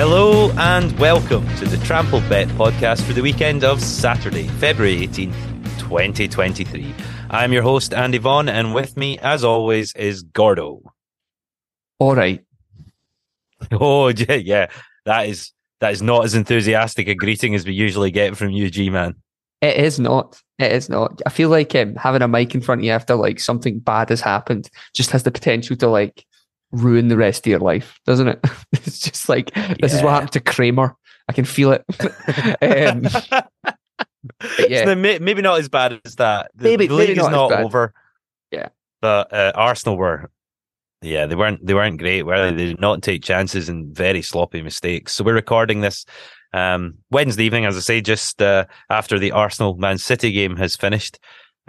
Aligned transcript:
Hello 0.00 0.50
and 0.52 0.98
welcome 0.98 1.46
to 1.56 1.66
the 1.66 1.76
Trampled 1.84 2.26
Bet 2.30 2.48
podcast 2.48 3.02
for 3.02 3.12
the 3.12 3.20
weekend 3.20 3.64
of 3.64 3.82
Saturday, 3.82 4.48
February 4.48 5.06
18th, 5.06 5.34
2023. 5.78 6.94
I'm 7.28 7.52
your 7.52 7.62
host, 7.62 7.92
Andy 7.92 8.16
Vaughan, 8.16 8.48
and 8.48 8.74
with 8.74 8.96
me, 8.96 9.18
as 9.18 9.44
always, 9.44 9.94
is 9.94 10.22
Gordo. 10.22 10.80
All 11.98 12.14
right. 12.14 12.42
Oh, 13.72 14.08
yeah, 14.08 14.36
yeah. 14.36 14.66
That 15.04 15.28
is 15.28 15.52
that 15.80 15.92
is 15.92 16.00
not 16.00 16.24
as 16.24 16.34
enthusiastic 16.34 17.06
a 17.06 17.14
greeting 17.14 17.54
as 17.54 17.66
we 17.66 17.74
usually 17.74 18.10
get 18.10 18.38
from 18.38 18.48
you, 18.52 18.70
G 18.70 18.88
man. 18.88 19.16
It 19.60 19.76
is 19.76 20.00
not. 20.00 20.40
It 20.58 20.72
is 20.72 20.88
not. 20.88 21.20
I 21.26 21.28
feel 21.28 21.50
like 21.50 21.74
um, 21.74 21.94
having 21.96 22.22
a 22.22 22.28
mic 22.28 22.54
in 22.54 22.62
front 22.62 22.80
of 22.80 22.86
you 22.86 22.92
after 22.92 23.16
like 23.16 23.38
something 23.38 23.80
bad 23.80 24.08
has 24.08 24.22
happened 24.22 24.70
just 24.94 25.10
has 25.10 25.24
the 25.24 25.30
potential 25.30 25.76
to 25.76 25.88
like 25.88 26.24
ruin 26.72 27.08
the 27.08 27.16
rest 27.16 27.46
of 27.46 27.50
your 27.50 27.60
life, 27.60 27.98
doesn't 28.06 28.28
it? 28.28 28.44
it's 28.72 29.00
just 29.00 29.28
like 29.28 29.52
this 29.80 29.94
is 29.94 30.02
what 30.02 30.10
happened 30.10 30.32
to 30.32 30.40
Kramer. 30.40 30.96
I 31.28 31.32
can 31.32 31.44
feel 31.44 31.72
it. 31.72 31.84
um, 32.62 33.06
yeah. 34.68 34.84
So 34.84 34.94
may- 34.94 35.18
maybe 35.18 35.42
not 35.42 35.58
as 35.58 35.68
bad 35.68 36.00
as 36.04 36.16
that. 36.16 36.50
The, 36.54 36.64
Maybe- 36.64 36.86
the 36.86 36.94
league 36.94 37.10
is 37.10 37.16
not 37.18 37.26
as 37.26 37.32
not 37.32 37.52
over. 37.64 37.92
Yeah. 38.50 38.68
but 39.00 39.32
uh, 39.32 39.52
Arsenal 39.54 39.96
were. 39.96 40.30
Yeah, 41.02 41.24
they 41.26 41.34
weren't. 41.34 41.64
They 41.66 41.72
weren't 41.72 41.98
great, 41.98 42.24
were 42.24 42.50
they? 42.50 42.54
They 42.54 42.66
did 42.70 42.80
not 42.80 43.02
take 43.02 43.22
chances 43.22 43.70
and 43.70 43.94
very 43.96 44.20
sloppy 44.20 44.60
mistakes. 44.60 45.14
So 45.14 45.24
we're 45.24 45.32
recording 45.34 45.80
this 45.80 46.04
um, 46.52 46.98
Wednesday 47.10 47.44
evening, 47.44 47.64
as 47.64 47.76
I 47.76 47.80
say, 47.80 48.00
just 48.02 48.42
uh, 48.42 48.66
after 48.90 49.18
the 49.18 49.32
Arsenal 49.32 49.76
Man 49.76 49.96
City 49.96 50.30
game 50.30 50.56
has 50.56 50.76
finished, 50.76 51.18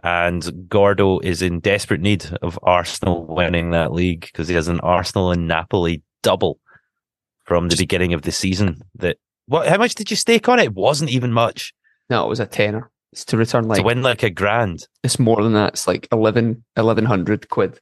and 0.04 0.68
Gordo 0.68 1.20
is 1.20 1.42
in 1.42 1.60
desperate 1.60 2.02
need 2.02 2.26
of 2.42 2.60
Arsenal 2.64 3.26
winning 3.26 3.72
that 3.72 3.94
league 3.94 4.22
because 4.22 4.48
he 4.48 4.56
has 4.56 4.68
an 4.68 4.80
Arsenal 4.80 5.32
and 5.32 5.48
Napoli 5.48 6.02
double 6.24 6.60
from 7.46 7.70
the 7.70 7.76
beginning 7.78 8.14
of 8.14 8.24
the 8.24 8.32
season. 8.32 8.82
That 8.96 9.18
what? 9.48 9.68
How 9.68 9.78
much 9.78 9.96
did 9.96 10.10
you 10.10 10.18
stake 10.18 10.50
on 10.50 10.60
it? 10.60 10.66
It 10.66 10.74
wasn't 10.74 11.12
even 11.12 11.32
much 11.34 11.74
no, 12.12 12.26
it 12.26 12.30
was 12.30 12.42
a 12.42 12.46
tenner. 12.46 12.92
It's 13.14 13.24
to 13.26 13.38
return 13.38 13.70
like 13.70 13.78
to 13.78 13.84
win 13.84 14.04
like 14.04 14.22
a 14.22 14.30
grand. 14.30 14.86
it's 15.02 15.18
more 15.18 15.42
than 15.42 15.54
that. 15.54 15.74
It's 15.74 15.88
like 15.88 16.10
11, 16.12 16.64
1100 16.76 17.50
quid. 17.50 17.80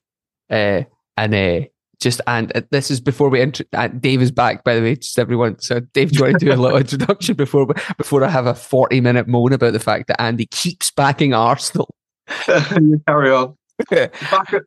Uh, 0.52 0.84
and 1.18 1.34
uh, 1.34 1.62
just 2.00 2.22
and 2.28 2.56
uh, 2.56 2.62
this 2.70 2.92
is 2.92 3.02
before 3.02 3.30
we 3.30 3.42
enter. 3.42 3.66
Uh, 3.74 3.88
Dave 3.88 4.22
is 4.22 4.32
back, 4.32 4.64
by 4.64 4.76
the 4.76 4.82
way, 4.82 4.96
just 4.96 5.18
everyone. 5.18 5.60
So, 5.60 5.80
Dave, 5.80 6.12
do 6.12 6.20
you 6.20 6.24
want 6.26 6.40
to 6.40 6.46
do 6.46 6.54
a 6.54 6.56
little 6.56 6.78
introduction 6.86 7.36
before 7.36 7.68
before 7.98 8.24
I 8.24 8.30
have 8.30 8.46
a 8.46 8.54
forty 8.54 9.02
minute 9.02 9.28
moan 9.28 9.52
about 9.52 9.74
the 9.74 9.80
fact 9.80 10.08
that 10.08 10.22
Andy 10.22 10.46
keeps 10.46 10.92
backing 10.92 11.34
Arsenal? 11.34 11.90
you 12.82 13.02
carry 13.08 13.32
on. 13.32 13.56
Back, 13.90 14.54
at, 14.54 14.64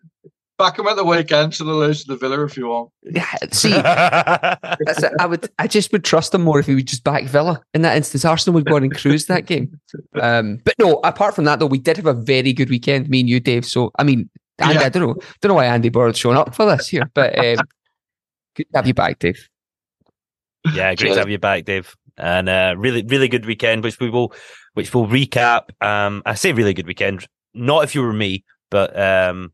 back 0.59 0.79
him 0.79 0.87
at 0.87 0.97
the 0.97 1.05
weekend 1.05 1.53
to 1.55 1.65
the 1.65 1.73
lose 1.73 2.05
to 2.05 2.13
the 2.13 2.17
Villa 2.17 2.45
if 2.45 2.57
you 2.57 2.69
want. 2.69 2.91
Yeah, 3.03 3.27
see, 3.51 3.71
that's 3.73 5.03
it. 5.03 5.13
I 5.19 5.27
would, 5.27 5.51
I 5.59 5.67
just 5.67 5.93
would 5.93 6.05
trust 6.05 6.35
him 6.35 6.43
more 6.43 6.61
if 6.61 6.67
he 6.67 6.75
would 6.75 6.87
just 6.87 7.05
back 7.05 7.25
Villa. 7.25 7.61
In 7.75 7.83
that 7.83 7.97
instance, 7.97 8.25
Arsenal 8.25 8.55
would 8.55 8.65
go 8.65 8.77
on 8.77 8.85
and 8.85 8.95
cruise 8.95 9.27
that 9.27 9.47
game. 9.47 9.79
Um, 10.21 10.61
but 10.65 10.75
no, 10.79 11.01
apart 11.05 11.35
from 11.35 11.45
that, 11.45 11.59
though, 11.59 11.67
we 11.67 11.79
did 11.79 11.97
have 11.97 12.07
a 12.07 12.15
very 12.15 12.53
good 12.53 12.71
weekend, 12.71 13.09
me 13.09 13.21
and 13.21 13.29
you, 13.29 13.41
Dave. 13.41 13.67
So, 13.67 13.91
I 13.99 14.05
mean, 14.05 14.31
Andy, 14.59 14.75
Yeah. 14.75 14.87
I 14.87 14.89
don't 14.89 15.03
know, 15.03 15.15
don't 15.41 15.49
know 15.51 15.55
why 15.55 15.67
Andy 15.67 15.89
Borrow's 15.89 16.19
showing 16.19 16.37
up 16.37 16.55
for 16.55 16.67
this 16.67 16.89
here, 16.89 17.11
but 17.15 17.39
um, 17.39 17.65
good 18.55 18.65
to 18.65 18.77
have 18.77 18.87
you 18.87 18.95
back, 18.95 19.19
Dave. 19.19 19.49
Yeah, 20.73 20.95
great 20.95 21.15
to 21.15 21.19
have 21.19 21.31
you 21.31 21.39
back, 21.39 21.65
Dave. 21.65 21.95
And 22.17 22.49
uh, 22.49 22.75
really, 22.79 23.03
really 23.03 23.29
good 23.29 23.47
weekend, 23.47 23.83
which 23.83 23.99
we 23.99 24.11
will, 24.11 24.33
which 24.75 24.95
we'll 24.95 25.07
recap. 25.07 25.71
Um, 25.85 26.23
I 26.25 26.35
say 26.35 26.53
really 26.53 26.75
good 26.75 26.87
weekend, 26.87 27.27
not 27.55 27.85
if 27.85 27.95
you 27.95 28.03
were 28.03 28.13
me, 28.13 28.45
but 28.71 28.99
um, 28.99 29.53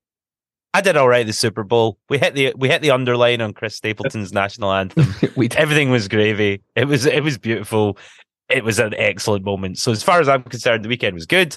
I 0.75 0.81
did 0.81 0.97
all 0.97 1.09
right. 1.09 1.26
The 1.26 1.32
Super 1.32 1.64
Bowl, 1.64 1.98
we 2.09 2.19
hit 2.19 2.34
the 2.34 2.54
we 2.56 2.69
hit 2.69 2.82
the 2.82 2.91
underline 2.91 3.41
on 3.41 3.53
Chris 3.53 3.76
Stapleton's 3.76 4.32
national 4.32 4.72
anthem. 4.72 5.14
we. 5.36 5.48
Everything 5.50 5.91
was 5.91 6.09
gravy. 6.09 6.62
It 6.76 6.86
was 6.86 7.06
it 7.06 7.22
was 7.22 7.38
beautiful. 7.38 7.98
It 8.48 8.64
was 8.64 8.78
an 8.78 8.94
excellent 8.94 9.44
moment. 9.44 9.78
So 9.78 9.92
as 9.92 10.03
far 10.03 10.20
as 10.20 10.28
I'm 10.28 10.42
concerned, 10.42 10.84
the 10.84 10.88
weekend 10.88 11.14
was 11.14 11.26
good. 11.26 11.56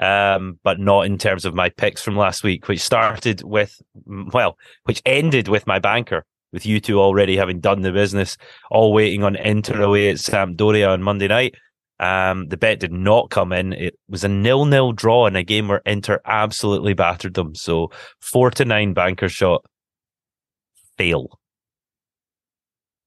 Um, 0.00 0.58
but 0.64 0.80
not 0.80 1.06
in 1.06 1.18
terms 1.18 1.44
of 1.44 1.54
my 1.54 1.68
picks 1.68 2.02
from 2.02 2.16
last 2.16 2.42
week, 2.42 2.66
which 2.66 2.80
started 2.80 3.42
with 3.42 3.80
well, 4.06 4.56
which 4.84 5.02
ended 5.04 5.48
with 5.48 5.66
my 5.66 5.78
banker, 5.78 6.24
with 6.52 6.66
you 6.66 6.80
two 6.80 7.00
already 7.00 7.36
having 7.36 7.60
done 7.60 7.82
the 7.82 7.92
business, 7.92 8.36
all 8.70 8.92
waiting 8.92 9.22
on 9.22 9.36
Inter 9.36 9.82
away 9.82 10.10
at 10.10 10.16
Sampdoria 10.16 10.88
on 10.90 11.02
Monday 11.02 11.28
night. 11.28 11.54
Um, 12.00 12.48
the 12.48 12.56
bet 12.56 12.80
did 12.80 12.92
not 12.92 13.30
come 13.30 13.52
in. 13.52 13.72
It 13.72 13.98
was 14.08 14.24
a 14.24 14.28
nil-nil 14.28 14.92
draw 14.92 15.26
in 15.26 15.36
a 15.36 15.44
game 15.44 15.68
where 15.68 15.82
Inter 15.86 16.20
absolutely 16.24 16.94
battered 16.94 17.34
them. 17.34 17.54
So 17.54 17.90
four 18.20 18.50
to 18.52 18.64
nine 18.64 18.92
banker 18.92 19.28
shot 19.28 19.64
fail. 20.98 21.38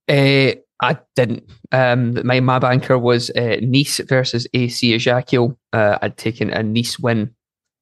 Uh, 0.07 0.53
I 0.81 0.97
didn't. 1.15 1.49
Um, 1.71 2.25
my 2.25 2.39
my 2.39 2.59
banker 2.59 2.97
was 2.97 3.29
uh, 3.31 3.57
Nice 3.61 3.99
versus 3.99 4.47
AC 4.53 4.93
Ajaccio. 4.93 5.57
Uh, 5.73 5.97
I'd 6.01 6.17
taken 6.17 6.51
a 6.51 6.63
Nice 6.63 6.99
win. 6.99 7.33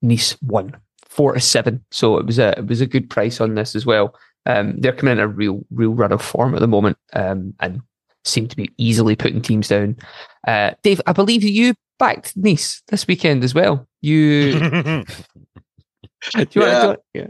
Nice 0.02 0.40
won 0.42 0.76
four 1.14 1.34
to 1.34 1.40
seven, 1.40 1.84
so 1.92 2.18
it 2.18 2.26
was 2.26 2.40
a 2.40 2.58
it 2.58 2.68
was 2.68 2.82
a 2.82 2.88
good 2.88 3.10
price 3.10 3.40
on 3.42 3.56
this 3.56 3.76
as 3.76 3.86
well. 3.86 4.16
Um, 4.46 4.80
they're 4.80 4.94
coming 4.94 5.14
in 5.14 5.20
a 5.20 5.28
real 5.28 5.66
real 5.72 5.94
run 5.94 6.12
of 6.12 6.22
form 6.22 6.56
at 6.56 6.62
the 6.62 6.68
moment, 6.68 6.98
um, 7.14 7.54
and 7.60 7.82
seem 8.26 8.48
to 8.48 8.56
be 8.56 8.70
easily 8.78 9.16
putting 9.16 9.42
teams 9.42 9.68
down. 9.68 9.98
Uh, 10.48 10.72
Dave, 10.84 11.02
I 11.06 11.14
believe 11.14 11.44
you 11.44 11.74
backed 12.00 12.36
Nice 12.36 12.82
this 12.88 13.08
weekend 13.08 13.44
as 13.44 13.54
well. 13.54 13.88
You, 14.02 14.54
do 14.60 15.06
you 16.52 16.62
Yeah. 16.62 16.86
want 16.86 17.00
to? 17.00 17.00
Yeah. 17.14 17.28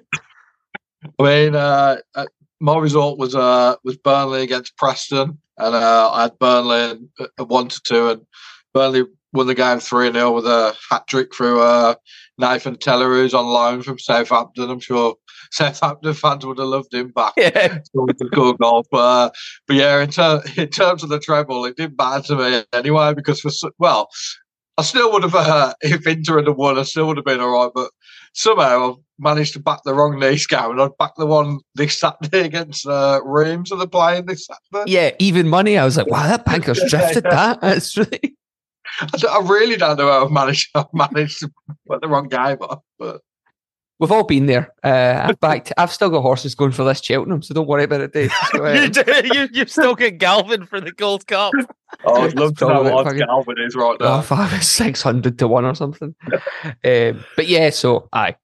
I 1.20 1.24
mean, 1.24 1.56
uh, 1.56 1.98
uh, 2.16 2.26
my 2.60 2.78
result 2.78 3.18
was 3.20 3.36
uh, 3.36 3.76
was 3.84 3.98
Burnley 3.98 4.42
against 4.44 4.78
Preston, 4.78 5.38
and 5.58 5.76
uh, 5.76 6.12
I 6.14 6.22
had 6.24 6.40
Burnley 6.40 6.80
at- 7.20 7.30
at 7.40 7.48
one 7.48 7.68
to 7.68 7.82
two, 7.84 8.10
and 8.10 8.22
Burnley 8.74 9.04
won 9.34 9.48
the 9.48 9.56
game 9.56 9.80
three 9.80 10.12
0 10.12 10.32
with 10.32 10.46
a 10.46 10.76
hat 10.90 11.08
trick 11.08 11.34
through 11.34 11.62
uh, 11.62 11.96
Nathan 12.38 12.78
Tella, 12.78 13.06
who's 13.06 13.34
on 13.34 13.46
loan 13.46 13.82
from 13.82 14.00
Southampton. 14.00 14.70
I'm 14.70 14.80
sure 14.80 15.16
Southampton 15.52 16.14
fans 16.14 16.46
would 16.46 16.58
have 16.58 16.68
loved 16.68 16.94
him 16.94 17.10
back. 17.10 17.34
Yeah. 17.38 17.80
scored 17.84 18.18
the 18.18 18.30
goal 18.30 18.54
goal. 18.54 18.86
But, 18.92 18.98
uh, 18.98 19.30
but 19.68 19.76
yeah, 19.76 20.02
in, 20.02 20.10
ter- 20.10 20.44
in 20.58 20.70
terms 20.70 21.04
of 21.04 21.10
the 21.10 21.20
treble, 21.20 21.66
it 21.66 21.78
didn't 21.78 21.98
matter 21.98 22.24
to 22.28 22.36
me 22.36 22.64
anyway 22.74 23.14
because 23.14 23.42
for 23.42 23.52
well, 23.80 24.10
I 24.78 24.82
still 24.82 25.12
would 25.12 25.24
have 25.24 25.36
uh, 25.36 25.74
if 25.82 26.08
Inter 26.08 26.44
had 26.44 26.50
won, 26.50 26.80
I 26.80 26.84
still 26.84 27.08
would 27.08 27.18
have 27.18 27.26
been 27.26 27.40
all 27.40 27.52
right. 27.52 27.72
But 27.74 27.92
somehow 28.34 28.92
I've 28.92 28.96
managed 29.20 29.54
to 29.54 29.60
back 29.60 29.82
the 29.84 29.94
wrong 29.94 30.20
Nice 30.20 30.48
game, 30.48 30.72
and 30.72 30.82
I'd 30.82 30.98
back 30.98 31.14
the 31.18 31.26
one 31.26 31.60
this 31.76 32.00
Saturday 32.00 32.42
against 32.46 32.88
uh, 32.88 33.22
Reims. 33.24 33.72
Are 33.72 33.78
they 33.78 33.88
playing 33.88 34.26
this 34.26 34.48
Saturday? 34.48 34.92
Yeah, 34.92 35.12
even 35.20 35.48
money. 35.48 35.78
I 35.78 35.86
was 35.86 35.98
like, 35.98 36.08
wow, 36.08 36.28
that 36.28 36.46
banker's 36.46 36.82
drifted 36.90 37.24
that. 37.26 37.62
That's 37.62 37.96
really. 37.98 38.36
I, 39.02 39.08
I 39.28 39.42
really 39.48 39.76
don't 39.78 39.98
know 39.98 40.12
how 40.12 40.26
I've 40.26 40.32
managed. 40.32 40.70
I've 40.76 40.86
managed 40.94 41.40
to 41.40 41.52
put 41.88 42.02
the 42.02 42.08
wrong 42.08 42.28
game 42.28 42.58
up, 42.62 42.84
but. 43.00 43.22
We've 44.00 44.12
all 44.12 44.24
been 44.26 44.48
there. 44.48 44.74
Uh, 44.84 45.32
I've. 45.42 45.62
I've 45.78 45.92
still 45.94 46.10
got 46.10 46.22
horses 46.22 46.56
going 46.56 46.72
for 46.72 46.84
this 46.84 47.02
Cheltenham, 47.02 47.42
so 47.42 47.54
don't 47.54 47.68
worry 47.68 47.84
about 47.84 48.02
it, 48.02 48.12
Dave. 48.12 48.34
You 48.54 48.90
do, 48.90 49.04
you, 49.34 49.48
you've 49.54 49.70
still 49.72 49.96
get 49.96 50.18
Galvin 50.18 50.66
for 50.66 50.82
the 50.82 50.92
Gold 50.92 51.28
Cup. 51.28 51.54
Oh, 52.06 52.24
I'd 52.24 52.34
love 52.38 52.58
to 52.58 52.68
know 52.68 52.82
what 52.82 53.06
fucking- 53.06 53.20
Galvin 53.20 53.60
is 53.60 53.76
right 53.76 53.96
oh, 54.02 54.04
now. 54.04 54.22
fuck, 54.22 54.52
it's 54.52 54.68
six 54.68 55.04
hundred 55.04 55.38
to 55.40 55.48
one 55.48 55.64
or 55.64 55.76
something. 55.76 56.16
um, 56.84 57.24
but 57.36 57.48
yeah, 57.48 57.70
so 57.70 58.10
I 58.12 58.36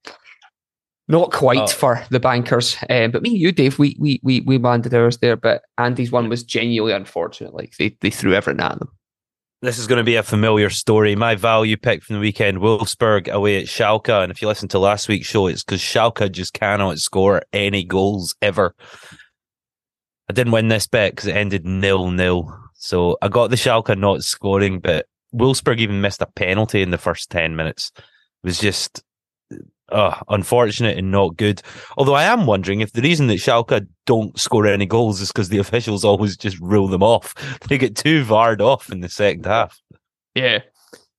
not 1.10 1.32
quite 1.32 1.58
Oh. 1.58 1.68
for 1.68 2.06
the 2.12 2.20
bankers. 2.20 2.78
Um, 2.90 3.10
but 3.10 3.24
me 3.24 3.32
and 3.32 3.40
you, 3.40 3.52
Dave, 3.52 3.80
we 3.80 3.98
we 4.00 4.20
we 4.24 4.42
we 4.42 4.60
landed 4.60 4.94
ours 4.94 5.18
there. 5.18 5.36
But 5.36 5.64
Andy's 5.80 6.12
one 6.12 6.30
was 6.30 6.44
genuinely 6.44 6.94
unfortunate. 6.94 7.54
Like 7.56 7.76
they 7.78 7.98
they 8.02 8.12
threw 8.12 8.34
everything 8.36 8.62
at 8.62 8.78
them. 8.78 8.90
This 9.62 9.78
is 9.78 9.88
going 9.88 9.98
to 9.98 10.06
be 10.06 10.16
a 10.16 10.24
familiar 10.24 10.70
story. 10.70 11.18
My 11.18 11.36
value 11.36 11.76
pick 11.76 12.02
from 12.02 12.16
the 12.16 12.22
weekend, 12.22 12.60
Wolfsburg 12.60 13.28
away 13.28 13.60
at 13.60 13.66
Schalke. 13.66 14.24
And 14.24 14.32
if 14.32 14.42
you 14.42 14.48
listen 14.48 14.70
to 14.70 14.80
last 14.80 15.10
week's 15.10 15.28
show, 15.28 15.48
it's 15.48 15.64
because 15.64 15.82
Schalke 15.82 16.32
just 16.32 16.54
cannot 16.54 17.00
score 17.00 17.42
any 17.52 17.84
goals 17.84 18.36
ever. 18.42 18.74
I 20.30 20.34
didn't 20.34 20.54
win 20.54 20.70
this 20.70 20.88
bet 20.88 21.12
because 21.12 21.28
it 21.28 21.36
ended 21.36 21.66
nil 21.66 22.10
nil. 22.10 22.58
So 22.76 23.18
I 23.22 23.28
got 23.28 23.50
the 23.50 23.58
Schalke 23.58 23.98
not 23.98 24.24
scoring, 24.24 24.80
but 24.80 25.08
Wolfsburg 25.36 25.80
even 25.80 26.00
missed 26.00 26.22
a 26.22 26.28
penalty 26.28 26.82
in 26.82 26.92
the 26.92 26.98
first 26.98 27.30
10 27.30 27.58
minutes. 27.58 27.92
It 27.98 28.04
was 28.44 28.60
just 28.60 29.04
uh, 29.92 30.20
unfortunate 30.30 30.98
and 30.98 31.12
not 31.12 31.36
good. 31.38 31.62
Although 31.98 32.14
I 32.16 32.24
am 32.24 32.46
wondering 32.46 32.82
if 32.82 32.94
the 32.94 33.02
reason 33.02 33.28
that 33.28 33.40
Schalke 33.40 33.88
don't 34.06 34.38
score 34.40 34.66
any 34.68 34.86
goals 34.86 35.22
is 35.22 35.30
because 35.30 35.50
the 35.50 35.58
officials 35.60 36.04
always 36.06 36.38
just 36.38 36.60
rule 36.60 36.88
them 36.88 37.04
off. 37.04 37.34
They 37.70 37.78
get 37.78 37.96
too 37.96 38.24
varred 38.26 38.62
off 38.62 38.92
in 38.92 39.02
the 39.02 39.10
second 39.10 39.46
half. 39.46 39.80
Yeah. 40.36 40.60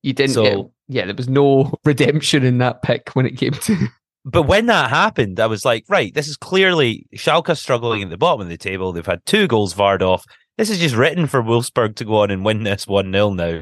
You 0.03 0.13
didn't 0.13 0.35
So- 0.35 0.43
get, 0.43 0.67
yeah, 0.89 1.05
there 1.07 1.15
was 1.15 1.29
no 1.29 1.73
redemption 1.85 2.45
in 2.45 2.59
that 2.59 2.83
pick 2.83 3.11
when 3.15 3.27
it 3.27 3.37
came 3.37 3.53
to 3.53 3.89
But 4.25 4.43
when 4.43 4.67
that 4.67 4.91
happened, 4.91 5.39
I 5.41 5.47
was 5.47 5.65
like, 5.65 5.85
right, 5.89 6.13
this 6.15 6.29
is 6.29 6.37
clearly 6.37 7.07
Schalke 7.15 7.57
struggling 7.57 8.03
at 8.03 8.11
the 8.11 8.19
bottom 8.19 8.41
of 8.41 8.49
the 8.49 8.57
table. 8.59 8.93
They've 8.93 9.05
had 9.07 9.25
two 9.27 9.47
goals 9.47 9.75
varred 9.75 10.03
off. 10.03 10.25
This 10.59 10.69
is 10.71 10.79
just 10.79 10.95
written 10.95 11.27
for 11.27 11.43
Wolfsburg 11.43 11.97
to 11.97 12.05
go 12.05 12.17
on 12.17 12.31
and 12.31 12.45
win 12.45 12.65
this 12.65 12.87
1 12.87 13.13
0 13.13 13.31
now. 13.35 13.61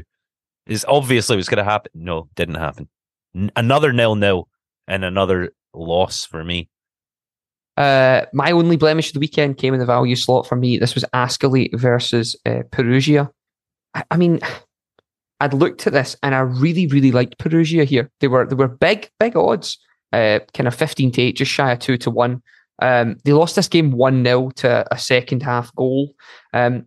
Is 0.65 0.85
obviously 0.87 1.35
what's 1.35 1.49
going 1.49 1.63
to 1.63 1.63
happen. 1.63 1.91
No, 1.95 2.27
didn't 2.35 2.55
happen. 2.55 2.89
N- 3.35 3.51
another 3.55 3.91
nil 3.93 4.15
nil 4.15 4.47
and 4.89 5.05
another 5.05 5.53
loss 5.73 6.25
for 6.25 6.43
me. 6.43 6.69
Uh, 7.77 8.25
my 8.33 8.51
only 8.51 8.75
blemish 8.75 9.07
of 9.07 9.13
the 9.13 9.19
weekend 9.21 9.57
came 9.57 9.73
in 9.73 9.79
the 9.79 9.85
value 9.85 10.15
slot 10.15 10.45
for 10.45 10.57
me. 10.57 10.77
This 10.77 10.95
was 10.95 11.05
Ascoli 11.13 11.69
versus 11.79 12.35
uh, 12.45 12.63
Perugia. 12.71 13.31
I, 13.93 14.03
I 14.11 14.17
mean, 14.17 14.41
I'd 15.39 15.53
looked 15.53 15.87
at 15.87 15.93
this 15.93 16.17
and 16.21 16.35
I 16.35 16.39
really, 16.39 16.87
really 16.87 17.13
liked 17.13 17.37
Perugia 17.37 17.85
here. 17.85 18.11
They 18.19 18.27
were 18.27 18.45
they 18.45 18.55
were 18.55 18.67
big, 18.67 19.09
big 19.17 19.37
odds, 19.37 19.77
uh, 20.11 20.39
kind 20.53 20.67
of 20.67 20.75
fifteen 20.75 21.11
to 21.11 21.21
eight, 21.21 21.37
just 21.37 21.51
shy 21.51 21.71
of 21.71 21.79
two 21.79 21.97
to 21.99 22.09
one. 22.09 22.41
Um, 22.81 23.17
they 23.23 23.33
lost 23.33 23.55
this 23.55 23.67
game 23.67 23.91
one 23.91 24.23
0 24.23 24.51
to 24.57 24.85
a 24.91 24.97
second 24.97 25.43
half 25.43 25.73
goal. 25.75 26.15
Um, 26.53 26.85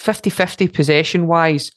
50-50 0.00 0.72
possession 0.72 1.26
wise, 1.26 1.72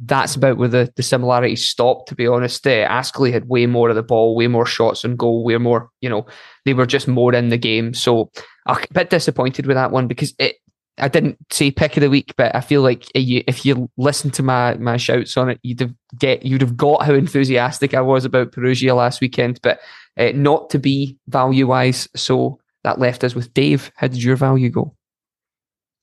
that's 0.00 0.34
about 0.34 0.56
where 0.56 0.68
the, 0.68 0.92
the 0.96 1.02
similarities 1.02 1.66
stopped. 1.66 2.08
To 2.08 2.14
be 2.14 2.26
honest, 2.26 2.66
uh, 2.66 2.88
Ascoli 2.88 3.32
had 3.32 3.48
way 3.48 3.66
more 3.66 3.90
of 3.90 3.96
the 3.96 4.02
ball, 4.02 4.34
way 4.34 4.46
more 4.48 4.66
shots 4.66 5.04
on 5.04 5.16
goal, 5.16 5.44
way 5.44 5.56
more. 5.58 5.90
You 6.00 6.08
know, 6.08 6.26
they 6.64 6.74
were 6.74 6.86
just 6.86 7.08
more 7.08 7.34
in 7.34 7.48
the 7.48 7.58
game. 7.58 7.94
So 7.94 8.30
I'm 8.66 8.82
a 8.82 8.94
bit 8.94 9.10
disappointed 9.10 9.66
with 9.66 9.76
that 9.76 9.92
one 9.92 10.08
because 10.08 10.34
it. 10.38 10.56
I 10.96 11.08
didn't 11.08 11.38
say 11.50 11.72
pick 11.72 11.96
of 11.96 12.02
the 12.02 12.10
week, 12.10 12.34
but 12.36 12.54
I 12.54 12.60
feel 12.60 12.80
like 12.80 13.10
if 13.16 13.66
you 13.66 13.90
listen 13.96 14.30
to 14.30 14.44
my 14.44 14.74
my 14.74 14.96
shouts 14.96 15.36
on 15.36 15.50
it, 15.50 15.58
you'd 15.64 15.80
have 15.80 15.92
get 16.20 16.44
you'd 16.46 16.60
have 16.60 16.76
got 16.76 17.02
how 17.02 17.14
enthusiastic 17.14 17.94
I 17.94 18.00
was 18.00 18.24
about 18.24 18.52
Perugia 18.52 18.94
last 18.94 19.20
weekend, 19.20 19.58
but 19.60 19.80
uh, 20.16 20.30
not 20.36 20.70
to 20.70 20.78
be 20.78 21.18
value 21.26 21.66
wise. 21.66 22.08
So 22.14 22.60
that 22.84 23.00
left 23.00 23.24
us 23.24 23.34
with 23.34 23.52
Dave. 23.52 23.90
How 23.96 24.06
did 24.06 24.22
your 24.22 24.36
value 24.36 24.70
go? 24.70 24.94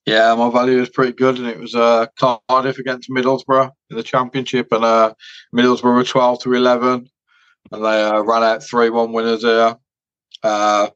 Yeah, 0.05 0.33
my 0.33 0.49
value 0.49 0.79
was 0.79 0.89
pretty 0.89 1.13
good, 1.13 1.37
and 1.37 1.47
it 1.47 1.59
was 1.59 1.75
uh, 1.75 2.07
Cardiff 2.17 2.79
against 2.79 3.09
Middlesbrough 3.09 3.69
in 3.91 3.97
the 3.97 4.03
Championship, 4.03 4.71
and 4.71 4.83
uh, 4.83 5.13
Middlesbrough 5.55 5.95
were 5.95 6.03
twelve 6.03 6.41
to 6.41 6.53
eleven, 6.53 7.07
and 7.71 7.85
they 7.85 8.03
uh, 8.03 8.21
ran 8.21 8.43
out 8.43 8.63
three 8.63 8.89
one 8.89 9.13
winners 9.13 9.43
there. 9.43 9.75
Uh, 10.41 10.89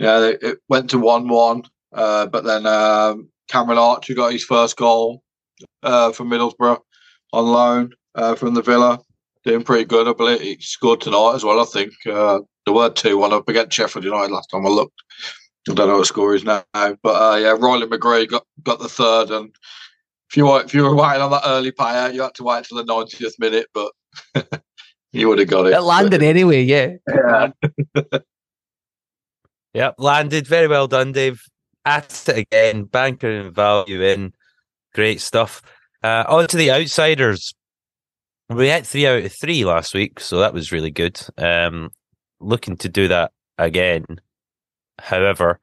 yeah, 0.00 0.32
it 0.42 0.58
went 0.68 0.90
to 0.90 0.98
one 0.98 1.28
one, 1.28 1.62
uh, 1.92 2.26
but 2.26 2.42
then 2.42 2.66
um, 2.66 3.28
Cameron 3.48 3.78
Archer 3.78 4.14
got 4.14 4.32
his 4.32 4.44
first 4.44 4.76
goal 4.76 5.22
uh, 5.84 6.10
for 6.10 6.24
Middlesbrough 6.24 6.80
on 7.32 7.46
loan 7.46 7.90
uh, 8.16 8.34
from 8.34 8.54
the 8.54 8.62
Villa, 8.62 8.98
doing 9.44 9.62
pretty 9.62 9.84
good. 9.84 10.08
I 10.08 10.12
believe 10.12 10.40
he 10.40 10.56
scored 10.60 11.00
tonight 11.00 11.34
as 11.36 11.44
well. 11.44 11.60
I 11.60 11.64
think 11.64 11.92
uh, 12.06 12.40
there 12.64 12.74
were 12.74 12.90
two 12.90 13.16
one 13.16 13.32
up 13.32 13.48
against 13.48 13.76
Sheffield 13.76 14.04
United 14.04 14.32
last 14.32 14.50
time 14.50 14.66
I 14.66 14.70
looked. 14.70 15.00
I 15.68 15.74
don't 15.74 15.88
know 15.88 15.98
what 15.98 16.06
score 16.06 16.34
is 16.34 16.44
now, 16.44 16.64
but 16.72 16.98
uh, 17.04 17.36
yeah, 17.36 17.50
Riley 17.58 17.86
McGree 17.86 18.28
got, 18.28 18.44
got 18.62 18.78
the 18.78 18.88
third, 18.88 19.30
and 19.30 19.54
if 20.30 20.36
you 20.36 20.46
were, 20.46 20.62
if 20.62 20.72
you 20.72 20.82
were 20.82 20.94
waiting 20.94 21.22
on 21.22 21.30
that 21.32 21.42
early 21.44 21.72
payout, 21.72 22.14
you 22.14 22.22
had 22.22 22.34
to 22.36 22.44
wait 22.44 22.64
till 22.64 22.78
the 22.78 22.84
90th 22.84 23.38
minute, 23.38 23.66
but 23.74 23.92
you 25.12 25.28
would 25.28 25.38
have 25.38 25.48
got 25.48 25.66
it. 25.66 25.74
It 25.74 25.80
landed 25.80 26.22
anyway, 26.22 26.62
yeah. 26.62 26.94
Yeah. 27.08 27.50
Yep, 29.72 29.94
landed 29.98 30.46
very 30.46 30.66
well 30.66 30.88
done, 30.88 31.12
Dave. 31.12 31.42
At 31.84 32.28
it 32.28 32.38
again, 32.38 32.84
banker 32.84 33.30
and 33.30 33.54
value 33.54 34.02
in, 34.02 34.34
great 34.94 35.20
stuff. 35.20 35.62
Uh, 36.02 36.24
on 36.28 36.46
to 36.48 36.56
the 36.56 36.70
outsiders. 36.70 37.54
We 38.48 38.68
had 38.68 38.86
three 38.86 39.06
out 39.06 39.22
of 39.22 39.32
three 39.32 39.64
last 39.64 39.94
week, 39.94 40.20
so 40.20 40.38
that 40.38 40.52
was 40.52 40.72
really 40.72 40.90
good. 40.90 41.20
Um, 41.38 41.90
looking 42.40 42.76
to 42.78 42.88
do 42.88 43.08
that 43.08 43.32
again. 43.58 44.04
However, 45.00 45.60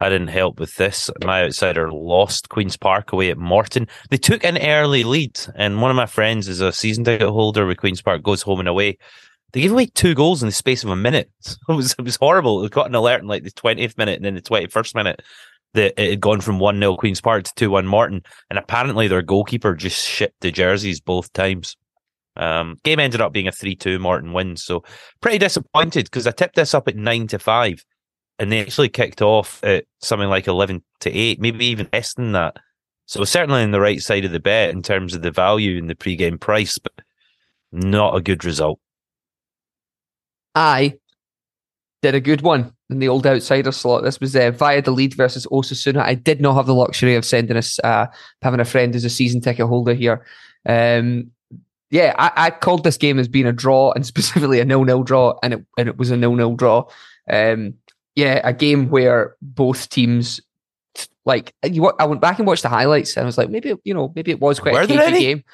I 0.00 0.08
didn't 0.08 0.28
help 0.28 0.58
with 0.58 0.74
this. 0.74 1.10
My 1.22 1.44
outsider 1.44 1.92
lost 1.92 2.48
Queens 2.48 2.76
Park 2.76 3.12
away 3.12 3.30
at 3.30 3.38
Morton. 3.38 3.86
They 4.10 4.16
took 4.16 4.44
an 4.44 4.58
early 4.58 5.04
lead, 5.04 5.38
and 5.54 5.80
one 5.80 5.92
of 5.92 5.96
my 5.96 6.06
friends 6.06 6.48
is 6.48 6.60
a 6.60 6.72
season 6.72 7.04
ticket 7.04 7.28
holder 7.28 7.66
with 7.66 7.78
Queens 7.78 8.02
Park, 8.02 8.22
goes 8.22 8.42
home 8.42 8.58
and 8.58 8.68
away. 8.68 8.98
They 9.52 9.60
gave 9.60 9.70
away 9.70 9.86
two 9.86 10.14
goals 10.14 10.42
in 10.42 10.48
the 10.48 10.52
space 10.52 10.82
of 10.82 10.90
a 10.90 10.96
minute. 10.96 11.30
It 11.68 11.72
was 11.74 11.94
it 11.98 12.02
was 12.02 12.16
horrible. 12.16 12.64
It 12.64 12.72
got 12.72 12.88
an 12.88 12.94
alert 12.94 13.22
in 13.22 13.28
like 13.28 13.44
the 13.44 13.52
twentieth 13.52 13.96
minute 13.96 14.16
and 14.16 14.24
then 14.24 14.34
the 14.34 14.40
twenty 14.40 14.66
first 14.66 14.94
minute 14.94 15.22
that 15.74 15.94
it 15.96 16.10
had 16.10 16.20
gone 16.20 16.40
from 16.40 16.58
one 16.58 16.78
0 16.78 16.96
Queens 16.96 17.20
Park 17.20 17.44
to 17.44 17.54
two 17.54 17.70
one 17.70 17.86
Morton, 17.86 18.22
and 18.50 18.58
apparently 18.58 19.08
their 19.08 19.22
goalkeeper 19.22 19.74
just 19.74 20.04
shipped 20.04 20.40
the 20.40 20.50
jerseys 20.50 21.00
both 21.00 21.32
times. 21.32 21.76
Um, 22.36 22.76
game 22.82 22.98
ended 22.98 23.20
up 23.20 23.32
being 23.32 23.48
a 23.48 23.52
three 23.52 23.76
two 23.76 23.98
Morton 23.98 24.32
win, 24.32 24.56
so 24.56 24.82
pretty 25.20 25.38
disappointed 25.38 26.06
because 26.06 26.26
I 26.26 26.32
tipped 26.32 26.56
this 26.56 26.74
up 26.74 26.88
at 26.88 26.96
nine 26.96 27.26
to 27.28 27.38
five, 27.38 27.84
and 28.38 28.50
they 28.50 28.60
actually 28.60 28.88
kicked 28.88 29.22
off 29.22 29.62
at 29.64 29.84
something 30.00 30.28
like 30.28 30.46
eleven 30.46 30.82
to 31.00 31.10
eight, 31.10 31.40
maybe 31.40 31.66
even 31.66 31.88
less 31.92 32.14
than 32.14 32.32
that. 32.32 32.56
So 33.06 33.24
certainly 33.24 33.62
on 33.62 33.72
the 33.72 33.80
right 33.80 34.00
side 34.00 34.24
of 34.24 34.32
the 34.32 34.40
bet 34.40 34.70
in 34.70 34.82
terms 34.82 35.14
of 35.14 35.22
the 35.22 35.30
value 35.30 35.78
and 35.78 35.90
the 35.90 35.94
pre-game 35.94 36.38
price, 36.38 36.78
but 36.78 36.92
not 37.70 38.16
a 38.16 38.22
good 38.22 38.44
result. 38.44 38.78
I 40.54 40.94
did 42.02 42.14
a 42.14 42.20
good 42.20 42.42
one 42.42 42.72
in 42.90 42.98
the 42.98 43.08
old 43.08 43.26
outsider 43.26 43.72
slot. 43.72 44.02
This 44.02 44.20
was 44.20 44.36
uh, 44.36 44.50
Valladolid 44.50 45.14
versus 45.14 45.46
Osasuna. 45.46 46.02
I 46.02 46.14
did 46.14 46.40
not 46.40 46.54
have 46.54 46.66
the 46.66 46.74
luxury 46.74 47.14
of 47.14 47.24
sending 47.24 47.56
us 47.56 47.78
uh, 47.84 48.06
having 48.42 48.60
a 48.60 48.64
friend 48.64 48.92
who's 48.92 49.04
a 49.04 49.10
season 49.10 49.40
ticket 49.40 49.66
holder 49.66 49.94
here. 49.94 50.24
Um, 50.66 51.30
yeah, 51.90 52.14
I, 52.18 52.32
I 52.36 52.50
called 52.50 52.84
this 52.84 52.96
game 52.96 53.18
as 53.18 53.28
being 53.28 53.46
a 53.46 53.52
draw 53.52 53.92
and 53.92 54.04
specifically 54.06 54.60
a 54.60 54.64
nil-nil 54.64 55.04
draw, 55.04 55.38
and 55.42 55.54
it 55.54 55.64
and 55.78 55.88
it 55.88 55.96
was 55.96 56.10
a 56.10 56.16
nil-nil 56.16 56.56
draw. 56.56 56.88
Um, 57.30 57.74
yeah, 58.14 58.40
a 58.44 58.52
game 58.52 58.90
where 58.90 59.36
both 59.40 59.88
teams 59.88 60.40
like 61.24 61.54
you. 61.64 61.92
I 61.98 62.04
went 62.04 62.20
back 62.20 62.38
and 62.38 62.46
watched 62.46 62.62
the 62.62 62.68
highlights, 62.68 63.16
and 63.16 63.24
I 63.24 63.26
was 63.26 63.38
like, 63.38 63.48
maybe 63.48 63.74
you 63.84 63.94
know, 63.94 64.12
maybe 64.14 64.30
it 64.30 64.40
was 64.40 64.60
quite 64.60 64.74
Were 64.74 64.82
a 64.82 64.86
cagey 64.86 65.20
game. 65.20 65.44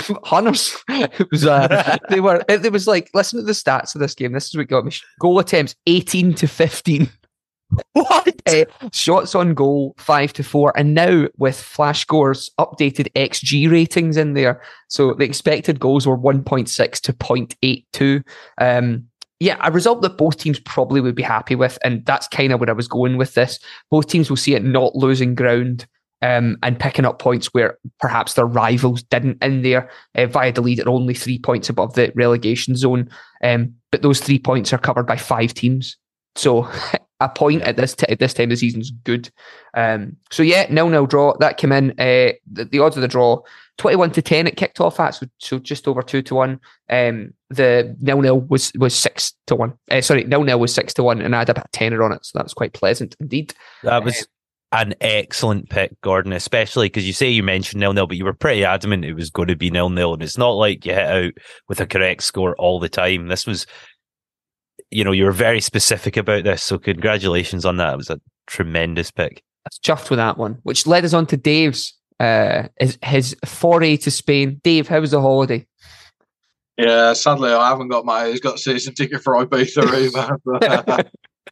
Hunters, 0.24 0.76
it 0.88 1.30
was. 1.30 1.46
Uh, 1.46 1.96
they 2.10 2.20
were. 2.20 2.44
It, 2.48 2.64
it 2.64 2.72
was 2.72 2.86
like 2.86 3.10
listen 3.14 3.38
to 3.38 3.44
the 3.44 3.52
stats 3.52 3.94
of 3.94 4.00
this 4.00 4.14
game. 4.14 4.32
This 4.32 4.48
is 4.48 4.56
what 4.56 4.68
got 4.68 4.84
me. 4.84 4.92
Goal 5.20 5.38
attempts 5.38 5.74
eighteen 5.86 6.34
to 6.34 6.46
fifteen. 6.46 7.08
What? 7.92 8.40
Uh, 8.46 8.66
shots 8.92 9.34
on 9.34 9.54
goal 9.54 9.94
five 9.98 10.32
to 10.34 10.44
four, 10.44 10.72
and 10.76 10.94
now 10.94 11.26
with 11.38 11.58
flash 11.58 12.02
scores 12.02 12.50
updated 12.60 13.10
XG 13.14 13.70
ratings 13.70 14.16
in 14.16 14.34
there, 14.34 14.62
so 14.88 15.14
the 15.14 15.24
expected 15.24 15.80
goals 15.80 16.06
were 16.06 16.14
one 16.14 16.44
point 16.44 16.68
six 16.68 17.00
to 17.00 17.12
0.82. 17.14 18.22
Um, 18.60 19.08
yeah, 19.40 19.58
a 19.62 19.72
result 19.72 20.02
that 20.02 20.16
both 20.16 20.38
teams 20.38 20.60
probably 20.60 21.00
would 21.00 21.14
be 21.14 21.22
happy 21.22 21.54
with, 21.54 21.78
and 21.82 22.04
that's 22.06 22.28
kind 22.28 22.52
of 22.52 22.60
where 22.60 22.70
I 22.70 22.74
was 22.74 22.88
going 22.88 23.16
with 23.16 23.34
this. 23.34 23.58
Both 23.90 24.08
teams 24.08 24.30
will 24.30 24.36
see 24.36 24.54
it 24.54 24.64
not 24.64 24.94
losing 24.94 25.34
ground. 25.34 25.86
Um, 26.22 26.56
and 26.62 26.80
picking 26.80 27.04
up 27.04 27.18
points 27.18 27.48
where 27.48 27.76
perhaps 28.00 28.32
their 28.32 28.46
rivals 28.46 29.02
didn't 29.02 29.44
in 29.44 29.60
there. 29.60 29.90
Uh, 30.14 30.24
Valladolid 30.24 30.80
at 30.80 30.86
only 30.86 31.12
three 31.12 31.38
points 31.38 31.68
above 31.68 31.92
the 31.94 32.12
relegation 32.14 32.76
zone. 32.76 33.10
Um, 33.42 33.74
but 33.90 34.00
those 34.00 34.20
three 34.20 34.38
points 34.38 34.72
are 34.72 34.78
covered 34.78 35.06
by 35.06 35.18
five 35.18 35.52
teams. 35.52 35.98
So 36.34 36.66
a 37.20 37.28
point 37.28 37.62
at 37.62 37.76
this 37.76 37.94
t- 37.94 38.06
at 38.08 38.18
this 38.18 38.34
time 38.34 38.44
of 38.44 38.50
the 38.50 38.56
season 38.56 38.80
is 38.80 38.90
good. 38.90 39.30
Um, 39.74 40.16
so 40.30 40.42
yeah, 40.42 40.66
nil 40.70 40.88
nil 40.88 41.06
draw 41.06 41.36
that 41.38 41.56
came 41.56 41.72
in. 41.72 41.90
Uh, 41.92 42.32
the, 42.50 42.64
the 42.70 42.78
odds 42.80 42.96
of 42.96 43.02
the 43.02 43.08
draw 43.08 43.40
twenty 43.78 43.96
one 43.96 44.10
to 44.12 44.22
ten. 44.22 44.46
It 44.46 44.56
kicked 44.56 44.80
off 44.80 45.00
at 45.00 45.14
so, 45.14 45.26
so 45.38 45.58
just 45.58 45.88
over 45.88 46.02
two 46.02 46.22
to 46.22 46.34
one. 46.34 46.60
Um, 46.90 47.34
the 47.54 47.96
nil 48.00 48.20
nil 48.20 48.40
was 48.40 48.72
was 48.78 48.94
six 48.94 49.32
to 49.46 49.56
one. 49.56 49.74
Uh, 49.90 50.00
sorry, 50.00 50.24
nil 50.24 50.44
nil 50.44 50.60
was 50.60 50.74
six 50.74 50.94
to 50.94 51.02
one, 51.02 51.20
and 51.20 51.34
I 51.34 51.40
had 51.40 51.50
about 51.50 51.66
a 51.66 51.70
tenner 51.72 52.02
on 52.02 52.12
it, 52.12 52.24
so 52.24 52.38
that 52.38 52.44
was 52.44 52.54
quite 52.54 52.72
pleasant 52.72 53.16
indeed. 53.20 53.54
That 53.82 54.04
was 54.04 54.26
an 54.74 54.94
excellent 55.00 55.70
pick, 55.70 55.98
Gordon, 56.00 56.32
especially 56.32 56.86
because 56.86 57.06
you 57.06 57.12
say 57.12 57.28
you 57.28 57.44
mentioned 57.44 57.80
nil 57.80 57.92
nil, 57.92 58.08
but 58.08 58.16
you 58.16 58.24
were 58.24 58.34
pretty 58.34 58.64
adamant 58.64 59.04
it 59.04 59.14
was 59.14 59.30
going 59.30 59.48
to 59.48 59.56
be 59.56 59.70
nil 59.70 59.88
nil. 59.88 60.14
And 60.14 60.22
it's 60.22 60.36
not 60.36 60.50
like 60.50 60.84
you 60.84 60.92
hit 60.92 61.06
out 61.06 61.32
with 61.68 61.80
a 61.80 61.86
correct 61.86 62.24
score 62.24 62.56
all 62.56 62.80
the 62.80 62.88
time. 62.88 63.28
This 63.28 63.46
was, 63.46 63.66
you 64.90 65.04
know, 65.04 65.12
you 65.12 65.24
were 65.24 65.32
very 65.32 65.60
specific 65.60 66.16
about 66.16 66.42
this. 66.42 66.62
So 66.62 66.78
congratulations 66.78 67.64
on 67.64 67.76
that. 67.76 67.94
It 67.94 67.98
was 67.98 68.10
a 68.10 68.20
tremendous 68.48 69.12
pick. 69.12 69.44
I 69.64 69.70
was 69.70 69.78
chuffed 69.78 70.10
with 70.10 70.18
that 70.18 70.38
one, 70.38 70.58
which 70.64 70.86
led 70.88 71.04
us 71.04 71.14
on 71.14 71.26
to 71.26 71.36
Dave's 71.36 71.94
uh 72.20 72.68
his, 72.78 72.98
his 73.02 73.36
foray 73.44 73.96
to 73.98 74.10
Spain. 74.10 74.60
Dave, 74.64 74.88
how 74.88 75.00
was 75.00 75.12
the 75.12 75.20
holiday? 75.20 75.66
Yeah, 76.76 77.12
sadly, 77.12 77.52
I 77.52 77.68
haven't 77.68 77.88
got 77.88 78.04
my. 78.04 78.28
He's 78.28 78.40
got 78.40 78.56
a 78.56 78.58
season 78.58 78.94
ticket 78.94 79.22
for 79.22 79.34
Ibiza 79.44 79.84
either. 79.94 80.38
But, 80.44 81.06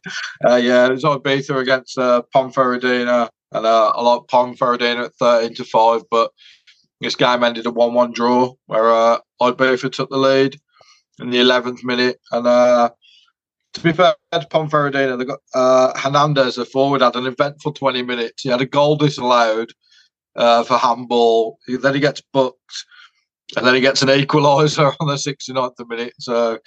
uh, 0.45 0.55
yeah, 0.55 0.87
it 0.87 0.91
was 0.91 1.03
Ibiza 1.03 1.57
against 1.59 1.97
uh, 1.97 2.23
Ponferradina, 2.35 3.29
and 3.53 3.65
uh, 3.65 3.93
I 3.95 4.01
like 4.01 4.23
Ponferradina 4.23 5.05
at 5.05 5.15
thirteen 5.15 5.55
to 5.55 5.63
five. 5.63 6.01
But 6.11 6.31
this 7.03 7.15
game 7.15 7.43
ended 7.43 7.65
a 7.65 7.71
one-one 7.71 8.11
draw, 8.13 8.53
where 8.65 8.91
uh, 8.91 9.19
Ibiza 9.41 9.91
took 9.91 10.09
the 10.09 10.17
lead 10.17 10.55
in 11.19 11.29
the 11.29 11.39
11th 11.39 11.83
minute. 11.83 12.19
And 12.31 12.47
uh, 12.47 12.91
to 13.73 13.81
be 13.81 13.91
fair 13.91 14.15
to 14.31 14.39
Ponferradina, 14.39 15.17
they 15.17 15.25
got 15.25 15.39
uh, 15.53 15.97
Hernandez, 15.97 16.57
a 16.57 16.65
forward, 16.65 17.01
had 17.01 17.15
an 17.15 17.27
eventful 17.27 17.73
20 17.73 18.03
minutes. 18.03 18.43
He 18.43 18.49
had 18.49 18.61
a 18.61 18.65
goal 18.65 18.95
disallowed 18.95 19.73
uh, 20.35 20.63
for 20.63 20.77
handball. 20.77 21.59
Then 21.67 21.93
he 21.93 21.99
gets 21.99 22.21
booked, 22.31 22.85
and 23.57 23.65
then 23.65 23.75
he 23.75 23.81
gets 23.81 24.01
an 24.01 24.09
equaliser 24.09 24.93
on 24.99 25.07
the 25.07 25.13
69th 25.13 25.89
minute. 25.89 26.13
So 26.19 26.59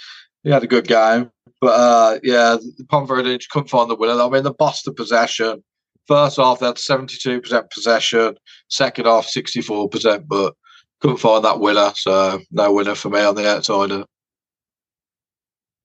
he 0.43 0.51
had 0.51 0.63
a 0.63 0.69
good 0.69 0.87
game. 0.87 1.31
But 1.61 1.69
uh, 1.69 2.19
yeah, 2.23 2.57
Ponferradina 2.85 3.49
couldn't 3.51 3.69
find 3.69 3.91
the 3.91 3.97
winner. 3.97 4.21
I 4.21 4.29
mean, 4.29 4.43
the 4.43 4.53
boss 4.53 4.83
the 4.83 4.93
possession. 4.93 5.63
First 6.07 6.37
half, 6.37 6.61
they 6.61 6.67
had 6.67 6.77
72% 6.77 7.71
possession. 7.71 8.37
Second 8.69 9.07
half, 9.07 9.27
64%, 9.27 10.25
but 10.29 10.55
couldn't 11.01 11.17
find 11.17 11.45
that 11.45 11.61
winner. 11.61 11.93
So 11.97 12.41
no 12.51 12.73
winner 12.73 12.95
for 12.95 13.11
me 13.11 13.21
on 13.21 13.35
the 13.35 13.49
outside. 13.49 14.05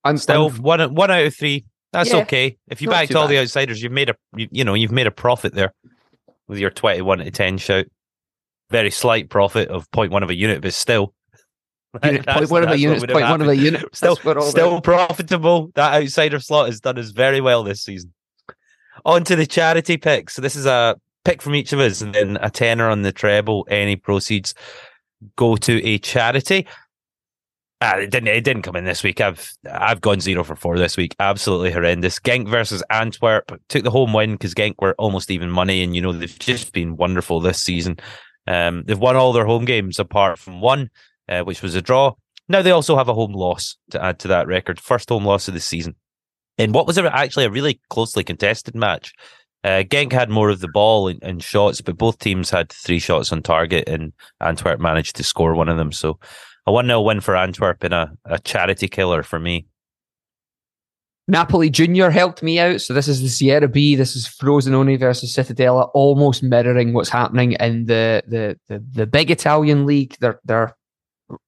And 0.03 0.19
still 0.19 0.49
one 0.49 0.95
one 0.95 1.11
out 1.11 1.25
of 1.25 1.35
three. 1.35 1.65
That's 1.93 2.11
Yeah. 2.11 2.21
okay. 2.21 2.57
If 2.69 2.81
you 2.81 2.89
backed 2.89 3.11
too 3.11 3.17
all 3.17 3.27
the 3.27 3.39
outsiders, 3.39 3.83
you've 3.83 3.91
made 3.91 4.09
a 4.09 4.15
you, 4.35 4.47
you 4.51 4.63
know 4.63 4.73
you've 4.73 4.91
made 4.91 5.07
a 5.07 5.11
profit 5.11 5.53
there 5.53 5.73
with 6.47 6.57
your 6.57 6.71
twenty-one 6.71 7.19
to 7.19 7.31
ten 7.31 7.57
shout. 7.57 7.85
Very 8.71 8.91
slight 8.91 9.29
profit 9.29 9.69
of 9.69 9.89
0.1 9.91 10.23
of 10.23 10.29
a 10.29 10.35
unit, 10.35 10.61
but 10.61 10.73
still. 10.73 11.13
Unit, 12.05 12.25
point 12.25 12.49
one 12.49 12.63
of 12.63 12.69
a 12.69 12.79
unit, 12.79 13.09
point 13.09 13.29
one 13.29 13.41
of 13.41 13.49
a 13.49 13.55
unit. 13.55 13.83
Still, 13.93 14.15
That's 14.15 14.25
what 14.25 14.37
all 14.37 14.49
still 14.49 14.79
profitable. 14.79 15.71
That 15.75 16.01
outsider 16.01 16.39
slot 16.39 16.67
has 16.67 16.79
done 16.79 16.97
us 16.97 17.09
very 17.09 17.41
well 17.41 17.63
this 17.63 17.83
season. 17.83 18.13
On 19.03 19.25
to 19.25 19.35
the 19.35 19.45
charity 19.45 19.97
pick. 19.97 20.29
So 20.29 20.41
this 20.41 20.55
is 20.55 20.65
a 20.65 20.95
pick 21.25 21.41
from 21.41 21.53
each 21.53 21.73
of 21.73 21.81
us, 21.81 21.99
and 21.99 22.15
then 22.15 22.37
a 22.39 22.49
tenner 22.49 22.89
on 22.89 23.01
the 23.01 23.11
treble. 23.11 23.67
Any 23.69 23.97
proceeds 23.97 24.53
go 25.35 25.57
to 25.57 25.85
a 25.85 25.97
charity. 25.97 26.65
Ah, 27.81 27.97
it 27.97 28.11
didn't. 28.11 28.27
It 28.27 28.43
didn't 28.43 28.61
come 28.61 28.75
in 28.75 28.85
this 28.85 29.03
week. 29.03 29.19
I've 29.19 29.51
I've 29.69 30.01
gone 30.01 30.21
zero 30.21 30.43
for 30.43 30.55
four 30.55 30.77
this 30.77 30.97
week. 30.97 31.15
Absolutely 31.19 31.71
horrendous. 31.71 32.19
Genk 32.19 32.47
versus 32.47 32.83
Antwerp 32.91 33.59
took 33.69 33.83
the 33.83 33.91
home 33.91 34.13
win 34.13 34.33
because 34.33 34.53
Genk 34.53 34.75
were 34.79 34.93
almost 34.99 35.31
even 35.31 35.49
money, 35.49 35.83
and 35.83 35.95
you 35.95 36.01
know 36.01 36.11
they've 36.11 36.39
just 36.39 36.73
been 36.73 36.95
wonderful 36.95 37.39
this 37.39 37.61
season. 37.61 37.97
Um, 38.47 38.83
they've 38.85 38.97
won 38.97 39.15
all 39.15 39.33
their 39.33 39.45
home 39.45 39.65
games 39.65 39.99
apart 39.99 40.39
from 40.39 40.61
one, 40.61 40.89
uh, 41.29 41.41
which 41.41 41.61
was 41.61 41.75
a 41.75 41.81
draw. 41.81 42.13
Now 42.49 42.61
they 42.61 42.71
also 42.71 42.97
have 42.97 43.07
a 43.07 43.13
home 43.13 43.33
loss 43.33 43.77
to 43.91 44.03
add 44.03 44.19
to 44.19 44.27
that 44.29 44.47
record. 44.47 44.79
First 44.79 45.09
home 45.09 45.25
loss 45.25 45.47
of 45.47 45.53
the 45.53 45.59
season. 45.59 45.95
In 46.57 46.73
what 46.73 46.85
was 46.87 46.97
actually 46.97 47.45
a 47.45 47.49
really 47.49 47.79
closely 47.89 48.23
contested 48.23 48.75
match. 48.75 49.13
Uh, 49.63 49.83
Genk 49.83 50.11
had 50.11 50.29
more 50.29 50.49
of 50.49 50.59
the 50.59 50.67
ball 50.67 51.07
and, 51.07 51.21
and 51.23 51.43
shots, 51.43 51.81
but 51.81 51.97
both 51.97 52.17
teams 52.17 52.49
had 52.49 52.71
three 52.71 52.97
shots 52.97 53.31
on 53.31 53.43
target, 53.43 53.87
and 53.87 54.11
Antwerp 54.39 54.79
managed 54.79 55.15
to 55.17 55.23
score 55.23 55.53
one 55.53 55.69
of 55.69 55.77
them. 55.77 55.91
So 55.91 56.19
a 56.65 56.71
1 56.71 56.87
0 56.87 57.01
win 57.01 57.21
for 57.21 57.35
Antwerp 57.35 57.83
and 57.83 57.93
a, 57.93 58.11
a 58.25 58.39
charity 58.39 58.87
killer 58.87 59.23
for 59.23 59.39
me. 59.39 59.67
Napoli 61.31 61.69
Junior 61.69 62.11
helped 62.11 62.43
me 62.43 62.59
out. 62.59 62.81
So 62.81 62.93
this 62.93 63.07
is 63.07 63.21
the 63.21 63.29
Serie 63.29 63.65
B. 63.65 63.95
This 63.95 64.17
is 64.17 64.27
Frosinone 64.27 64.99
versus 64.99 65.33
Cittadella, 65.33 65.89
almost 65.93 66.43
mirroring 66.43 66.91
what's 66.91 67.09
happening 67.09 67.53
in 67.53 67.85
the 67.85 68.21
the 68.27 68.59
the, 68.67 68.83
the 68.91 69.07
big 69.07 69.31
Italian 69.31 69.85
league. 69.85 70.17
They're 70.19 70.41
they're 70.43 70.75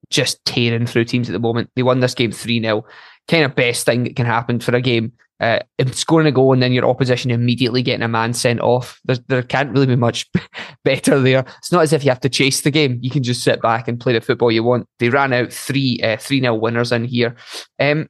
just 0.09 0.43
tearing 0.45 0.85
through 0.85 1.03
teams 1.03 1.27
at 1.27 1.33
the 1.33 1.39
moment. 1.39 1.69
They 1.75 1.83
won 1.83 1.99
this 1.99 2.13
game 2.13 2.31
three 2.31 2.61
0 2.61 2.85
Kind 3.27 3.43
of 3.43 3.55
best 3.55 3.85
thing 3.85 4.05
that 4.05 4.15
can 4.15 4.25
happen 4.25 4.61
for 4.61 4.73
a 4.73 4.79
game. 4.79 5.11
Uh, 5.41 5.59
scoring 5.91 6.27
a 6.27 6.31
goal 6.31 6.53
and 6.53 6.63
then 6.63 6.71
your 6.71 6.85
opposition 6.85 7.29
immediately 7.29 7.81
getting 7.81 8.03
a 8.03 8.07
man 8.07 8.33
sent 8.33 8.61
off. 8.61 9.01
There, 9.03 9.17
there 9.27 9.43
can't 9.43 9.71
really 9.71 9.87
be 9.87 9.97
much 9.97 10.29
better 10.85 11.19
there. 11.19 11.43
It's 11.57 11.73
not 11.73 11.81
as 11.81 11.91
if 11.91 12.05
you 12.05 12.11
have 12.11 12.21
to 12.21 12.29
chase 12.29 12.61
the 12.61 12.71
game. 12.71 12.99
You 13.01 13.09
can 13.09 13.23
just 13.23 13.43
sit 13.43 13.61
back 13.61 13.89
and 13.89 13.99
play 13.99 14.13
the 14.13 14.21
football 14.21 14.51
you 14.51 14.63
want. 14.63 14.87
They 14.99 15.09
ran 15.09 15.33
out 15.33 15.51
three 15.51 15.99
uh, 16.01 16.15
three 16.15 16.39
nil 16.39 16.61
winners 16.61 16.93
in 16.93 17.03
here. 17.03 17.35
Um, 17.81 18.07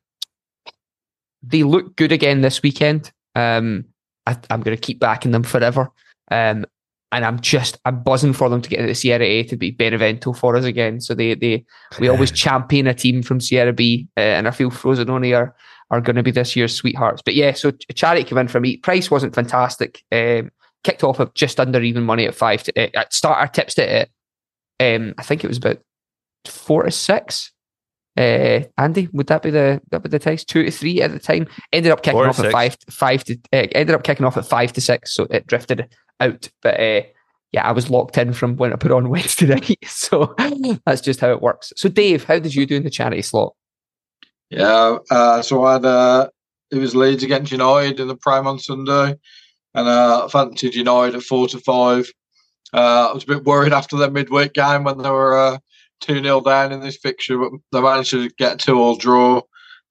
they 1.43 1.63
look 1.63 1.95
good 1.95 2.11
again 2.11 2.41
this 2.41 2.63
weekend. 2.63 3.11
Um, 3.35 3.85
I, 4.25 4.37
I'm 4.49 4.61
going 4.61 4.75
to 4.75 4.81
keep 4.81 4.99
backing 4.99 5.31
them 5.31 5.43
forever. 5.43 5.91
Um, 6.31 6.65
and 7.11 7.25
I'm 7.25 7.39
just 7.39 7.77
I'm 7.85 8.01
buzzing 8.01 8.33
for 8.33 8.49
them 8.49 8.61
to 8.61 8.69
get 8.69 8.79
into 8.79 8.95
Serie 8.95 9.27
A 9.27 9.43
to 9.43 9.55
be 9.55 9.69
Benevento 9.69 10.33
for 10.33 10.55
us 10.55 10.65
again. 10.65 10.99
So 10.99 11.13
they 11.13 11.35
they 11.35 11.63
we 11.99 12.09
always 12.09 12.31
champion 12.45 12.87
a 12.87 12.93
team 12.95 13.21
from 13.21 13.39
Serie 13.39 13.71
B, 13.71 14.07
uh, 14.17 14.21
and 14.21 14.47
I 14.47 14.51
feel 14.51 14.71
Frosinone 14.71 15.37
are 15.37 15.55
are 15.91 16.01
going 16.01 16.15
to 16.15 16.23
be 16.23 16.31
this 16.31 16.55
year's 16.55 16.75
sweethearts. 16.75 17.21
But 17.21 17.35
yeah, 17.35 17.51
so 17.53 17.69
Ch- 17.69 17.85
Charity 17.93 18.23
came 18.23 18.39
in 18.39 18.47
for 18.47 18.59
me. 18.59 18.77
Price 18.77 19.11
wasn't 19.11 19.35
fantastic. 19.35 20.03
Um, 20.11 20.49
kicked 20.83 21.03
off 21.03 21.19
of 21.19 21.31
just 21.35 21.59
under 21.59 21.81
even 21.83 22.03
money 22.03 22.25
at 22.25 22.33
five. 22.33 22.63
To, 22.63 22.83
uh, 22.83 22.99
at 22.99 23.13
start, 23.13 23.53
tips 23.53 23.75
to 23.75 24.01
it 24.01 24.09
um, 24.79 25.13
I 25.17 25.23
think 25.23 25.43
it 25.43 25.47
was 25.47 25.57
about 25.57 25.79
four 26.45 26.83
to 26.83 26.91
six. 26.91 27.51
Uh, 28.15 28.61
Andy, 28.77 29.09
would 29.11 29.27
that 29.27 29.41
be 29.41 29.49
the 29.49 29.81
that 29.89 30.03
be 30.03 30.09
the 30.09 30.19
price? 30.19 30.43
Two 30.43 30.63
to 30.63 30.71
three 30.71 31.01
at 31.01 31.11
the 31.11 31.19
time. 31.19 31.47
Ended 31.71 31.91
up 31.91 32.03
kicking 32.03 32.17
Four 32.17 32.25
to 32.25 32.29
off 32.29 32.39
at 32.39 32.51
five 32.51 32.77
five 32.89 33.23
to 33.23 33.33
uh, 33.51 33.67
ended 33.71 33.95
up 33.95 34.03
kicking 34.03 34.25
off 34.25 34.37
at 34.37 34.45
five 34.45 34.71
to 34.73 34.81
six, 34.81 35.15
so 35.15 35.25
it 35.31 35.47
drifted 35.47 35.89
out. 36.19 36.47
But 36.61 36.79
uh, 36.79 37.01
yeah, 37.51 37.67
I 37.67 37.71
was 37.71 37.89
locked 37.89 38.17
in 38.19 38.33
from 38.33 38.55
when 38.57 38.71
I 38.71 38.75
put 38.75 38.91
on 38.91 39.09
Wednesday 39.09 39.47
night, 39.47 39.87
so 39.87 40.35
that's 40.85 41.01
just 41.01 41.21
how 41.21 41.31
it 41.31 41.41
works. 41.41 41.73
So 41.75 41.89
Dave, 41.89 42.25
how 42.25 42.37
did 42.37 42.53
you 42.53 42.67
do 42.67 42.75
in 42.75 42.83
the 42.83 42.91
charity 42.91 43.23
slot? 43.23 43.55
Yeah, 44.51 44.97
uh, 45.09 45.41
so 45.41 45.63
I 45.63 45.73
had 45.73 45.85
uh, 45.85 46.29
it 46.69 46.77
was 46.77 46.95
Leeds 46.95 47.23
against 47.23 47.51
United 47.51 47.99
in 47.99 48.07
the 48.07 48.15
Prime 48.15 48.45
on 48.45 48.59
Sunday, 48.59 49.15
and 49.73 49.87
uh, 49.87 50.25
I 50.25 50.27
fancied 50.27 50.75
United 50.75 51.15
at 51.15 51.23
four 51.23 51.47
to 51.47 51.57
five. 51.59 52.11
Uh, 52.71 53.09
I 53.09 53.13
was 53.13 53.23
a 53.23 53.27
bit 53.27 53.43
worried 53.43 53.73
after 53.73 53.97
their 53.97 54.11
midweek 54.11 54.53
game 54.53 54.83
when 54.83 54.99
they 54.99 55.09
were 55.09 55.59
uh, 56.03 56.13
two 56.13 56.23
0 56.23 56.41
down 56.41 56.71
in 56.71 56.79
this 56.79 56.97
fixture, 56.97 57.37
but 57.37 57.51
they 57.71 57.81
managed 57.81 58.11
to 58.11 58.29
get 58.37 58.59
two 58.59 58.79
all 58.79 58.95
draw, 58.95 59.41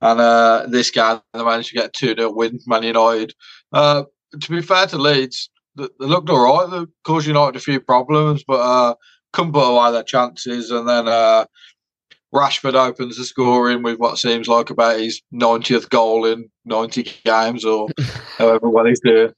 and 0.01 0.21
uh, 0.21 0.67
this 0.69 0.91
game 0.91 1.21
they 1.33 1.45
managed 1.45 1.71
to 1.71 1.77
get 1.77 1.93
two 1.93 2.15
0 2.15 2.33
win, 2.33 2.61
Man 2.67 2.83
United. 2.83 3.35
Uh, 3.73 4.05
to 4.41 4.51
be 4.51 4.63
fair 4.63 4.87
to 4.87 4.99
Leeds, 4.99 5.51
they, 5.77 5.89
they 6.01 6.07
looked 6.07 6.31
all 6.31 6.45
right. 6.45 6.71
They 6.71 6.87
caused 7.05 7.27
United 7.27 7.57
a 7.57 7.61
few 7.61 7.81
problems, 7.81 8.45
but 8.47 8.61
uh, 8.61 8.95
couldn't 9.33 9.53
put 9.53 9.61
away 9.61 9.93
their 9.93 10.03
chances, 10.03 10.71
and 10.71 10.89
then. 10.89 11.09
Uh, 11.09 11.47
Rashford 12.35 12.73
opens 12.73 13.19
the 13.19 13.25
scoring 13.25 13.83
with 13.83 13.99
what 13.99 14.17
seems 14.17 14.49
like 14.49 14.71
about 14.71 14.99
his 14.99 15.21
90th 15.35 15.91
goal 15.91 16.25
in 16.25 16.49
90 16.65 17.03
games 17.27 17.63
or 17.63 17.89
however 18.39 18.71
well 18.71 18.87
he's 18.87 19.03
doing. 19.05 19.35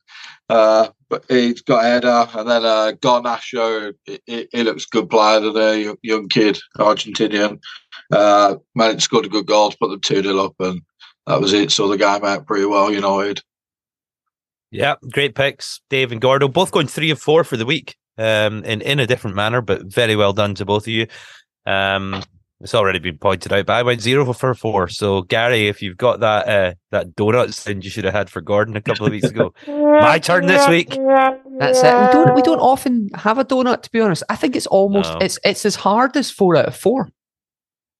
Uh, 0.49 0.91
but 1.15 1.25
he's 1.29 1.63
got 1.63 1.85
a 1.85 1.89
header, 1.89 2.29
and 2.35 2.49
then 2.49 2.65
uh, 2.65 2.93
Garnacho, 3.01 3.95
he, 4.05 4.49
he- 4.51 4.63
looks 4.65 4.85
good 4.85 5.09
player 5.09 5.41
today, 5.41 5.95
young, 6.03 6.29
kid, 6.29 6.59
Argentinian. 6.79 7.61
Uh, 8.13 8.57
managed 8.75 8.99
to 8.99 9.05
score 9.05 9.25
a 9.25 9.29
good 9.29 9.47
goal 9.47 9.71
to 9.71 9.77
put 9.79 9.91
them 9.91 10.01
2 10.01 10.23
0 10.23 10.39
up, 10.39 10.55
and 10.59 10.83
that 11.27 11.41
was 11.41 11.53
it. 11.53 11.71
Saw 11.71 11.87
the 11.87 11.97
game 11.97 12.25
out 12.25 12.47
pretty 12.47 12.65
well, 12.67 12.93
United. 12.93 13.41
Yeah, 14.73 14.97
great 15.13 15.37
picks, 15.37 15.81
Dave 15.89 16.11
and 16.11 16.21
Gordo. 16.21 16.49
Both 16.49 16.73
going 16.73 16.89
three 16.89 17.11
of 17.11 17.21
four 17.21 17.45
for 17.45 17.57
the 17.57 17.67
week, 17.67 17.97
um, 18.19 18.65
in 18.65 18.81
in 18.81 18.99
a 18.99 19.07
different 19.07 19.37
manner, 19.37 19.61
but 19.61 19.85
very 19.85 20.17
well 20.17 20.33
done 20.33 20.57
to 20.57 20.65
both 20.65 20.83
of 20.85 20.89
you. 20.89 21.07
Um, 21.65 22.25
it's 22.65 22.75
already 22.75 22.99
been 22.99 23.19
pointed 23.19 23.53
out, 23.53 23.67
but 23.67 23.75
I 23.75 23.83
went 23.83 24.01
zero 24.01 24.33
for 24.33 24.55
four. 24.55 24.89
So 24.89 25.23
Gary, 25.23 25.69
if 25.69 25.81
you've 25.83 25.97
got 25.97 26.19
that 26.21 26.49
uh, 26.49 26.75
that 26.91 27.15
donuts, 27.15 27.63
then 27.65 27.83
you 27.83 27.91
should 27.91 28.05
have 28.05 28.15
had 28.15 28.29
for 28.31 28.41
Gordon 28.41 28.75
a 28.77 28.81
couple 28.81 29.07
of 29.07 29.13
weeks 29.13 29.29
ago. 29.29 29.55
My 29.69 30.19
turn 30.19 30.47
this 30.47 30.67
week. 30.69 30.89
That's 31.59 31.79
it. 31.83 31.95
We 31.95 32.13
don't 32.13 32.35
we 32.35 32.43
don't 32.43 32.59
often 32.61 33.11
have 33.15 33.39
a 33.39 33.45
donut, 33.45 33.83
to 33.83 33.91
be 33.93 34.01
honest. 34.01 34.23
I 34.29 34.35
think 34.37 34.57
it's 34.57 34.67
almost 34.67 35.13
No. 35.13 35.19
it's 35.21 35.39
it's 35.45 35.65
as 35.65 35.77
hard 35.77 36.17
as 36.17 36.31
four 36.31 36.57
out 36.57 36.67
of 36.67 36.75
four. 36.77 37.11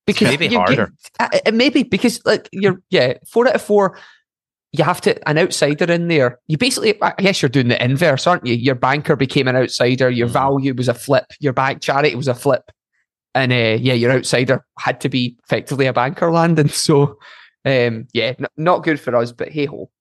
Because 0.05 0.27
Maybe 0.29 0.45
you 0.45 0.51
get- 0.51 0.57
harder. 0.59 0.93
uh, 1.19 1.29
uh, 1.47 1.51
maybe 1.51 1.83
because 1.83 2.19
like 2.25 2.49
you're 2.51 2.81
yeah 2.89 3.13
four 3.27 3.47
out 3.47 3.55
of 3.55 3.61
four. 3.61 3.97
You 4.71 4.83
have 4.83 4.99
to 5.01 5.29
an 5.29 5.37
outsider 5.37 5.89
in 5.89 6.09
there. 6.09 6.37
You 6.47 6.57
basically, 6.57 7.01
I 7.01 7.13
guess, 7.17 7.41
you're 7.41 7.47
doing 7.47 7.69
the 7.69 7.81
inverse, 7.81 8.27
aren't 8.27 8.45
you? 8.45 8.55
Your 8.55 8.75
banker 8.75 9.15
became 9.15 9.47
an 9.47 9.55
outsider. 9.55 10.09
Your 10.09 10.27
Mhm. 10.27 10.31
value 10.31 10.73
was 10.73 10.89
a 10.89 10.93
flip. 10.93 11.23
Your 11.39 11.53
bank 11.53 11.81
charity 11.81 12.13
was 12.13 12.27
a 12.27 12.35
flip, 12.35 12.63
and 13.35 13.51
uh, 13.51 13.77
yeah, 13.79 13.93
your 13.93 14.11
outsider 14.11 14.65
had 14.79 15.01
to 15.01 15.09
be 15.09 15.37
effectively 15.43 15.85
a 15.85 15.93
banker 15.93 16.31
landing. 16.31 16.69
So, 16.73 17.17
um, 17.65 18.07
yeah, 18.13 18.33
n- 18.39 18.47
not 18.57 18.83
good 18.83 18.99
for 18.99 19.15
us. 19.15 19.31
But 19.31 19.49
hey 19.49 19.65
ho, 19.65 19.91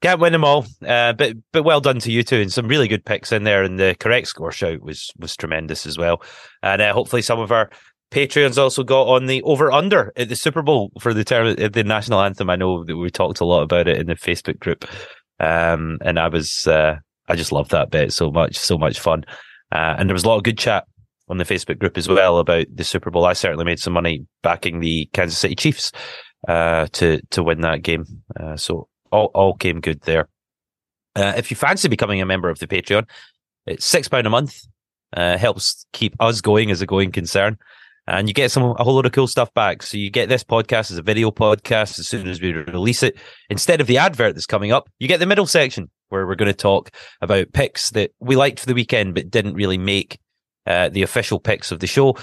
Can't 0.00 0.20
win 0.20 0.32
them 0.32 0.44
all, 0.44 0.66
uh, 0.86 1.12
but 1.12 1.36
but 1.52 1.64
well 1.64 1.80
done 1.80 1.98
to 2.00 2.10
you 2.10 2.22
two, 2.22 2.40
and 2.40 2.52
some 2.52 2.66
really 2.66 2.88
good 2.88 3.04
picks 3.04 3.30
in 3.30 3.44
there. 3.44 3.62
And 3.62 3.78
the 3.78 3.94
correct 4.00 4.28
score 4.28 4.52
shout 4.52 4.80
was 4.80 5.10
was 5.18 5.36
tremendous 5.36 5.86
as 5.86 5.98
well. 5.98 6.22
And 6.62 6.80
uh, 6.80 6.92
hopefully, 6.92 7.22
some 7.22 7.40
of 7.40 7.52
our 7.52 7.70
Patreons 8.10 8.56
also 8.56 8.82
got 8.82 9.08
on 9.08 9.26
the 9.26 9.42
over 9.42 9.70
under 9.70 10.12
at 10.16 10.28
the 10.28 10.36
Super 10.36 10.62
Bowl 10.62 10.92
for 10.98 11.12
the 11.12 11.24
term 11.24 11.54
the 11.56 11.84
national 11.84 12.22
anthem. 12.22 12.48
I 12.48 12.56
know 12.56 12.84
that 12.84 12.96
we 12.96 13.10
talked 13.10 13.40
a 13.40 13.44
lot 13.44 13.62
about 13.62 13.88
it 13.88 13.98
in 13.98 14.06
the 14.06 14.14
Facebook 14.14 14.58
group, 14.60 14.86
um, 15.40 15.98
and 16.02 16.18
I 16.18 16.28
was 16.28 16.66
uh, 16.66 16.96
I 17.28 17.36
just 17.36 17.52
loved 17.52 17.72
that 17.72 17.90
bit 17.90 18.12
so 18.12 18.30
much, 18.30 18.56
so 18.56 18.78
much 18.78 19.00
fun. 19.00 19.24
Uh, 19.72 19.96
and 19.98 20.08
there 20.08 20.14
was 20.14 20.24
a 20.24 20.28
lot 20.28 20.36
of 20.36 20.44
good 20.44 20.58
chat 20.58 20.86
on 21.28 21.38
the 21.38 21.44
Facebook 21.44 21.78
group 21.78 21.98
as 21.98 22.08
well 22.08 22.38
about 22.38 22.66
the 22.74 22.84
Super 22.84 23.10
Bowl. 23.10 23.24
I 23.24 23.32
certainly 23.32 23.64
made 23.64 23.80
some 23.80 23.92
money 23.92 24.26
backing 24.42 24.80
the 24.80 25.08
Kansas 25.12 25.38
City 25.38 25.54
Chiefs 25.54 25.92
uh, 26.48 26.86
to 26.92 27.20
to 27.30 27.42
win 27.42 27.60
that 27.62 27.82
game. 27.82 28.04
Uh, 28.38 28.56
so 28.56 28.88
all 29.10 29.30
all 29.34 29.54
came 29.54 29.80
good 29.80 30.02
there. 30.02 30.28
Uh, 31.14 31.32
if 31.36 31.50
you 31.50 31.56
fancy 31.56 31.88
becoming 31.88 32.20
a 32.20 32.26
member 32.26 32.48
of 32.50 32.58
the 32.58 32.66
Patreon, 32.66 33.08
it's 33.66 33.84
six 33.84 34.08
pound 34.08 34.26
a 34.26 34.30
month. 34.30 34.60
Uh, 35.16 35.38
helps 35.38 35.86
keep 35.92 36.14
us 36.20 36.40
going 36.40 36.70
as 36.70 36.82
a 36.82 36.86
going 36.86 37.12
concern. 37.12 37.56
and 38.08 38.28
you 38.28 38.34
get 38.34 38.50
some 38.50 38.74
a 38.78 38.84
whole 38.84 38.94
lot 38.94 39.06
of 39.06 39.12
cool 39.12 39.26
stuff 39.26 39.52
back. 39.54 39.82
So 39.82 39.96
you 39.96 40.10
get 40.10 40.28
this 40.28 40.44
podcast 40.44 40.90
as 40.90 40.98
a 40.98 41.02
video 41.02 41.30
podcast 41.30 41.98
as 41.98 42.06
soon 42.06 42.28
as 42.28 42.40
we 42.40 42.52
release 42.52 43.02
it. 43.02 43.16
Instead 43.50 43.80
of 43.80 43.86
the 43.86 43.98
advert 43.98 44.34
that's 44.34 44.46
coming 44.46 44.72
up, 44.72 44.88
you 44.98 45.08
get 45.08 45.18
the 45.18 45.26
middle 45.26 45.46
section 45.46 45.90
where 46.08 46.26
we're 46.26 46.36
going 46.36 46.50
to 46.50 46.56
talk 46.56 46.90
about 47.20 47.52
picks 47.52 47.90
that 47.90 48.12
we 48.20 48.36
liked 48.36 48.60
for 48.60 48.66
the 48.66 48.74
weekend 48.74 49.14
but 49.14 49.30
didn't 49.30 49.54
really 49.54 49.78
make 49.78 50.18
uh, 50.66 50.88
the 50.88 51.02
official 51.02 51.40
picks 51.40 51.72
of 51.72 51.80
the 51.80 51.86
show. 51.86 52.16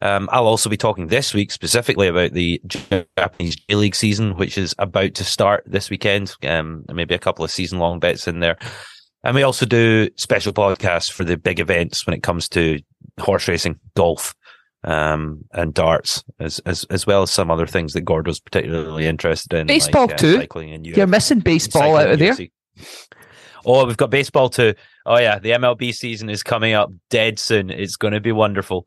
Um, 0.00 0.28
I'll 0.30 0.46
also 0.46 0.70
be 0.70 0.76
talking 0.76 1.08
this 1.08 1.34
week 1.34 1.50
specifically 1.50 2.06
about 2.06 2.32
the 2.32 2.62
Japanese 2.66 3.56
J 3.56 3.74
League 3.74 3.96
season, 3.96 4.36
which 4.36 4.56
is 4.56 4.74
about 4.78 5.14
to 5.14 5.24
start 5.24 5.64
this 5.66 5.90
weekend. 5.90 6.34
Um, 6.46 6.84
maybe 6.92 7.14
a 7.14 7.18
couple 7.18 7.44
of 7.44 7.50
season 7.50 7.78
long 7.78 7.98
bets 7.98 8.28
in 8.28 8.40
there. 8.40 8.58
And 9.24 9.34
we 9.34 9.42
also 9.42 9.66
do 9.66 10.08
special 10.16 10.52
podcasts 10.52 11.10
for 11.10 11.24
the 11.24 11.36
big 11.36 11.58
events 11.58 12.06
when 12.06 12.14
it 12.14 12.22
comes 12.22 12.48
to 12.50 12.80
horse 13.18 13.48
racing, 13.48 13.80
golf, 13.96 14.34
um, 14.84 15.44
and 15.52 15.74
darts, 15.74 16.22
as, 16.38 16.60
as 16.60 16.84
as 16.84 17.04
well 17.04 17.22
as 17.22 17.32
some 17.32 17.50
other 17.50 17.66
things 17.66 17.94
that 17.94 18.02
Gordo's 18.02 18.38
particularly 18.38 19.06
interested 19.06 19.52
in. 19.54 19.66
Baseball 19.66 20.06
like, 20.06 20.14
uh, 20.14 20.18
too. 20.18 20.36
Cycling 20.36 20.72
and 20.72 20.86
You're 20.86 21.08
missing 21.08 21.40
baseball 21.40 21.96
out 21.96 22.10
of 22.12 22.18
there. 22.20 22.36
Oh, 23.64 23.86
we've 23.86 23.96
got 23.96 24.10
baseball 24.10 24.48
too. 24.48 24.74
Oh 25.06 25.18
yeah, 25.18 25.38
the 25.38 25.50
MLB 25.50 25.94
season 25.94 26.30
is 26.30 26.42
coming 26.42 26.74
up 26.74 26.90
dead 27.10 27.38
soon. 27.38 27.70
It's 27.70 27.96
going 27.96 28.14
to 28.14 28.20
be 28.20 28.32
wonderful. 28.32 28.86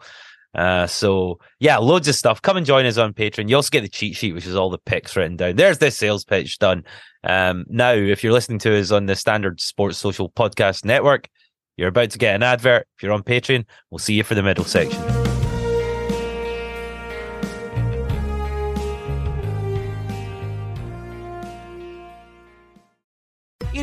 Uh, 0.54 0.86
so 0.86 1.40
yeah, 1.60 1.78
loads 1.78 2.08
of 2.08 2.16
stuff. 2.16 2.42
Come 2.42 2.58
and 2.58 2.66
join 2.66 2.86
us 2.86 2.98
on 2.98 3.14
Patreon. 3.14 3.50
You 3.50 3.56
also 3.56 3.70
get 3.70 3.82
the 3.82 3.90
cheat 3.90 4.16
sheet, 4.16 4.34
which 4.34 4.46
is 4.46 4.56
all 4.56 4.70
the 4.70 4.78
picks 4.78 5.16
written 5.16 5.38
down. 5.38 5.56
There's 5.56 5.78
this 5.78 5.98
sales 5.98 6.26
pitch 6.26 6.60
done. 6.60 6.84
Um, 7.24 7.66
now, 7.70 7.94
if 7.94 8.24
you're 8.24 8.34
listening 8.34 8.60
to 8.60 8.78
us 8.78 8.92
on 8.92 9.06
the 9.06 9.16
Standard 9.16 9.62
Sports 9.62 9.98
Social 9.98 10.30
Podcast 10.30 10.86
Network, 10.86 11.30
you're 11.78 11.90
about 11.90 12.12
to 12.12 12.18
get 12.18 12.36
an 12.36 12.44
advert. 12.44 12.88
If 12.98 13.04
you're 13.04 13.14
on 13.14 13.24
Patreon, 13.24 13.66
we'll 13.90 14.00
see 14.00 14.16
you 14.16 14.24
for 14.24 14.36
the 14.36 14.44
middle 14.44 14.66
section. 14.66 15.31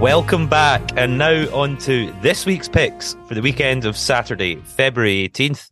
Welcome 0.00 0.46
back, 0.46 0.92
and 0.98 1.16
now 1.16 1.48
on 1.56 1.78
to 1.78 2.12
this 2.20 2.44
week's 2.44 2.68
picks 2.68 3.16
for 3.26 3.34
the 3.34 3.40
weekend 3.40 3.86
of 3.86 3.96
Saturday, 3.96 4.56
February 4.56 5.26
18th, 5.30 5.70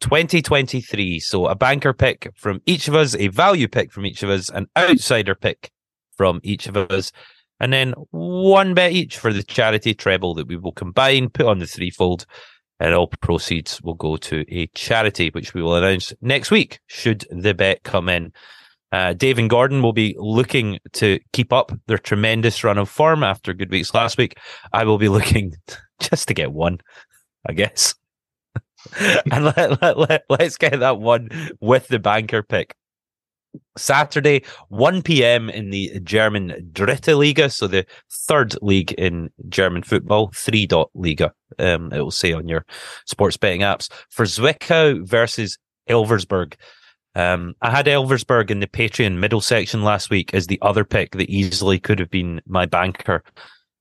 2023. 0.00 1.20
So, 1.20 1.46
a 1.46 1.54
banker 1.54 1.92
pick 1.92 2.32
from 2.34 2.60
each 2.66 2.88
of 2.88 2.96
us, 2.96 3.14
a 3.14 3.28
value 3.28 3.68
pick 3.68 3.92
from 3.92 4.06
each 4.06 4.24
of 4.24 4.28
us, 4.28 4.50
an 4.50 4.66
outsider 4.76 5.36
pick 5.36 5.70
from 6.16 6.40
each 6.42 6.66
of 6.66 6.76
us, 6.76 7.12
and 7.60 7.72
then 7.72 7.92
one 8.10 8.74
bet 8.74 8.90
each 8.90 9.16
for 9.16 9.32
the 9.32 9.44
charity 9.44 9.94
treble 9.94 10.34
that 10.34 10.48
we 10.48 10.56
will 10.56 10.72
combine, 10.72 11.28
put 11.28 11.46
on 11.46 11.60
the 11.60 11.66
threefold, 11.66 12.26
and 12.80 12.92
all 12.92 13.06
proceeds 13.20 13.80
will 13.82 13.94
go 13.94 14.16
to 14.16 14.44
a 14.48 14.66
charity, 14.74 15.30
which 15.30 15.54
we 15.54 15.62
will 15.62 15.76
announce 15.76 16.12
next 16.20 16.50
week 16.50 16.80
should 16.88 17.24
the 17.30 17.54
bet 17.54 17.84
come 17.84 18.08
in. 18.08 18.32
Uh, 18.92 19.12
Dave 19.12 19.38
and 19.38 19.48
Gordon 19.48 19.82
will 19.82 19.92
be 19.92 20.16
looking 20.18 20.78
to 20.94 21.20
keep 21.32 21.52
up 21.52 21.72
their 21.86 21.98
tremendous 21.98 22.64
run 22.64 22.78
of 22.78 22.88
form 22.88 23.22
after 23.22 23.54
good 23.54 23.70
weeks 23.70 23.94
last 23.94 24.18
week. 24.18 24.36
I 24.72 24.84
will 24.84 24.98
be 24.98 25.08
looking 25.08 25.54
just 26.00 26.28
to 26.28 26.34
get 26.34 26.52
one, 26.52 26.78
I 27.48 27.52
guess. 27.52 27.94
and 29.30 29.44
let, 29.44 29.82
let, 29.82 29.98
let, 29.98 30.22
let's 30.28 30.56
get 30.56 30.80
that 30.80 30.98
one 31.00 31.28
with 31.60 31.88
the 31.88 31.98
banker 31.98 32.42
pick. 32.42 32.74
Saturday, 33.76 34.44
1 34.68 35.02
p.m. 35.02 35.50
in 35.50 35.70
the 35.70 35.98
German 36.04 36.70
Dritte 36.72 37.18
Liga, 37.18 37.50
so 37.50 37.66
the 37.66 37.84
third 38.10 38.54
league 38.62 38.92
in 38.92 39.30
German 39.48 39.82
football, 39.82 40.30
3 40.34 40.66
dot 40.66 40.90
Liga, 40.94 41.32
um, 41.58 41.92
it 41.92 42.00
will 42.00 42.12
say 42.12 42.32
on 42.32 42.46
your 42.46 42.64
sports 43.06 43.36
betting 43.36 43.62
apps, 43.62 43.90
for 44.08 44.24
Zwickau 44.24 45.04
versus 45.04 45.58
Elversberg. 45.88 46.54
Um, 47.14 47.54
I 47.60 47.70
had 47.70 47.86
Elversberg 47.86 48.50
in 48.50 48.60
the 48.60 48.66
Patreon 48.66 49.18
middle 49.18 49.40
section 49.40 49.82
last 49.82 50.10
week 50.10 50.32
as 50.32 50.46
the 50.46 50.58
other 50.62 50.84
pick 50.84 51.12
that 51.12 51.28
easily 51.28 51.78
could 51.78 51.98
have 51.98 52.10
been 52.10 52.40
my 52.46 52.66
banker 52.66 53.24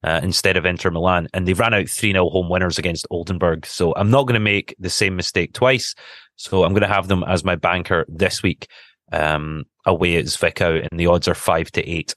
uh, 0.04 0.20
instead 0.24 0.58
of 0.58 0.66
Inter 0.66 0.92
Milan, 0.92 1.28
and 1.34 1.48
they 1.48 1.54
ran 1.54 1.74
out 1.74 1.90
3 1.90 2.12
0 2.12 2.30
home 2.30 2.50
winners 2.50 2.78
against 2.78 3.08
Oldenburg. 3.12 3.66
So 3.66 3.94
I'm 3.96 4.10
not 4.10 4.24
going 4.24 4.36
to 4.36 4.40
make 4.40 4.76
the 4.80 4.90
same 4.90 5.16
mistake 5.16 5.54
twice. 5.54 5.94
So 6.36 6.64
I'm 6.64 6.72
going 6.72 6.82
to 6.82 6.88
have 6.88 7.10
them 7.10 7.24
as 7.28 7.44
my 7.44 7.56
banker 7.56 8.06
this 8.08 8.42
week 8.42 8.68
um, 9.12 9.66
away 9.86 10.16
at 10.16 10.26
Zwickau, 10.26 10.88
and 10.90 11.00
the 11.00 11.08
odds 11.08 11.28
are 11.28 11.36
5 11.36 11.72
to 11.72 11.88
8. 11.88 12.16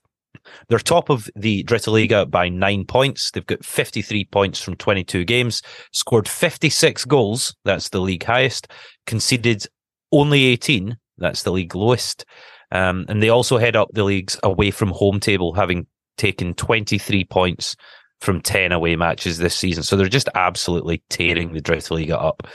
They're 0.68 0.79
top 0.79 1.11
of 1.11 1.29
the 1.37 1.64
Dritte 1.64 1.92
Liga 1.92 2.27
by 2.27 2.48
nine 2.48 2.85
points. 2.85 3.31
They've 3.31 3.46
got 3.46 3.64
53 3.64 4.25
points 4.27 4.61
from 4.61 4.77
22 4.77 5.25
games, 5.25 5.62
scored 5.92 6.29
56 6.29 7.05
goals. 7.05 7.55
That's 7.64 7.90
the 7.90 8.01
league 8.01 8.25
highest. 8.25 8.68
Conceded 9.07 9.66
only 10.12 10.44
18. 10.44 10.96
That's 11.18 11.42
the 11.42 11.53
league 11.53 11.75
lowest. 11.75 12.25
Um, 12.70 13.05
and 13.09 13.22
they 13.22 13.29
also 13.29 13.59
head 13.59 13.77
up 13.77 13.88
the 13.92 14.05
league's 14.05 14.38
away 14.42 14.70
from 14.70 14.90
home 14.90 15.20
table, 15.20 15.53
having 15.55 15.87
taken 16.16 16.55
23 16.55 17.25
points 17.25 17.77
from 18.20 18.40
10 18.40 18.72
away 18.72 18.96
matches 18.96 19.38
this 19.38 19.57
season. 19.57 19.83
So 19.83 19.96
they're 19.96 20.09
just 20.09 20.29
absolutely 20.35 21.03
tearing 21.11 21.53
the 21.53 21.61
Dritte 21.61 21.90
Liga 21.90 22.18
up. 22.18 22.46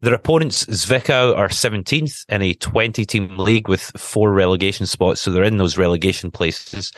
Their 0.00 0.14
opponents, 0.14 0.66
Zwickau, 0.66 1.36
are 1.36 1.48
17th 1.48 2.24
in 2.28 2.42
a 2.42 2.54
20 2.54 3.06
team 3.06 3.38
league 3.38 3.68
with 3.68 3.80
four 3.96 4.32
relegation 4.32 4.84
spots. 4.84 5.22
So 5.22 5.30
they're 5.30 5.44
in 5.44 5.56
those 5.56 5.78
relegation 5.78 6.30
places. 6.30 6.92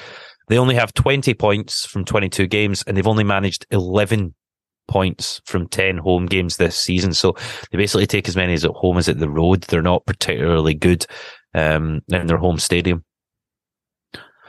They 0.49 0.59
only 0.59 0.75
have 0.75 0.95
20 0.95 1.35
points 1.35 1.85
from 1.85 2.05
22 2.05 2.47
games 2.47 2.83
and 2.87 2.97
they've 2.97 3.07
only 3.07 3.25
managed 3.25 3.67
11 3.71 4.35
points 4.88 5.40
from 5.44 5.68
10 5.68 5.98
home 5.98 6.27
games 6.27 6.57
this 6.57 6.77
season. 6.77 7.14
So 7.14 7.37
they 7.70 7.79
basically 7.79 8.07
take 8.07 8.29
as 8.29 8.37
many 8.37 8.55
as 8.55 8.64
at 8.64 8.72
home 8.72 8.98
as 8.98 9.09
at 9.09 9.18
the 9.18 9.29
road. 9.29 9.62
They're 9.62 9.83
not 9.83 10.07
particularly 10.07 10.74
good 10.74 11.07
um, 11.55 12.01
in 12.09 12.27
their 12.27 12.38
home 12.38 12.59
stadium. 12.59 13.05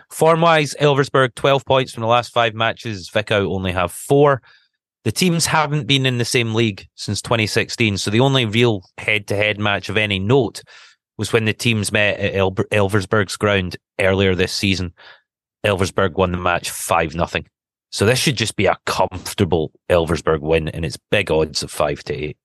Form 0.10 0.42
wise, 0.42 0.74
Elversberg 0.80 1.36
12 1.36 1.66
points 1.66 1.94
from 1.94 2.02
the 2.02 2.08
last 2.08 2.34
five 2.34 2.56
matches. 2.56 3.10
Zwickau 3.10 3.48
only 3.54 3.72
have 3.72 3.92
four. 3.92 4.42
The 5.04 5.12
teams 5.12 5.46
haven't 5.46 5.88
been 5.88 6.06
in 6.06 6.18
the 6.18 6.26
same 6.26 6.56
league 6.56 6.88
since 6.96 7.22
2016. 7.22 7.98
So 7.98 8.10
the 8.10 8.20
only 8.20 8.46
real 8.46 8.82
head 8.98 9.28
to 9.28 9.36
head 9.36 9.60
match 9.60 9.88
of 9.88 9.98
any 9.98 10.20
note 10.20 10.64
was 11.18 11.32
when 11.32 11.46
the 11.46 11.54
teams 11.54 11.92
met 11.92 12.20
at 12.20 12.36
El- 12.36 12.52
Elversberg's 12.52 13.38
ground 13.38 13.78
earlier 14.00 14.36
this 14.36 14.54
season. 14.54 14.94
Elversberg 15.66 16.14
won 16.14 16.32
the 16.32 16.38
match 16.38 16.72
5 16.72 17.12
0. 17.12 17.28
So 17.92 18.06
this 18.06 18.20
should 18.20 18.36
just 18.38 18.56
be 18.56 18.66
a 18.68 18.78
comfortable 18.86 19.72
Elversberg 19.90 20.42
win, 20.42 20.68
and 20.70 20.86
it's 20.86 20.98
big 21.10 21.32
odds 21.32 21.64
of 21.64 21.72
5 21.72 22.04
to 22.06 22.14
8. 22.14 22.38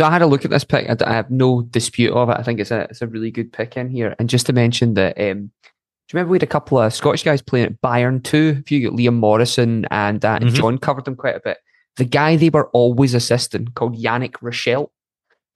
So 0.00 0.06
I 0.06 0.10
had 0.10 0.22
a 0.22 0.26
look 0.26 0.44
at 0.44 0.50
this 0.50 0.64
pick. 0.64 0.88
I, 0.90 0.96
I 1.08 1.14
have 1.14 1.30
no 1.30 1.62
dispute 1.62 2.12
of 2.12 2.28
it. 2.28 2.36
I 2.38 2.42
think 2.42 2.58
it's 2.60 2.70
a 2.72 2.80
it's 2.90 3.00
a 3.00 3.06
really 3.06 3.30
good 3.30 3.52
pick 3.52 3.76
in 3.76 3.88
here. 3.88 4.14
And 4.18 4.28
just 4.28 4.46
to 4.46 4.52
mention 4.52 4.94
that, 4.94 5.16
um, 5.18 5.50
do 5.62 5.68
you 6.12 6.14
remember 6.14 6.32
we 6.32 6.36
had 6.36 6.42
a 6.42 6.46
couple 6.46 6.78
of 6.78 6.92
Scottish 6.92 7.22
guys 7.22 7.40
playing 7.40 7.66
at 7.66 7.80
Bayern 7.80 8.22
too? 8.22 8.56
If 8.60 8.72
you 8.72 8.90
got 8.90 8.98
Liam 8.98 9.14
Morrison 9.14 9.86
and 9.92 10.22
uh, 10.24 10.38
and 10.40 10.50
Mhm. 10.50 10.54
John 10.54 10.78
covered 10.78 11.04
them 11.04 11.14
quite 11.16 11.36
a 11.36 11.40
bit. 11.40 11.58
The 11.96 12.04
guy 12.04 12.34
they 12.36 12.50
were 12.50 12.68
always 12.70 13.14
assisting 13.14 13.68
called 13.68 13.96
Jannik 13.96 14.34
Rochelt. 14.42 14.90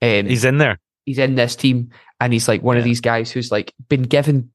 Um, 0.00 0.26
He's 0.26 0.44
in 0.44 0.58
there. 0.58 0.78
he's 1.04 1.18
in 1.18 1.34
this 1.34 1.56
team 1.56 1.90
and 2.20 2.32
he's 2.32 2.46
like 2.46 2.62
one 2.62 2.76
of 2.76 2.84
these 2.84 3.00
guys 3.00 3.32
who's 3.32 3.50
like 3.50 3.74
been 3.88 4.02
given 4.04 4.50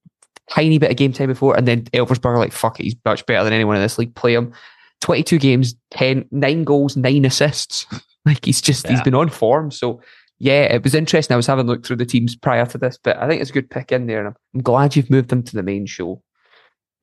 tiny 0.49 0.77
bit 0.77 0.91
of 0.91 0.97
game 0.97 1.13
time 1.13 1.27
before 1.27 1.55
and 1.57 1.67
then 1.67 1.83
Elversberg 1.85 2.37
like 2.37 2.51
fuck 2.51 2.79
it 2.79 2.83
he's 2.83 2.95
much 3.05 3.25
better 3.25 3.43
than 3.43 3.53
anyone 3.53 3.75
in 3.75 3.81
this 3.81 3.97
league 3.97 4.15
play 4.15 4.33
him. 4.33 4.53
22 5.01 5.37
games 5.37 5.75
10 5.91 6.25
9 6.31 6.63
goals 6.63 6.97
9 6.97 7.25
assists. 7.25 7.85
Like 8.25 8.45
he's 8.45 8.61
just 8.61 8.87
he's 8.87 9.01
been 9.01 9.15
on 9.15 9.27
form. 9.27 9.69
So 9.69 9.99
yeah 10.39 10.61
it 10.63 10.81
was 10.81 10.95
interesting. 10.95 11.33
I 11.33 11.35
was 11.35 11.45
having 11.45 11.65
a 11.65 11.67
look 11.69 11.85
through 11.85 11.97
the 11.97 12.05
teams 12.05 12.37
prior 12.37 12.65
to 12.67 12.77
this 12.77 12.97
but 13.03 13.17
I 13.17 13.27
think 13.27 13.41
it's 13.41 13.49
a 13.49 13.53
good 13.53 13.69
pick 13.69 13.91
in 13.91 14.07
there 14.07 14.19
and 14.19 14.29
I'm, 14.29 14.35
I'm 14.55 14.61
glad 14.61 14.95
you've 14.95 15.09
moved 15.09 15.27
them 15.27 15.43
to 15.43 15.55
the 15.57 15.61
main 15.61 15.85
show. 15.85 16.21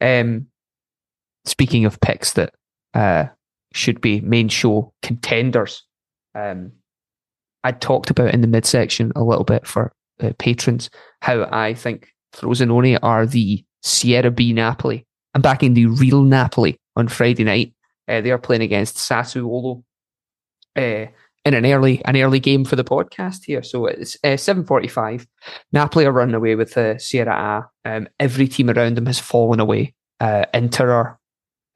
Um 0.00 0.46
speaking 1.44 1.84
of 1.84 2.00
picks 2.00 2.32
that 2.32 2.54
uh 2.94 3.26
should 3.74 4.00
be 4.00 4.22
main 4.22 4.48
show 4.48 4.94
contenders 5.02 5.84
um 6.34 6.72
I 7.62 7.72
talked 7.72 8.08
about 8.08 8.32
in 8.32 8.40
the 8.40 8.46
midsection 8.46 9.12
a 9.14 9.22
little 9.22 9.44
bit 9.44 9.66
for 9.66 9.92
uh, 10.22 10.32
patrons 10.38 10.90
how 11.20 11.48
I 11.52 11.74
think 11.74 12.08
Frosinone 12.34 12.98
are 13.02 13.26
the 13.26 13.64
Serie 13.82 14.30
B 14.30 14.52
Napoli 14.52 15.06
I'm 15.34 15.42
back 15.42 15.62
in 15.62 15.74
the 15.74 15.86
real 15.86 16.22
Napoli 16.22 16.78
on 16.96 17.08
Friday 17.08 17.44
night. 17.44 17.74
Uh, 18.08 18.20
they 18.20 18.30
are 18.30 18.38
playing 18.38 18.62
against 18.62 18.96
Sassuolo 18.96 19.84
uh, 20.76 21.06
in 21.44 21.54
an 21.54 21.64
early 21.66 22.04
an 22.04 22.16
early 22.16 22.40
game 22.40 22.64
for 22.64 22.76
the 22.76 22.84
podcast 22.84 23.44
here. 23.44 23.62
So 23.62 23.86
it's 23.86 24.16
uh, 24.24 24.28
7.45. 24.30 25.26
Napoli 25.72 26.06
are 26.06 26.12
running 26.12 26.34
away 26.34 26.56
with 26.56 26.74
the 26.74 26.96
uh, 26.96 26.98
Serie 26.98 27.28
A. 27.28 27.68
Um, 27.84 28.08
every 28.18 28.48
team 28.48 28.70
around 28.70 28.96
them 28.96 29.06
has 29.06 29.20
fallen 29.20 29.60
away. 29.60 29.94
Uh, 30.18 30.46
Inter 30.52 30.90
are, 30.90 31.20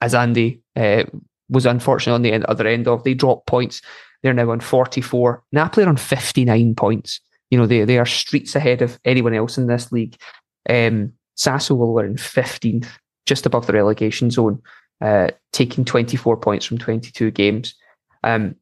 as 0.01 0.14
Andy 0.14 0.61
uh, 0.77 1.05
was 1.49 1.67
unfortunate 1.67 2.14
on 2.14 2.23
the 2.23 2.51
other 2.51 2.67
end 2.67 2.88
of, 2.88 3.05
they 3.05 3.14
dropped 3.14 3.47
points. 3.47 3.81
They're 4.23 4.35
now 4.35 4.51
on 4.51 4.61
44. 4.61 5.45
Napoli 5.53 5.87
are 5.87 5.90
on 5.90 5.97
59 5.97 6.75
points. 6.75 7.21
You 7.51 7.59
know, 7.59 7.67
they, 7.67 7.85
they 7.85 7.99
are 7.99 8.07
streets 8.07 8.57
ahead 8.57 8.83
of 8.83 8.99
anyone 9.05 9.35
else 9.35 9.57
in 9.57 9.69
this 9.69 9.93
league. 9.93 10.17
Um, 10.68 11.12
Sassuolo 11.37 12.00
are 12.00 12.07
in 12.07 12.16
15th, 12.16 12.88
just 13.27 13.46
above 13.46 13.66
the 13.66 13.72
relegation 13.72 14.31
zone, 14.31 14.61
uh, 15.00 15.29
taking 15.53 15.85
24 15.85 16.37
points 16.37 16.64
from 16.64 16.79
22 16.79 17.31
games. 17.31 17.74
Um, 18.22 18.57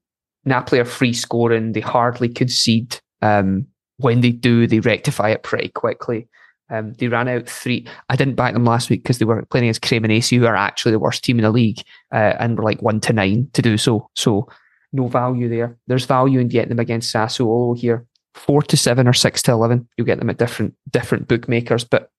Napoli 0.44 0.80
are 0.80 0.84
free 0.84 1.12
scoring. 1.12 1.72
They 1.72 1.80
hardly 1.80 2.28
concede. 2.28 2.98
Um, 3.20 3.66
when 3.98 4.20
they 4.20 4.30
do, 4.30 4.66
they 4.66 4.80
rectify 4.80 5.30
it 5.30 5.42
pretty 5.42 5.68
quickly. 5.68 6.28
Um, 6.70 6.94
they 6.94 7.08
ran 7.08 7.28
out 7.28 7.48
three. 7.48 7.86
I 8.08 8.16
didn't 8.16 8.34
back 8.34 8.54
them 8.54 8.64
last 8.64 8.88
week 8.88 9.02
because 9.02 9.18
they 9.18 9.26
were 9.26 9.44
playing 9.46 9.66
against 9.66 9.82
Cremonese, 9.82 10.36
who 10.36 10.46
are 10.46 10.56
actually 10.56 10.92
the 10.92 10.98
worst 10.98 11.22
team 11.22 11.38
in 11.38 11.44
the 11.44 11.50
league, 11.50 11.82
uh, 12.12 12.34
and 12.38 12.56
were 12.56 12.64
like 12.64 12.80
one 12.80 13.00
to 13.00 13.12
nine 13.12 13.48
to 13.52 13.62
do 13.62 13.76
so. 13.76 14.08
So 14.16 14.48
no 14.92 15.06
value 15.06 15.48
there. 15.48 15.76
There's 15.86 16.06
value 16.06 16.40
in 16.40 16.48
getting 16.48 16.70
them 16.70 16.78
against 16.78 17.14
Sassuolo 17.14 17.76
here. 17.76 18.06
Four 18.35 18.62
to 18.62 18.77
seven 18.77 19.07
or 19.07 19.12
six 19.12 19.42
to 19.42 19.53
eleven. 19.53 19.88
You 19.97 20.05
get 20.05 20.18
them 20.18 20.31
at 20.31 20.38
different 20.38 20.75
different 20.90 21.29
bookmakers, 21.29 21.85
but 21.85 22.11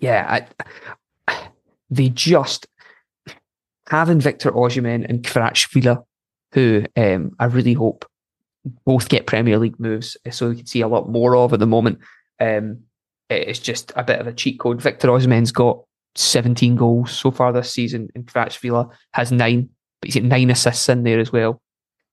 yeah, 0.00 0.44
I, 1.28 1.46
they 1.90 2.08
just 2.08 2.66
having 3.88 4.20
Victor 4.20 4.50
Osimhen 4.52 5.08
and 5.08 5.22
Kvaratskhelia, 5.22 6.04
who 6.52 6.84
um, 6.96 7.32
I 7.38 7.46
really 7.46 7.74
hope 7.74 8.06
both 8.84 9.08
get 9.08 9.26
Premier 9.26 9.58
League 9.58 9.80
moves, 9.80 10.16
so 10.30 10.48
we 10.48 10.56
can 10.56 10.66
see 10.66 10.80
a 10.80 10.88
lot 10.88 11.08
more 11.08 11.36
of 11.36 11.52
at 11.52 11.58
the 11.58 11.66
moment. 11.66 11.98
Um, 12.40 12.80
it's 13.28 13.58
just 13.58 13.92
a 13.96 14.04
bit 14.04 14.20
of 14.20 14.26
a 14.26 14.32
cheat 14.32 14.60
code. 14.60 14.80
Victor 14.80 15.08
Osimhen's 15.08 15.52
got 15.52 15.82
17 16.14 16.76
goals 16.76 17.12
so 17.12 17.30
far 17.30 17.52
this 17.52 17.72
season, 17.72 18.08
and 18.14 18.26
Kvaratskhelia 18.26 18.90
has 19.14 19.32
nine, 19.32 19.68
but 20.00 20.08
he's 20.08 20.14
got 20.14 20.24
nine 20.24 20.50
assists 20.50 20.88
in 20.88 21.02
there 21.02 21.18
as 21.18 21.32
well. 21.32 21.60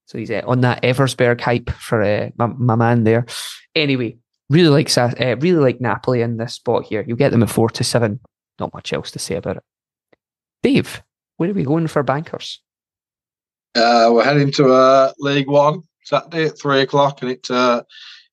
So 0.10 0.18
he's 0.18 0.32
uh, 0.32 0.42
on 0.48 0.62
that 0.62 0.82
Elversberg 0.82 1.40
hype 1.40 1.70
for 1.70 2.02
uh, 2.02 2.30
my, 2.36 2.48
my 2.48 2.74
man 2.74 3.04
there. 3.04 3.28
Anyway, 3.76 4.18
really 4.50 4.70
like 4.70 4.98
uh, 4.98 5.12
really 5.38 5.60
like 5.60 5.80
Napoli 5.80 6.22
in 6.22 6.38
this 6.38 6.56
spot 6.56 6.86
here. 6.86 7.06
You 7.08 7.16
get 7.16 7.30
them 7.30 7.44
at 7.44 7.50
four 7.52 7.70
to 7.70 7.84
seven. 7.84 8.20
Not 8.60 8.74
much 8.74 8.92
else 8.92 9.12
to 9.12 9.20
say 9.20 9.36
about 9.36 9.58
it. 9.58 9.64
Dave, 10.64 11.04
where 11.38 11.52
are 11.52 11.54
we 11.54 11.64
going 11.64 11.86
for 11.86 12.02
bankers? 12.02 12.60
Uh, 13.76 14.10
we're 14.12 14.24
heading 14.24 14.52
to 14.54 14.74
uh, 14.74 15.12
League 15.20 15.48
One 15.48 15.84
Saturday 16.04 16.46
at 16.46 16.60
three 16.60 16.82
o'clock, 16.82 17.22
and 17.22 17.30
it's 17.30 17.52
uh, 17.52 17.84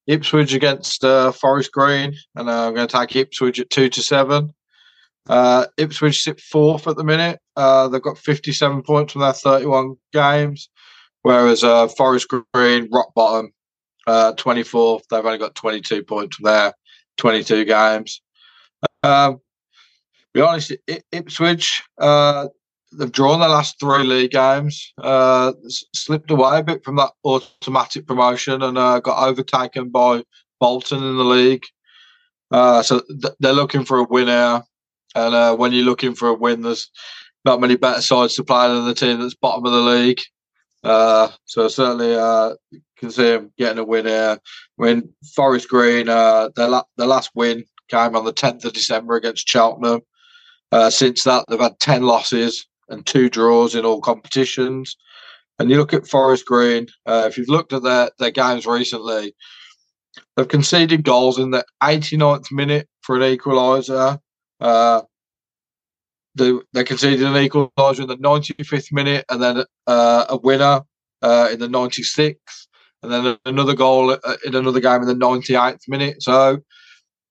Ipswich 0.06 0.54
against 0.54 1.04
uh, 1.04 1.30
Forest 1.30 1.72
Green, 1.72 2.14
and 2.36 2.48
uh, 2.48 2.68
I'm 2.68 2.74
going 2.74 2.88
to 2.88 2.96
take 2.96 3.14
Ipswich 3.14 3.60
at 3.60 3.68
two 3.68 3.90
to 3.90 4.02
seven. 4.02 4.54
Uh, 5.28 5.66
Ipswich 5.76 6.22
sit 6.22 6.40
fourth 6.40 6.88
at 6.88 6.96
the 6.96 7.04
minute. 7.04 7.38
They've 7.54 8.02
got 8.02 8.16
57 8.16 8.82
points 8.82 9.12
from 9.12 9.20
their 9.20 9.34
31 9.34 9.96
games, 10.14 10.70
whereas 11.26 11.64
uh, 11.64 11.88
Forest 11.88 12.28
Green 12.54 12.88
rock 12.92 13.12
bottom, 13.16 13.50
uh, 14.06 14.32
24th. 14.34 15.02
They've 15.10 15.24
only 15.26 15.38
got 15.38 15.56
22 15.56 16.04
points 16.04 16.36
from 16.36 16.44
their 16.44 16.72
22 17.16 17.64
games. 17.64 18.22
Um, 19.02 19.40
be 20.32 20.40
honest, 20.40 20.72
I- 20.88 21.02
Ipswich 21.10 21.82
uh, 21.98 22.46
they've 22.92 23.10
drawn 23.10 23.40
the 23.40 23.48
last 23.48 23.80
three 23.80 24.04
league 24.04 24.30
games, 24.30 24.92
uh, 25.02 25.52
slipped 25.92 26.30
away 26.30 26.60
a 26.60 26.62
bit 26.62 26.84
from 26.84 26.94
that 26.94 27.10
automatic 27.24 28.06
promotion, 28.06 28.62
and 28.62 28.78
uh, 28.78 29.00
got 29.00 29.26
overtaken 29.26 29.88
by 29.88 30.22
Bolton 30.60 31.02
in 31.02 31.16
the 31.16 31.24
league. 31.24 31.64
Uh, 32.52 32.82
so 32.84 33.00
th- 33.00 33.34
they're 33.40 33.52
looking 33.52 33.84
for 33.84 33.98
a 33.98 34.04
win 34.04 34.28
here, 34.28 34.62
and 35.16 35.34
uh, 35.34 35.56
when 35.56 35.72
you're 35.72 35.84
looking 35.84 36.14
for 36.14 36.28
a 36.28 36.34
win, 36.34 36.62
there's 36.62 36.88
not 37.44 37.60
many 37.60 37.74
better 37.74 38.00
sides 38.00 38.34
to 38.34 38.44
play 38.44 38.68
than 38.68 38.86
the 38.86 38.94
team 38.94 39.18
that's 39.18 39.34
bottom 39.34 39.66
of 39.66 39.72
the 39.72 39.80
league. 39.80 40.20
Uh, 40.87 41.29
so 41.46 41.66
certainly 41.66 42.14
uh, 42.14 42.55
can 42.96 43.11
see 43.11 43.25
them 43.25 43.53
getting 43.59 43.79
a 43.79 43.85
win 43.85 44.07
here. 44.07 44.38
I 44.79 44.83
mean, 44.83 45.12
Forest 45.35 45.68
Green, 45.68 46.09
uh, 46.09 46.51
their, 46.55 46.68
la- 46.68 46.85
their 46.96 47.09
last 47.09 47.31
win 47.35 47.64
came 47.88 48.14
on 48.14 48.25
the 48.25 48.33
10th 48.33 48.64
of 48.64 48.72
December 48.72 49.16
against 49.16 49.49
Cheltenham. 49.49 50.03
Uh, 50.70 50.88
since 50.88 51.25
that, 51.25 51.44
they've 51.49 51.59
had 51.59 51.81
10 51.81 52.03
losses 52.03 52.66
and 52.88 53.05
two 53.05 53.29
draws 53.29 53.75
in 53.75 53.85
all 53.85 54.01
competitions. 54.01 54.96
And 55.59 55.70
you 55.70 55.77
look 55.77 55.92
at 55.92 56.07
Forest 56.07 56.46
Green, 56.46 56.87
uh, 57.07 57.25
if 57.27 57.37
you've 57.37 57.49
looked 57.49 57.72
at 57.72 57.83
their, 57.83 58.11
their 58.20 58.31
games 58.31 58.64
recently, 58.64 59.35
they've 60.37 60.46
conceded 60.46 61.03
goals 61.03 61.38
in 61.38 61.51
the 61.51 61.64
89th 61.83 62.53
minute 62.53 62.88
for 63.01 63.16
an 63.16 63.22
equaliser. 63.22 64.20
They, 66.37 66.53
they 66.72 66.85
conceded 66.85 67.22
an 67.22 67.35
equaliser 67.35 68.01
in 68.01 68.09
the 68.09 68.16
95th 68.16 68.92
minute 68.92 69.25
and 69.31 69.42
then 69.42 69.64
uh, 69.87 70.27
a 70.29 70.37
winner 70.37 70.83
uh, 71.22 71.49
in 71.53 71.59
the 71.59 71.68
96th, 71.68 72.37
and 73.03 73.12
then 73.12 73.38
another 73.44 73.75
goal 73.75 74.11
uh, 74.11 74.37
in 74.44 74.55
another 74.55 74.81
game 74.81 75.03
in 75.03 75.09
the 75.09 75.14
98th 75.14 75.88
minute. 75.88 76.22
So 76.22 76.59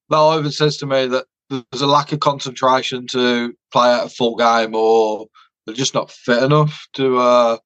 that 0.10 0.18
either 0.18 0.52
says 0.52 0.78
to 0.78 0.86
me 0.86 1.08
that 1.08 1.26
there's 1.50 1.82
a 1.82 1.88
lack 1.88 2.12
of 2.12 2.20
concentration 2.20 3.08
to 3.08 3.54
play 3.72 3.90
out 3.90 4.08
a 4.08 4.10
full 4.10 4.36
game 4.36 4.74
or 4.76 5.28
they're 5.66 5.76
just 5.76 5.94
not 5.94 6.12
fit 6.12 6.42
enough 6.42 6.88
to 6.94 7.18
uh 7.18 7.58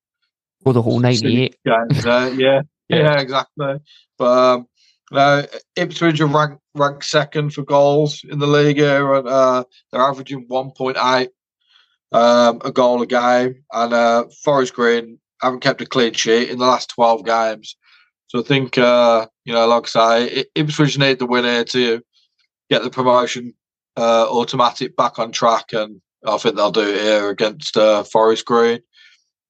for 0.64 0.74
the 0.74 0.82
whole 0.82 1.00
98 1.00 1.56
games. 1.66 2.06
Uh, 2.06 2.34
yeah, 2.38 2.62
yeah, 2.90 3.20
exactly. 3.20 3.76
But 4.18 4.56
um, 4.56 4.68
no, 5.12 5.46
Ipswich 5.78 6.20
are 6.20 6.28
ranked 6.28 6.62
ranked 6.76 7.06
second 7.06 7.54
for 7.54 7.64
goals 7.64 8.24
in 8.30 8.40
the 8.40 8.48
league 8.48 8.78
here, 8.78 9.14
and 9.14 9.28
uh, 9.28 9.64
they're 9.92 10.02
averaging 10.02 10.46
one 10.48 10.72
point 10.72 10.98
eight 11.02 11.30
um, 12.12 12.62
a 12.64 12.72
goal 12.72 13.02
a 13.02 13.08
game. 13.08 13.64
And 13.72 13.94
uh, 13.94 14.26
Forest 14.44 14.74
Green 14.74 15.20
haven't 15.42 15.62
kept 15.62 15.82
a 15.82 15.86
clean 15.86 16.14
sheet 16.14 16.50
in 16.50 16.60
the 16.60 16.66
last 16.66 16.90
twelve 16.90 17.26
games. 17.26 17.76
So 18.28 18.40
I 18.40 18.44
think 18.44 18.78
uh, 18.78 19.28
you 19.46 19.54
know, 19.54 19.68
like 19.68 19.96
I 19.96 20.28
say, 20.28 20.46
Ipswich 20.56 20.98
need 20.98 21.20
the 21.20 21.26
win 21.26 21.46
here 21.46 21.66
to 21.66 22.02
get 22.70 22.84
the 22.84 22.90
promotion 22.90 23.54
uh, 23.98 24.28
automatic 24.30 24.96
back 24.96 25.20
on 25.20 25.32
track, 25.32 25.74
and 25.74 26.02
I 26.26 26.38
think 26.38 26.56
they'll 26.56 26.72
do 26.72 26.82
it 26.82 27.02
here 27.02 27.30
against 27.30 27.76
uh, 27.78 28.04
Forest 28.04 28.46
Green. 28.46 28.80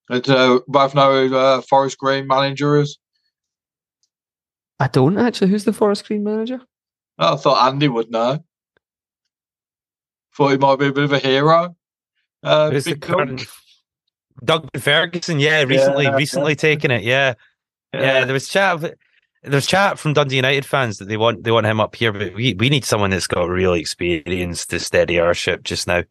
And 0.09 0.27
uh, 0.27 0.61
both 0.67 0.95
know 0.95 1.27
who 1.27 1.61
Forest 1.63 1.99
Green 1.99 2.25
manager 2.25 2.77
is. 2.77 2.97
I 4.79 4.87
don't 4.87 5.17
actually. 5.17 5.51
Who's 5.51 5.65
the 5.65 5.73
Forest 5.73 6.07
Green 6.07 6.23
manager? 6.23 6.61
I 7.19 7.35
thought 7.35 7.67
Andy 7.67 7.87
would 7.87 8.09
know. 8.09 8.43
Thought 10.35 10.51
he 10.51 10.57
might 10.57 10.79
be 10.79 10.87
a 10.87 10.93
bit 10.93 11.03
of 11.03 11.11
a 11.11 11.19
hero. 11.19 11.75
Uh, 12.41 12.71
Who's 12.71 12.85
the 12.85 12.91
Doug. 12.95 13.01
current 13.01 13.45
Doug 14.43 14.69
Ferguson? 14.79 15.39
Yeah, 15.39 15.63
recently, 15.63 16.05
Yeah. 16.05 16.15
recently 16.15 16.55
taken 16.55 16.91
it. 16.91 17.03
Yeah. 17.03 17.33
yeah, 17.93 18.23
There 18.25 18.33
was 18.33 18.47
chat. 18.47 18.75
Of, 18.75 18.93
there's 19.43 19.67
chat 19.67 19.99
from 19.99 20.13
Dundee 20.13 20.35
United 20.37 20.65
fans 20.65 20.97
that 20.97 21.07
they 21.09 21.17
want 21.17 21.43
they 21.43 21.51
want 21.51 21.65
him 21.65 21.79
up 21.79 21.95
here, 21.95 22.11
but 22.13 22.33
we, 22.33 22.53
we 22.55 22.69
need 22.69 22.85
someone 22.85 23.09
that's 23.09 23.27
got 23.27 23.49
real 23.49 23.73
experience 23.73 24.65
to 24.67 24.79
steady 24.79 25.19
our 25.19 25.33
ship 25.33 25.63
just 25.63 25.87
now. 25.87 26.03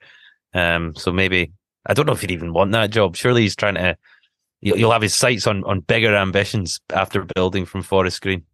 Um, 0.54 0.94
so 0.94 1.12
maybe 1.12 1.52
I 1.86 1.94
don't 1.94 2.06
know 2.06 2.12
if 2.12 2.20
he'd 2.22 2.30
even 2.30 2.52
want 2.52 2.72
that 2.72 2.90
job. 2.90 3.16
Surely 3.16 3.42
he's 3.42 3.56
trying 3.56 3.74
to. 3.74 3.96
You'll 4.60 4.78
you'll 4.78 4.92
have 4.92 5.02
his 5.02 5.14
sights 5.14 5.46
on 5.46 5.62
on 5.64 5.80
bigger 5.80 6.14
ambitions 6.16 6.80
after 6.92 7.24
building 7.34 7.64
from 7.64 7.82
Forest 7.82 8.20
Green. 8.22 8.44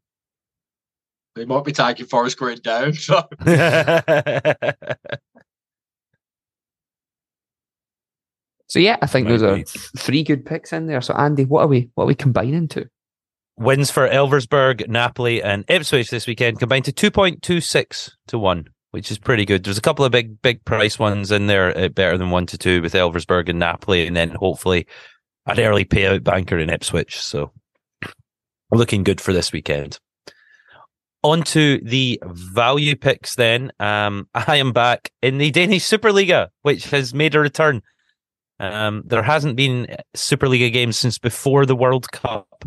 He 1.36 1.44
might 1.44 1.64
be 1.64 1.72
taking 1.72 2.06
Forest 2.06 2.38
Green 2.38 2.58
down. 2.62 2.92
So 2.98 3.22
So 8.66 8.78
yeah, 8.80 8.96
I 9.02 9.06
think 9.06 9.26
Might 9.26 9.32
those 9.32 9.42
are 9.42 9.54
be. 9.56 9.64
th- 9.64 9.90
three 9.96 10.22
good 10.24 10.44
picks 10.44 10.72
in 10.72 10.86
there. 10.86 11.00
So 11.00 11.14
Andy, 11.14 11.44
what 11.44 11.60
are 11.62 11.66
we 11.68 11.90
what 11.94 12.04
are 12.04 12.08
we 12.08 12.14
combining 12.14 12.66
to? 12.68 12.86
Wins 13.56 13.90
for 13.90 14.08
Elversberg, 14.08 14.88
Napoli, 14.88 15.42
and 15.42 15.64
Ipswich 15.68 16.10
this 16.10 16.26
weekend 16.26 16.58
combined 16.58 16.86
to 16.86 16.92
two 16.92 17.10
point 17.10 17.42
two 17.42 17.60
six 17.60 18.16
to 18.28 18.38
one, 18.38 18.64
which 18.90 19.10
is 19.12 19.18
pretty 19.18 19.44
good. 19.44 19.62
There's 19.64 19.78
a 19.78 19.82
couple 19.82 20.04
of 20.04 20.10
big 20.12 20.40
big 20.42 20.64
price 20.64 20.98
ones 20.98 21.30
in 21.30 21.46
there, 21.46 21.76
uh, 21.76 21.88
better 21.88 22.18
than 22.18 22.30
one 22.30 22.46
to 22.46 22.58
two 22.58 22.82
with 22.82 22.94
Elversberg 22.94 23.48
and 23.48 23.58
Napoli, 23.60 24.06
and 24.06 24.16
then 24.16 24.30
hopefully 24.30 24.86
an 25.46 25.60
early 25.60 25.84
payout 25.84 26.24
banker 26.24 26.58
in 26.58 26.70
Ipswich. 26.70 27.20
So 27.20 27.52
looking 28.72 29.04
good 29.04 29.20
for 29.20 29.32
this 29.32 29.52
weekend. 29.52 29.98
On 31.24 31.42
to 31.42 31.80
the 31.82 32.22
value 32.24 32.94
picks 32.94 33.34
then. 33.34 33.72
Um, 33.80 34.28
I 34.34 34.56
am 34.56 34.72
back 34.72 35.10
in 35.22 35.38
the 35.38 35.50
Danish 35.50 35.84
Superliga, 35.84 36.48
which 36.62 36.84
has 36.90 37.14
made 37.14 37.34
a 37.34 37.40
return. 37.40 37.80
Um, 38.60 39.02
there 39.06 39.22
hasn't 39.22 39.56
been 39.56 39.96
Superliga 40.14 40.70
games 40.70 40.98
since 40.98 41.18
before 41.18 41.64
the 41.64 41.74
World 41.74 42.12
Cup. 42.12 42.64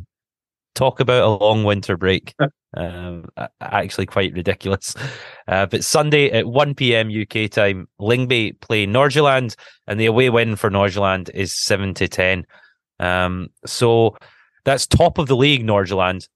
talk 0.74 1.00
about 1.00 1.24
a 1.24 1.44
long 1.44 1.64
winter 1.64 1.98
break. 1.98 2.34
um, 2.76 3.26
actually, 3.62 4.08
quite 4.08 4.34
ridiculous. 4.34 4.96
Uh, 5.48 5.68
but 5.68 5.84
Sunday 5.84 6.32
at 6.32 6.48
1 6.48 6.74
p.m. 6.74 7.10
UK 7.10 7.50
time, 7.52 7.88
Lyngby 8.02 8.60
play 8.60 8.88
Nordsjælland, 8.88 9.56
and 9.86 10.00
the 10.00 10.08
away 10.08 10.30
win 10.30 10.56
for 10.56 10.70
Nordsjælland 10.70 11.30
is 11.34 11.54
7 11.54 11.94
to 11.94 12.08
10. 12.08 12.46
Um, 13.00 13.50
so 13.66 14.18
that's 14.66 14.88
top 14.88 15.20
of 15.20 15.28
the 15.28 15.36
league, 15.36 15.64
Nordsjælland, 15.64 16.28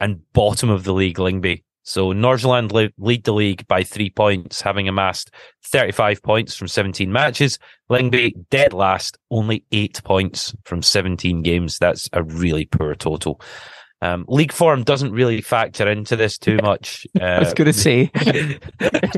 and 0.00 0.20
bottom 0.32 0.70
of 0.70 0.84
the 0.84 0.92
league, 0.92 1.18
Lyngby. 1.18 1.62
So 1.82 2.12
Nordsjælland 2.12 2.92
lead 2.98 3.24
the 3.24 3.32
league 3.32 3.66
by 3.66 3.82
three 3.82 4.10
points, 4.10 4.60
having 4.60 4.86
amassed 4.86 5.30
35 5.64 6.22
points 6.22 6.54
from 6.54 6.68
17 6.68 7.10
matches. 7.10 7.58
Lyngby 7.90 8.32
dead 8.50 8.72
last, 8.72 9.18
only 9.30 9.64
eight 9.72 10.00
points 10.04 10.54
from 10.64 10.82
17 10.82 11.42
games. 11.42 11.78
That's 11.78 12.08
a 12.12 12.22
really 12.22 12.66
poor 12.66 12.94
total. 12.94 13.40
Um, 14.02 14.24
league 14.28 14.52
form 14.52 14.82
doesn't 14.82 15.12
really 15.12 15.42
factor 15.42 15.88
into 15.88 16.16
this 16.16 16.38
too 16.38 16.58
much. 16.58 17.06
Uh, 17.20 17.24
I 17.24 17.38
was 17.40 17.54
going 17.54 17.66
to 17.66 17.72
say 17.72 18.10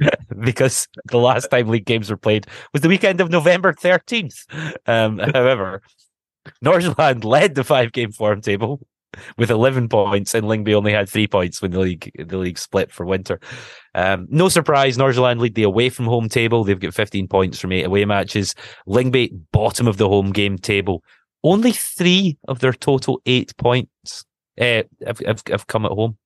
because 0.40 0.88
the 1.04 1.18
last 1.18 1.50
time 1.50 1.68
league 1.68 1.84
games 1.84 2.10
were 2.10 2.16
played 2.16 2.46
was 2.72 2.82
the 2.82 2.88
weekend 2.88 3.20
of 3.20 3.30
November 3.30 3.72
13th. 3.72 4.46
Um, 4.88 5.18
however, 5.18 5.82
Nordsjælland 6.64 7.24
led 7.24 7.54
the 7.54 7.64
five 7.64 7.92
game 7.92 8.12
form 8.12 8.40
table 8.40 8.80
with 9.36 9.50
11 9.50 9.88
points, 9.88 10.34
and 10.34 10.46
Lyngby 10.46 10.74
only 10.74 10.92
had 10.92 11.08
three 11.08 11.26
points 11.26 11.60
when 11.60 11.70
the 11.70 11.80
league 11.80 12.10
the 12.18 12.38
league 12.38 12.58
split 12.58 12.92
for 12.92 13.06
winter. 13.06 13.40
Um, 13.94 14.26
no 14.30 14.48
surprise, 14.48 14.96
Nordsjælland 14.96 15.40
lead 15.40 15.54
the 15.54 15.62
away 15.62 15.90
from 15.90 16.06
home 16.06 16.28
table. 16.28 16.64
They've 16.64 16.78
got 16.78 16.94
15 16.94 17.28
points 17.28 17.58
from 17.58 17.72
eight 17.72 17.86
away 17.86 18.04
matches. 18.04 18.54
Lyngby 18.86 19.38
bottom 19.52 19.86
of 19.86 19.96
the 19.96 20.08
home 20.08 20.32
game 20.32 20.58
table. 20.58 21.02
Only 21.44 21.72
three 21.72 22.38
of 22.48 22.60
their 22.60 22.72
total 22.72 23.20
eight 23.26 23.56
points 23.56 24.24
uh, 24.60 24.82
have, 25.04 25.18
have, 25.26 25.42
have 25.48 25.66
come 25.66 25.84
at 25.84 25.92
home, 25.92 26.16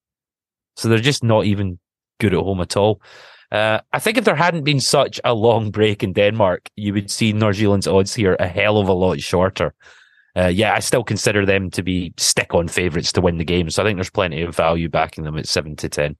so 0.76 0.88
they're 0.88 0.98
just 0.98 1.24
not 1.24 1.46
even 1.46 1.78
good 2.20 2.34
at 2.34 2.40
home 2.40 2.60
at 2.60 2.76
all. 2.76 3.00
Uh, 3.52 3.78
I 3.92 4.00
think 4.00 4.18
if 4.18 4.24
there 4.24 4.34
hadn't 4.34 4.64
been 4.64 4.80
such 4.80 5.20
a 5.24 5.32
long 5.32 5.70
break 5.70 6.02
in 6.02 6.12
Denmark, 6.12 6.68
you 6.74 6.92
would 6.92 7.10
see 7.10 7.32
Nordsjælland's 7.32 7.86
odds 7.86 8.14
here 8.14 8.36
a 8.40 8.48
hell 8.48 8.78
of 8.78 8.88
a 8.88 8.92
lot 8.92 9.20
shorter 9.20 9.72
uh, 10.36 10.48
yeah, 10.48 10.74
I 10.74 10.80
still 10.80 11.02
consider 11.02 11.46
them 11.46 11.70
to 11.70 11.82
be 11.82 12.12
stick 12.18 12.54
on 12.54 12.68
favourites 12.68 13.12
to 13.12 13.20
win 13.20 13.38
the 13.38 13.44
game. 13.44 13.70
So 13.70 13.82
I 13.82 13.86
think 13.86 13.96
there's 13.96 14.10
plenty 14.10 14.42
of 14.42 14.54
value 14.54 14.88
backing 14.88 15.24
them 15.24 15.38
at 15.38 15.48
seven 15.48 15.76
to 15.76 15.88
ten. 15.88 16.16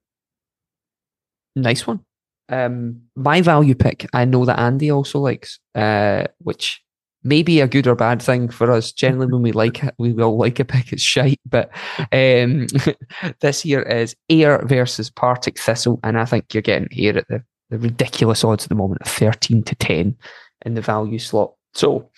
Nice 1.55 1.87
one. 1.87 2.01
Um, 2.49 3.03
my 3.17 3.43
value 3.43 3.75
pick, 3.75 4.07
I 4.13 4.25
know 4.25 4.45
that 4.45 4.59
Andy 4.59 4.91
also 4.91 5.19
likes, 5.19 5.59
uh, 5.75 6.27
which 6.39 6.81
may 7.25 7.43
be 7.43 7.61
a 7.61 7.67
good 7.67 7.87
or 7.87 7.97
bad 7.97 8.23
thing 8.23 8.49
for 8.49 8.71
us. 8.71 8.93
Generally, 8.93 9.33
when 9.33 9.43
we 9.43 9.53
like 9.53 9.83
it, 9.83 9.95
we 9.99 10.13
will 10.13 10.39
like 10.39 10.61
a 10.61 10.65
pick. 10.65 10.93
It's 10.93 11.03
shite, 11.03 11.41
but 11.45 11.71
um, 12.13 12.69
this 13.41 13.65
year 13.65 13.83
is 13.83 14.17
Ayr 14.31 14.65
versus 14.67 15.11
Partick 15.11 15.59
Thistle, 15.59 16.01
and 16.03 16.19
I 16.19 16.25
think 16.25 16.55
you're 16.55 16.63
getting 16.63 16.89
here 16.91 17.19
at 17.19 17.29
the, 17.29 17.43
the 17.71 17.79
ridiculous 17.79 18.45
odds 18.45 18.65
at 18.65 18.69
the 18.71 18.75
moment 18.75 19.03
of 19.03 19.09
thirteen 19.09 19.63
to 19.65 19.75
ten 19.75 20.17
in 20.65 20.75
the 20.75 20.81
value 20.81 21.19
slot. 21.19 21.53
So 21.75 22.09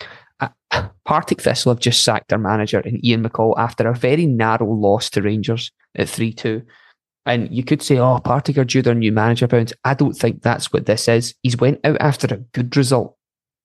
Partick 1.04 1.40
Thistle 1.40 1.72
have 1.72 1.80
just 1.80 2.04
sacked 2.04 2.28
their 2.28 2.38
manager 2.38 2.80
in 2.80 3.04
Ian 3.04 3.24
McCall 3.24 3.54
after 3.56 3.88
a 3.88 3.94
very 3.94 4.26
narrow 4.26 4.70
loss 4.70 5.08
to 5.10 5.22
Rangers 5.22 5.72
at 5.96 6.08
3 6.08 6.32
2. 6.32 6.62
And 7.26 7.54
you 7.54 7.62
could 7.62 7.82
say, 7.82 7.98
oh, 7.98 8.20
Partick 8.20 8.56
are 8.58 8.64
due 8.64 8.82
their 8.82 8.94
new 8.94 9.12
manager 9.12 9.46
bounce. 9.46 9.72
I 9.84 9.94
don't 9.94 10.14
think 10.14 10.42
that's 10.42 10.72
what 10.72 10.86
this 10.86 11.08
is. 11.08 11.34
He's 11.42 11.56
went 11.56 11.80
out 11.84 11.98
after 12.00 12.34
a 12.34 12.38
good 12.38 12.76
result, 12.76 13.16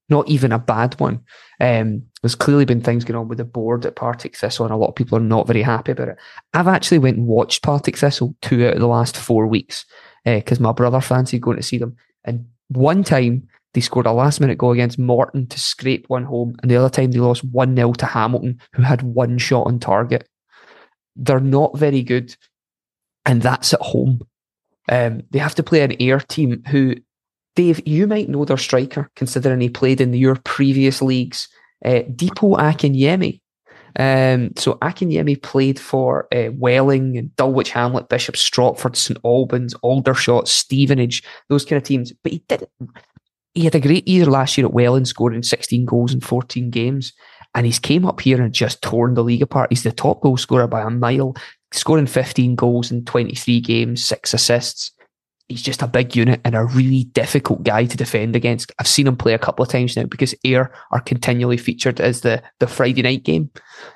not 0.10 0.28
even 0.28 0.52
a 0.52 0.60
bad 0.60 1.00
one. 1.00 1.22
Um, 1.62 2.04
there's 2.22 2.36
clearly 2.36 2.66
been 2.66 2.82
things 2.82 3.06
going 3.06 3.18
on 3.18 3.30
with 3.30 3.38
the 3.38 3.46
board 3.46 3.86
at 3.86 3.96
Partick 3.96 4.36
Thistle, 4.36 4.66
and 4.66 4.74
a 4.74 4.78
lot 4.78 4.90
of 4.90 4.96
people 4.96 5.18
are 5.18 5.22
not 5.22 5.48
very 5.48 5.62
happy 5.62 5.94
about 5.94 6.10
it. 6.10 6.18
I've 6.54 6.68
actually 6.68 7.00
went 7.00 7.18
and 7.18 7.28
watched 7.28 7.64
Partick 7.64 7.98
Thistle 7.98 8.36
two 8.42 8.68
out 8.68 8.74
of 8.74 8.80
the 8.80 8.88
last 8.88 9.16
four 9.16 9.48
weeks 9.48 9.86
because 10.26 10.60
uh, 10.60 10.64
my 10.64 10.72
brother 10.72 11.00
fancied 11.00 11.42
going 11.42 11.58
to 11.58 11.64
see 11.64 11.78
them. 11.78 11.96
And 12.26 12.48
one 12.70 13.04
time 13.04 13.48
they 13.74 13.82
scored 13.82 14.06
a 14.06 14.12
last 14.12 14.40
minute 14.40 14.58
goal 14.58 14.72
against 14.72 15.00
Morton 15.00 15.48
to 15.48 15.60
scrape 15.60 16.06
one 16.08 16.24
home, 16.24 16.56
and 16.62 16.70
the 16.70 16.76
other 16.76 16.90
time 16.90 17.12
they 17.12 17.20
lost 17.20 17.44
1 17.44 17.76
0 17.76 17.94
to 17.94 18.06
Hamilton, 18.06 18.60
who 18.74 18.84
had 18.84 19.02
one 19.02 19.38
shot 19.38 19.68
on 19.68 19.80
target. 19.80 20.28
They're 21.16 21.40
not 21.40 21.78
very 21.78 22.04
good, 22.04 22.36
and 23.26 23.42
that's 23.42 23.74
at 23.74 23.82
home. 23.82 24.22
Um, 24.90 25.24
they 25.32 25.40
have 25.40 25.56
to 25.56 25.64
play 25.64 25.82
an 25.82 25.96
Ayr 26.00 26.20
team 26.20 26.64
who, 26.68 26.96
Dave, 27.56 27.86
you 27.88 28.06
might 28.08 28.30
know 28.30 28.46
their 28.46 28.58
striker, 28.58 29.10
considering 29.16 29.62
he 29.62 29.70
played 29.70 30.02
in 30.02 30.14
your 30.14 30.36
previous 30.44 31.02
leagues, 31.02 31.48
uh, 31.84 32.02
Dipo 32.10 32.58
Akinyemi. 32.58 33.40
Um, 33.96 34.54
so 34.58 34.74
Akinyemi 34.76 35.42
played 35.42 35.80
for 35.80 36.28
uh, 36.34 36.50
Welling 36.54 37.16
and 37.18 37.36
Dulwich 37.36 37.70
Hamlet, 37.70 38.10
Bishop 38.10 38.36
Stortford, 38.36 38.96
St 38.96 39.20
Albans, 39.24 39.76
Aldershot, 39.84 40.48
Stevenage, 40.48 41.24
those 41.48 41.64
kind 41.64 41.78
of 41.78 41.84
teams. 41.84 42.12
But 42.24 42.32
he 42.32 42.44
didn't 42.48 42.70
he 43.54 43.66
had 43.66 43.76
a 43.76 43.80
great 43.80 44.08
year 44.08 44.26
last 44.26 44.58
year 44.58 44.66
at 44.66 44.74
Welling, 44.74 45.06
scoring 45.06 45.44
16 45.44 45.86
goals 45.86 46.14
in 46.14 46.22
14 46.22 46.70
games. 46.70 47.14
And 47.56 47.66
he's 47.66 47.80
came 47.80 48.06
up 48.06 48.20
here 48.20 48.42
and 48.42 48.54
just 48.54 48.82
torn 48.82 49.14
the 49.14 49.24
league 49.24 49.44
apart. 49.44 49.72
He's 49.72 49.84
the 49.84 49.92
top 49.92 50.22
goal 50.22 50.38
scorer 50.38 50.68
by 50.68 50.82
a 50.82 50.90
mile, 50.90 51.36
scoring 51.72 52.08
15 52.08 52.56
goals 52.56 52.92
in 52.92 53.06
23 53.06 53.62
games, 53.62 54.04
six 54.04 54.34
assists. 54.34 54.92
He's 55.50 55.62
just 55.62 55.84
a 55.84 55.88
big 55.88 56.16
unit 56.16 56.42
and 56.46 56.56
a 56.56 56.64
really 56.64 57.04
difficult 57.04 57.62
guy 57.62 57.86
to 57.86 57.98
defend 57.98 58.36
against. 58.36 58.72
I've 58.80 58.88
seen 58.88 59.06
him 59.06 59.18
play 59.18 59.34
a 59.34 59.40
couple 59.40 59.62
of 59.62 59.70
times 59.70 59.96
now 59.96 60.06
because 60.06 60.34
Ayr 60.44 60.74
are 60.92 61.02
continually 61.02 61.58
featured 61.58 62.02
as 62.02 62.22
the, 62.22 62.42
the 62.60 62.66
Friday 62.66 63.04
night 63.04 63.24
game. 63.24 63.52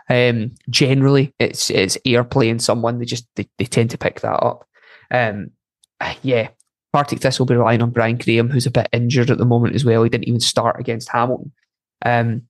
Um, 0.07 0.51
generally, 0.69 1.33
it's 1.39 1.71
it's 1.71 1.97
Ayr 2.05 2.25
playing 2.25 2.59
someone. 2.59 2.99
They 2.99 3.05
just 3.05 3.25
they, 3.35 3.49
they 3.57 3.65
tend 3.65 3.89
to 3.91 3.97
pick 3.97 4.19
that 4.19 4.43
up. 4.43 4.67
Um, 5.09 5.51
yeah, 6.21 6.49
Partick 6.97 7.19
Thistle 7.19 7.45
will 7.45 7.53
be 7.53 7.57
relying 7.57 7.83
on 7.83 7.91
Brian 7.91 8.17
Graham, 8.17 8.49
who's 8.49 8.65
a 8.65 8.71
bit 8.71 8.89
injured 8.91 9.29
at 9.29 9.37
the 9.37 9.45
moment 9.45 9.75
as 9.75 9.85
well. 9.85 10.01
He 10.01 10.09
didn't 10.09 10.27
even 10.27 10.39
start 10.39 10.79
against 10.79 11.09
Hamilton. 11.09 11.51
Um, 12.03 12.47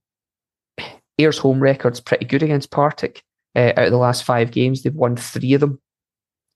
Ayr's 1.17 1.37
home 1.37 1.59
record's 1.59 1.99
pretty 1.99 2.23
good 2.23 2.43
against 2.43 2.71
Partick. 2.71 3.23
Uh, 3.57 3.73
out 3.75 3.87
of 3.87 3.91
the 3.91 3.97
last 3.97 4.23
five 4.23 4.51
games, 4.51 4.83
they've 4.83 4.95
won 4.95 5.17
three 5.17 5.53
of 5.53 5.59
them. 5.59 5.81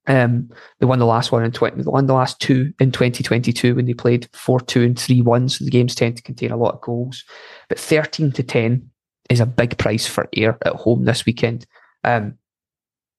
Um, 0.07 0.51
they 0.79 0.85
won 0.85 0.99
the 0.99 1.05
last 1.05 1.33
one 1.33 1.43
in 1.43 1.51
20, 1.51 1.83
they 1.83 1.83
won 1.83 2.05
the 2.05 2.13
last 2.13 2.39
two 2.39 2.73
in 2.79 2.93
2022 2.93 3.75
when 3.75 3.87
they 3.87 3.93
played 3.93 4.29
4 4.31 4.61
2 4.61 4.83
and 4.83 4.97
3 4.97 5.21
1. 5.21 5.49
So 5.49 5.65
the 5.65 5.71
games 5.71 5.93
tend 5.93 6.15
to 6.15 6.23
contain 6.23 6.51
a 6.51 6.57
lot 6.57 6.75
of 6.75 6.81
goals. 6.81 7.25
But 7.67 7.77
13 7.77 8.31
to 8.31 8.43
10 8.43 8.89
is 9.29 9.41
a 9.41 9.45
big 9.45 9.77
price 9.77 10.07
for 10.07 10.29
Ayr 10.37 10.57
at 10.65 10.75
home 10.75 11.03
this 11.03 11.25
weekend. 11.25 11.65
Um, 12.05 12.35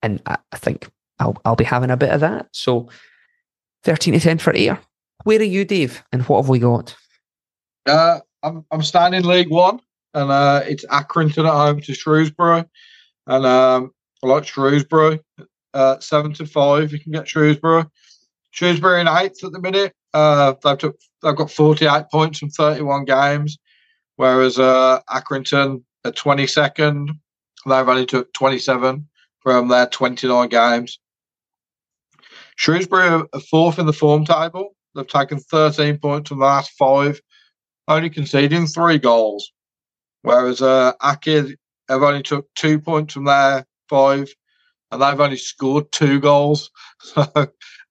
and 0.00 0.22
I, 0.24 0.38
I 0.50 0.56
think 0.56 0.88
I'll, 1.18 1.36
I'll 1.44 1.56
be 1.56 1.64
having 1.64 1.90
a 1.90 1.96
bit 1.98 2.08
of 2.08 2.20
that. 2.20 2.46
So 2.52 2.88
13 3.84 4.14
to 4.14 4.20
10 4.20 4.38
for 4.38 4.54
Ayr. 4.54 4.78
Where 5.24 5.40
are 5.40 5.44
you, 5.44 5.64
Dave? 5.64 6.02
And 6.12 6.22
what 6.22 6.42
have 6.42 6.48
we 6.48 6.58
got? 6.58 6.96
Uh, 7.86 8.20
I'm, 8.42 8.64
I'm 8.70 8.82
standing 8.82 9.24
League 9.24 9.50
One, 9.50 9.80
and 10.14 10.30
uh, 10.30 10.62
it's 10.66 10.84
Accrington 10.86 11.46
at 11.46 11.52
home 11.52 11.80
to 11.80 11.94
Shrewsbury. 11.94 12.64
And 13.26 13.46
um, 13.46 13.92
I 14.22 14.26
like 14.26 14.46
Shrewsbury. 14.46 15.20
Uh, 15.74 15.98
7 16.00 16.34
to 16.34 16.46
5, 16.46 16.92
you 16.92 16.98
can 16.98 17.12
get 17.12 17.28
Shrewsbury. 17.28 17.84
Shrewsbury 18.50 19.00
in 19.00 19.08
eighth 19.08 19.42
at 19.42 19.52
the 19.52 19.60
minute. 19.60 19.94
Uh, 20.12 20.54
they've, 20.62 20.78
took, 20.78 20.98
they've 21.22 21.36
got 21.36 21.50
48 21.50 22.04
points 22.10 22.38
from 22.38 22.50
31 22.50 23.06
games, 23.06 23.58
whereas 24.16 24.58
uh, 24.58 25.00
Accrington 25.08 25.82
at 26.04 26.16
22nd, 26.16 27.08
they've 27.66 27.88
only 27.88 28.04
took 28.04 28.32
27 28.34 29.08
from 29.40 29.68
their 29.68 29.86
29 29.86 30.48
games. 30.48 30.98
Shrewsbury 32.62 33.08
are 33.08 33.26
fourth 33.50 33.80
in 33.80 33.86
the 33.86 33.92
form 33.92 34.24
table. 34.24 34.76
They've 34.94 35.04
taken 35.04 35.40
13 35.40 35.98
points 35.98 36.28
from 36.28 36.38
the 36.38 36.44
last 36.44 36.70
five, 36.78 37.20
only 37.88 38.08
conceding 38.08 38.68
three 38.68 38.98
goals. 38.98 39.50
Whereas 40.22 40.62
uh, 40.62 40.92
Akid 41.02 41.56
have 41.88 42.02
only 42.04 42.22
took 42.22 42.46
two 42.54 42.78
points 42.78 43.14
from 43.14 43.24
their 43.24 43.66
five, 43.90 44.32
and 44.92 45.02
they've 45.02 45.20
only 45.20 45.38
scored 45.38 45.90
two 45.90 46.20
goals. 46.20 46.70
So 47.04 47.26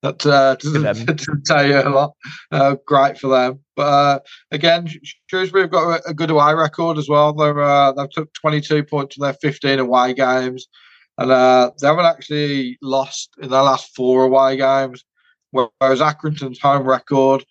that 0.03 0.25
uh, 0.25 0.55
doesn't, 0.55 0.83
doesn't, 1.17 1.45
tell 1.45 1.67
you 1.67 1.81
a 1.81 1.89
lot. 1.89 2.13
Uh, 2.49 2.77
great 2.87 3.17
for 3.17 3.27
them. 3.27 3.59
But 3.75 3.83
uh, 3.83 4.19
again, 4.51 4.87
Shrewsbury 5.27 5.63
have 5.63 5.71
got 5.71 5.99
a, 5.99 6.09
a, 6.09 6.13
good 6.13 6.31
away 6.31 6.53
record 6.53 6.97
as 6.97 7.09
well. 7.09 7.33
They're, 7.33 7.61
uh, 7.61 7.91
they've 7.91 8.09
took 8.09 8.33
22 8.35 8.85
points 8.85 9.15
from 9.15 9.23
their 9.23 9.33
15 9.33 9.79
away 9.79 10.13
games. 10.13 10.69
And 11.17 11.31
uh, 11.31 11.71
they 11.79 11.87
haven't 11.87 12.05
actually 12.05 12.77
lost 12.81 13.31
in 13.41 13.49
their 13.49 13.61
last 13.61 13.95
four 13.95 14.23
away 14.23 14.57
games, 14.57 15.03
whereas 15.51 15.99
Accrington's 15.99 16.59
home 16.59 16.87
record 16.87 17.45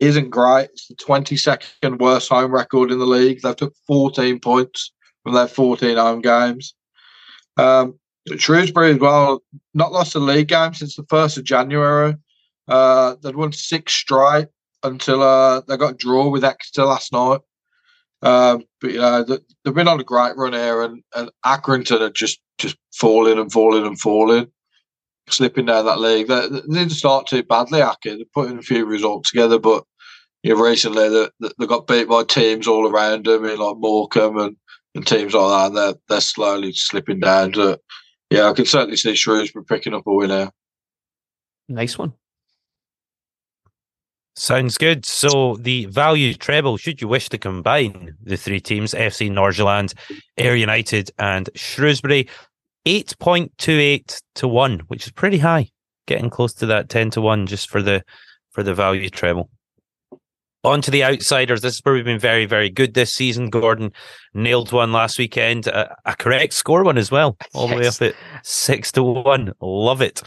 isn't 0.00 0.30
great. 0.30 0.70
It's 0.72 0.86
the 0.86 0.94
22nd 0.94 1.98
worst 1.98 2.28
home 2.28 2.52
record 2.52 2.90
in 2.90 2.98
the 2.98 3.06
league. 3.06 3.40
They've 3.42 3.56
took 3.56 3.74
14 3.86 4.38
points 4.38 4.92
from 5.22 5.34
their 5.34 5.48
14 5.48 5.96
home 5.96 6.20
games. 6.20 6.74
Um, 7.56 7.98
Shrewsbury 8.36 8.92
as 8.92 8.98
well, 8.98 9.42
not 9.74 9.92
lost 9.92 10.14
a 10.14 10.18
league 10.18 10.48
game 10.48 10.74
since 10.74 10.96
the 10.96 11.02
1st 11.04 11.38
of 11.38 11.44
January. 11.44 12.14
Uh, 12.68 13.16
they'd 13.22 13.34
won 13.34 13.52
six 13.52 13.92
straight 13.94 14.48
until 14.82 15.22
uh, 15.22 15.62
they 15.62 15.76
got 15.76 15.94
a 15.94 15.96
draw 15.96 16.28
with 16.28 16.44
Exeter 16.44 16.84
last 16.84 17.12
night. 17.12 17.40
Um, 18.22 18.64
but 18.80 18.92
you 18.92 18.98
know 18.98 19.24
th- 19.24 19.40
they've 19.64 19.74
been 19.74 19.88
on 19.88 20.00
a 20.00 20.04
great 20.04 20.36
run 20.36 20.52
here, 20.52 20.82
and 20.82 21.02
and 21.14 21.30
Accrington 21.44 22.00
are 22.00 22.10
just 22.10 22.40
just 22.58 22.76
falling 22.92 23.38
and 23.38 23.52
falling 23.52 23.86
and 23.86 23.98
falling, 23.98 24.48
slipping 25.28 25.66
down 25.66 25.86
that 25.86 26.00
league. 26.00 26.26
They, 26.26 26.48
they 26.48 26.60
didn't 26.60 26.90
start 26.90 27.26
too 27.26 27.42
badly. 27.44 27.80
Ackie, 27.80 28.16
they're 28.16 28.24
putting 28.34 28.58
a 28.58 28.62
few 28.62 28.84
results 28.86 29.30
together, 29.30 29.58
but 29.58 29.84
you 30.42 30.54
know, 30.54 30.62
recently 30.62 31.08
they, 31.08 31.48
they 31.58 31.66
got 31.66 31.86
beat 31.86 32.08
by 32.08 32.24
teams 32.24 32.66
all 32.66 32.88
around 32.88 33.26
them, 33.26 33.44
I 33.44 33.48
mean, 33.48 33.58
like 33.58 33.76
Morecambe 33.78 34.38
and, 34.38 34.56
and 34.94 35.06
teams 35.06 35.34
like 35.34 35.48
that, 35.48 35.66
and 35.66 35.76
they're 35.76 36.00
they're 36.08 36.20
slowly 36.20 36.72
slipping 36.72 37.20
down. 37.20 37.52
To, 37.52 37.78
yeah, 38.30 38.48
I 38.48 38.52
can 38.52 38.66
certainly 38.66 38.96
see 38.96 39.14
Shrewsbury 39.14 39.64
picking 39.64 39.94
up 39.94 40.06
a 40.06 40.12
win 40.12 40.30
here. 40.30 40.50
Nice 41.68 41.98
one. 41.98 42.14
Sounds 44.38 44.78
good. 44.78 45.04
So 45.04 45.56
the 45.56 45.86
value 45.86 46.32
treble, 46.32 46.76
should 46.76 47.00
you 47.00 47.08
wish 47.08 47.28
to 47.30 47.38
combine 47.38 48.14
the 48.22 48.36
three 48.36 48.60
teams, 48.60 48.94
FC 48.94 49.28
Nordsjælland, 49.28 49.94
Ayr 50.36 50.54
United, 50.54 51.10
and 51.18 51.50
Shrewsbury, 51.56 52.28
8.28 52.86 54.22
to 54.36 54.46
1, 54.46 54.78
which 54.86 55.06
is 55.06 55.12
pretty 55.12 55.38
high. 55.38 55.70
Getting 56.06 56.30
close 56.30 56.54
to 56.54 56.66
that 56.66 56.88
10 56.88 57.10
to 57.10 57.20
1 57.20 57.48
just 57.48 57.68
for 57.68 57.82
the 57.82 58.04
for 58.52 58.62
the 58.62 58.74
value 58.74 59.10
treble. 59.10 59.50
On 60.62 60.80
to 60.82 60.90
the 60.92 61.02
outsiders. 61.02 61.60
This 61.60 61.74
is 61.74 61.80
where 61.82 61.94
we've 61.94 62.04
been 62.04 62.20
very, 62.20 62.46
very 62.46 62.70
good 62.70 62.94
this 62.94 63.12
season. 63.12 63.50
Gordon 63.50 63.92
nailed 64.34 64.70
one 64.70 64.92
last 64.92 65.18
weekend, 65.18 65.66
a, 65.66 65.96
a 66.04 66.14
correct 66.14 66.52
score 66.52 66.84
one 66.84 66.96
as 66.96 67.10
well, 67.10 67.36
all 67.54 67.68
yes. 67.70 67.98
the 67.98 68.04
way 68.04 68.10
up 68.10 68.14
at 68.14 68.46
six 68.46 68.92
to 68.92 69.02
one. 69.02 69.52
Love 69.60 70.00
it. 70.00 70.22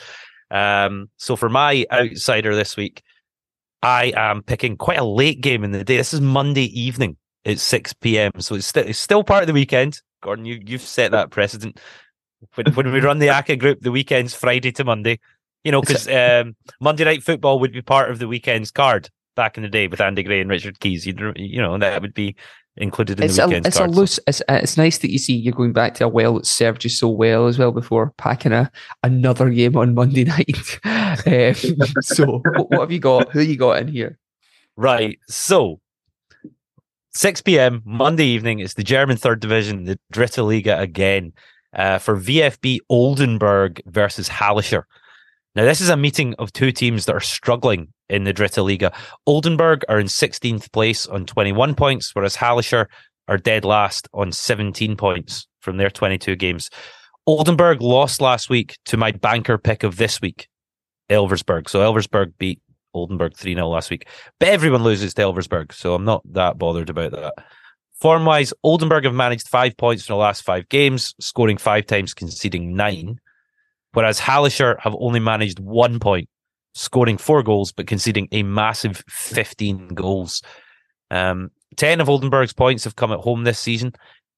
Um, 0.51 1.09
so 1.15 1.37
for 1.37 1.47
my 1.47 1.85
outsider 1.93 2.53
this 2.55 2.75
week, 2.75 3.01
I 3.83 4.13
am 4.15 4.43
picking 4.43 4.77
quite 4.77 4.99
a 4.99 5.03
late 5.03 5.41
game 5.41 5.63
in 5.63 5.71
the 5.71 5.83
day. 5.83 5.97
This 5.97 6.13
is 6.13 6.21
Monday 6.21 6.65
evening 6.79 7.17
at 7.45 7.59
6 7.59 7.93
p.m. 7.93 8.31
So 8.39 8.55
it's, 8.55 8.67
st- 8.67 8.87
it's 8.87 8.99
still 8.99 9.23
part 9.23 9.43
of 9.43 9.47
the 9.47 9.53
weekend. 9.53 10.01
Gordon, 10.21 10.45
you, 10.45 10.59
you've 10.63 10.81
set 10.81 11.11
that 11.11 11.31
precedent. 11.31 11.79
When, 12.55 12.73
when 12.73 12.91
we 12.91 12.99
run 12.99 13.19
the 13.19 13.27
ACCA 13.27 13.59
group, 13.59 13.81
the 13.81 13.91
weekend's 13.91 14.33
Friday 14.33 14.71
to 14.73 14.83
Monday. 14.83 15.19
You 15.63 15.71
know, 15.71 15.81
because 15.81 16.07
um, 16.07 16.55
Monday 16.79 17.03
night 17.03 17.23
football 17.23 17.59
would 17.59 17.71
be 17.71 17.81
part 17.81 18.09
of 18.09 18.19
the 18.19 18.27
weekend's 18.27 18.71
card 18.71 19.09
back 19.35 19.57
in 19.57 19.63
the 19.63 19.69
day 19.69 19.87
with 19.87 20.01
Andy 20.01 20.23
Gray 20.23 20.41
and 20.41 20.49
Richard 20.49 20.79
Keys. 20.79 21.05
You 21.05 21.33
you 21.35 21.61
know 21.61 21.77
that 21.77 22.01
would 22.01 22.15
be 22.15 22.35
included 22.77 23.19
in 23.19 23.25
it's 23.25 23.35
the 23.35 23.47
weekend's 23.47 23.65
a, 23.65 23.67
it's 23.67 23.77
card. 23.77 23.89
a 23.89 23.93
loose. 23.93 24.19
It's, 24.27 24.41
uh, 24.41 24.59
it's 24.61 24.77
nice 24.77 24.99
that 24.99 25.11
you 25.11 25.17
see 25.17 25.33
you're 25.33 25.53
going 25.53 25.73
back 25.73 25.93
to 25.95 26.05
a 26.05 26.07
well 26.07 26.35
that 26.35 26.45
served 26.45 26.83
you 26.83 26.89
so 26.89 27.07
well 27.09 27.47
as 27.47 27.59
well 27.59 27.71
before 27.71 28.13
packing 28.17 28.53
a 28.53 28.71
another 29.03 29.49
game 29.49 29.75
on 29.77 29.93
Monday 29.93 30.23
night. 30.25 30.79
um, 30.85 31.53
so 32.01 32.41
what, 32.55 32.71
what 32.71 32.79
have 32.81 32.91
you 32.91 32.99
got? 32.99 33.31
Who 33.31 33.41
you 33.41 33.57
got 33.57 33.79
in 33.81 33.87
here? 33.87 34.17
Right. 34.77 35.19
So 35.27 35.79
6 37.13 37.41
p.m. 37.41 37.81
Monday 37.85 38.25
evening. 38.25 38.59
It's 38.59 38.75
the 38.75 38.83
German 38.83 39.17
third 39.17 39.41
division, 39.41 39.83
the 39.83 39.99
Dritte 40.13 40.45
Liga 40.45 40.79
again, 40.79 41.33
uh, 41.73 41.97
for 41.97 42.17
VFB 42.17 42.79
Oldenburg 42.89 43.81
versus 43.85 44.29
Hallescher. 44.29 44.83
Now, 45.53 45.65
this 45.65 45.81
is 45.81 45.89
a 45.89 45.97
meeting 45.97 46.33
of 46.39 46.53
two 46.53 46.71
teams 46.71 47.05
that 47.05 47.15
are 47.15 47.19
struggling 47.19 47.89
in 48.07 48.23
the 48.23 48.33
Dritte 48.33 48.63
Liga. 48.63 48.93
Oldenburg 49.27 49.83
are 49.89 49.99
in 49.99 50.07
16th 50.07 50.71
place 50.71 51.05
on 51.07 51.25
21 51.25 51.75
points, 51.75 52.11
whereas 52.15 52.37
Hallescher 52.37 52.85
are 53.27 53.37
dead 53.37 53.65
last 53.65 54.07
on 54.13 54.31
17 54.31 54.95
points 54.95 55.47
from 55.59 55.75
their 55.75 55.89
22 55.89 56.37
games. 56.37 56.69
Oldenburg 57.27 57.81
lost 57.81 58.21
last 58.21 58.49
week 58.49 58.77
to 58.85 58.95
my 58.95 59.11
banker 59.11 59.57
pick 59.57 59.83
of 59.83 59.97
this 59.97 60.21
week, 60.21 60.47
Elversberg. 61.09 61.67
So 61.67 61.81
Elversberg 61.81 62.31
beat 62.37 62.61
Oldenburg 62.93 63.35
3 63.35 63.53
0 63.53 63.67
last 63.67 63.89
week. 63.89 64.07
But 64.39 64.49
everyone 64.49 64.83
loses 64.83 65.13
to 65.15 65.21
Elversberg, 65.21 65.73
so 65.73 65.93
I'm 65.93 66.05
not 66.05 66.21
that 66.31 66.57
bothered 66.57 66.89
about 66.89 67.11
that. 67.11 67.33
Form 67.99 68.23
wise, 68.23 68.53
Oldenburg 68.63 69.03
have 69.03 69.13
managed 69.13 69.49
five 69.49 69.75
points 69.75 70.07
in 70.07 70.13
the 70.13 70.17
last 70.17 70.43
five 70.43 70.69
games, 70.69 71.13
scoring 71.19 71.57
five 71.57 71.85
times, 71.85 72.13
conceding 72.13 72.73
nine 72.73 73.19
whereas 73.93 74.19
Hallescher 74.19 74.77
have 74.79 74.95
only 74.99 75.19
managed 75.19 75.59
one 75.59 75.99
point, 75.99 76.29
scoring 76.73 77.17
four 77.17 77.43
goals, 77.43 77.71
but 77.71 77.87
conceding 77.87 78.27
a 78.31 78.43
massive 78.43 79.03
15 79.09 79.89
goals. 79.89 80.41
Um, 81.09 81.51
10 81.77 82.01
of 82.01 82.09
Oldenburg's 82.09 82.53
points 82.53 82.83
have 82.83 82.95
come 82.95 83.11
at 83.11 83.19
home 83.19 83.43
this 83.43 83.59
season. 83.59 83.93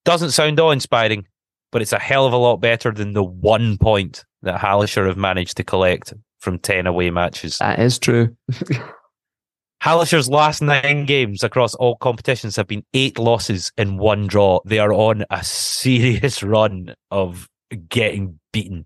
Doesn't 0.06 0.32
sound 0.32 0.60
awe 0.60 0.72
inspiring, 0.72 1.26
but 1.72 1.82
it's 1.82 1.94
a 1.94 2.00
hell 2.00 2.26
of 2.26 2.34
a 2.34 2.38
lot 2.38 2.58
better 2.58 2.92
than 2.92 3.14
the 3.14 3.24
one 3.24 3.78
point 3.78 4.24
that 4.42 4.60
Hallescher 4.60 5.08
have 5.08 5.18
managed 5.18 5.58
to 5.58 5.64
collect 5.64 6.14
from 6.40 6.60
10 6.60 6.88
away 6.88 7.10
matches. 7.10 7.58
That 7.60 7.80
is 7.80 7.98
true. 7.98 8.36
Hallescher's 9.84 10.30
last 10.30 10.62
nine 10.62 11.06
games 11.06 11.44
across 11.44 11.76
all 11.76 11.98
competitions 11.98 12.56
have 12.56 12.68
been 12.68 12.86
eight 12.94 13.20
losses 13.20 13.70
and 13.78 14.00
one 14.00 14.28
draw. 14.28 14.60
They 14.66 14.80
are 14.80 14.94
on 14.94 15.26
a 15.30 15.44
serious 15.44 16.42
run 16.42 16.96
of 17.12 17.50
getting 17.90 18.40
beaten. 18.54 18.86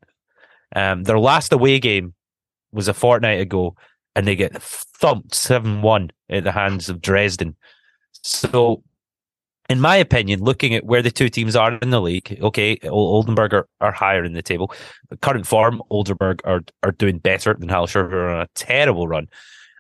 Um, 0.76 1.04
their 1.04 1.20
last 1.20 1.54
away 1.54 1.80
game 1.80 2.14
was 2.72 2.88
a 2.88 2.94
fortnight 2.94 3.40
ago, 3.40 3.76
and 4.16 4.28
they 4.28 4.36
get 4.36 4.62
thumped 4.62 5.34
7 5.34 5.82
1 5.82 6.12
at 6.30 6.44
the 6.44 6.52
hands 6.52 6.90
of 6.90 7.02
Dresden. 7.02 7.56
So, 8.24 8.84
in 9.70 9.80
my 9.80 9.96
opinion, 9.98 10.42
looking 10.42 10.74
at 10.74 10.86
where 10.86 11.02
the 11.02 11.12
two 11.12 11.30
teams 11.30 11.56
are 11.56 11.78
in 11.78 11.90
the 11.90 12.02
league, 12.02 12.38
okay, 12.42 12.78
Oldenburg 12.84 13.54
are, 13.54 13.68
are 13.82 13.92
higher 13.92 14.24
in 14.24 14.34
the 14.34 14.42
table. 14.42 14.74
Current 15.22 15.46
form, 15.46 15.82
Oldenburg 15.90 16.42
are, 16.46 16.62
are 16.84 16.92
doing 16.92 17.20
better 17.20 17.54
than 17.54 17.70
Hallescher, 17.70 18.10
who 18.10 18.16
are 18.16 18.30
on 18.30 18.42
a 18.42 18.48
terrible 18.56 19.08
run. 19.08 19.28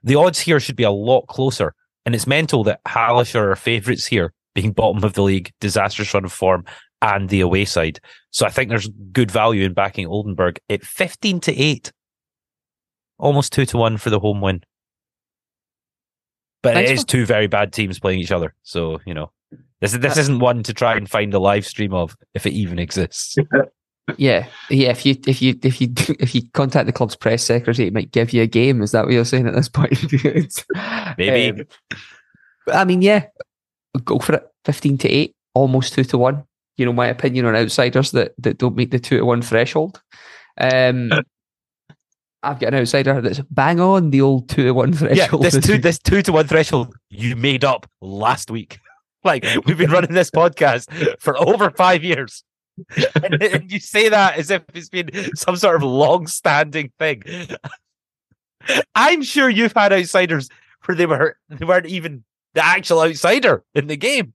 The 0.04 0.16
odds 0.16 0.40
here 0.40 0.60
should 0.60 0.76
be 0.76 0.84
a 0.84 0.92
lot 0.92 1.28
closer. 1.28 1.74
And 2.06 2.16
it's 2.16 2.28
mental 2.28 2.64
that 2.64 2.80
Hallescher 2.86 3.52
are 3.52 3.56
favourites 3.56 4.08
here, 4.08 4.34
being 4.56 4.72
bottom 4.72 5.04
of 5.04 5.14
the 5.14 5.24
league, 5.24 5.52
disastrous 5.60 6.14
run 6.14 6.24
of 6.24 6.32
form, 6.32 6.64
and 7.02 7.30
the 7.30 7.42
away 7.42 7.66
side. 7.66 8.00
So 8.32 8.46
I 8.46 8.50
think 8.50 8.70
there's 8.70 8.90
good 9.12 9.32
value 9.32 9.66
in 9.66 9.74
backing 9.74 10.08
Oldenburg 10.08 10.60
at 10.70 10.84
15 10.84 11.40
to 11.42 11.56
8. 11.56 11.92
Almost 13.20 13.54
2 13.54 13.66
to 13.68 13.78
1 13.78 13.98
for 13.98 14.10
the 14.10 14.20
home 14.20 14.42
win. 14.42 14.64
But 16.64 16.74
Thanks 16.76 16.90
it 16.90 16.94
is 16.94 17.02
for- 17.02 17.08
two 17.08 17.26
very 17.26 17.48
bad 17.48 17.74
teams 17.74 18.00
playing 18.00 18.20
each 18.20 18.32
other. 18.32 18.54
So, 18.64 19.00
you 19.06 19.14
know, 19.14 19.32
this, 19.82 19.94
this 19.94 20.18
isn't 20.18 20.40
one 20.40 20.64
to 20.64 20.74
try 20.74 20.96
and 20.96 21.10
find 21.10 21.34
a 21.34 21.40
live 21.40 21.66
stream 21.66 21.94
of 21.94 22.16
if 22.34 22.46
it 22.46 22.54
even 22.54 22.80
exists. 22.80 23.36
Yeah, 24.16 24.48
yeah. 24.70 24.92
If 24.92 25.06
you 25.06 25.18
if 25.28 25.42
you 25.42 25.60
if 25.62 25.82
you 25.82 25.90
if 26.18 26.34
you 26.34 26.44
contact 26.54 26.86
the 26.86 26.94
club's 26.94 27.18
press 27.18 27.44
secretary, 27.44 27.90
it 27.90 27.94
might 27.94 28.10
give 28.10 28.32
you 28.32 28.42
a 28.42 28.48
game. 28.48 28.82
Is 28.82 28.92
that 28.94 29.04
what 29.04 29.12
you're 29.14 29.26
saying 29.26 29.48
at 29.48 29.54
this 29.54 29.68
point? 29.68 29.92
Maybe. 31.18 31.60
Um, 31.60 31.68
I 32.72 32.86
mean, 32.86 33.02
yeah, 33.02 33.26
go 34.06 34.20
for 34.20 34.36
it. 34.36 34.48
Fifteen 34.64 34.98
to 35.00 35.10
eight, 35.10 35.36
almost 35.54 35.92
two 35.94 36.06
to 36.06 36.18
one 36.18 36.46
you 36.78 36.86
know 36.86 36.94
my 36.94 37.08
opinion 37.08 37.46
on 37.46 37.56
outsiders 37.56 38.12
that 38.12 38.34
that 38.38 38.58
don't 38.58 38.76
meet 38.76 38.92
the 38.92 39.00
two 39.00 39.18
to 39.18 39.26
one 39.26 39.42
threshold. 39.42 40.02
Um, 40.60 41.12
I've 42.44 42.60
got 42.60 42.74
an 42.74 42.80
outsider 42.82 43.20
that's 43.20 43.42
bang 43.50 43.80
on 43.80 44.12
the 44.12 44.22
old 44.22 44.48
two 44.48 44.64
to 44.64 44.72
one 44.72 44.94
threshold. 44.94 45.44
Yeah, 45.44 45.50
this 45.50 45.66
two 45.66 45.78
this 45.80 46.00
two 46.00 46.22
to 46.22 46.32
one 46.32 46.48
threshold 46.48 46.96
you 47.10 47.36
made 47.36 47.64
up 47.64 47.90
last 48.02 48.52
week. 48.52 48.80
Like 49.24 49.44
we've 49.66 49.78
been 49.78 49.92
running 49.92 50.14
this 50.14 50.32
podcast 50.32 51.20
for 51.20 51.38
over 51.38 51.70
five 51.72 52.02
years. 52.02 52.46
and, 53.22 53.42
and 53.44 53.70
you 53.70 53.80
say 53.80 54.08
that 54.08 54.38
as 54.38 54.50
if 54.52 54.64
it's 54.74 54.88
been 54.88 55.10
some 55.36 55.58
sort 55.58 55.76
of 55.76 55.84
long-standing 55.84 56.94
thing. 56.98 57.24
I'm 58.96 59.24
sure 59.24 59.50
you've 59.50 59.74
had 59.74 59.92
outsiders 59.92 60.50
where 60.86 60.96
they 60.96 61.08
were 61.08 61.36
they 61.50 61.66
weren't 61.66 61.88
even 61.88 62.24
the 62.54 62.64
actual 62.64 63.02
outsider 63.02 63.64
in 63.76 63.88
the 63.88 63.98
game. 63.98 64.34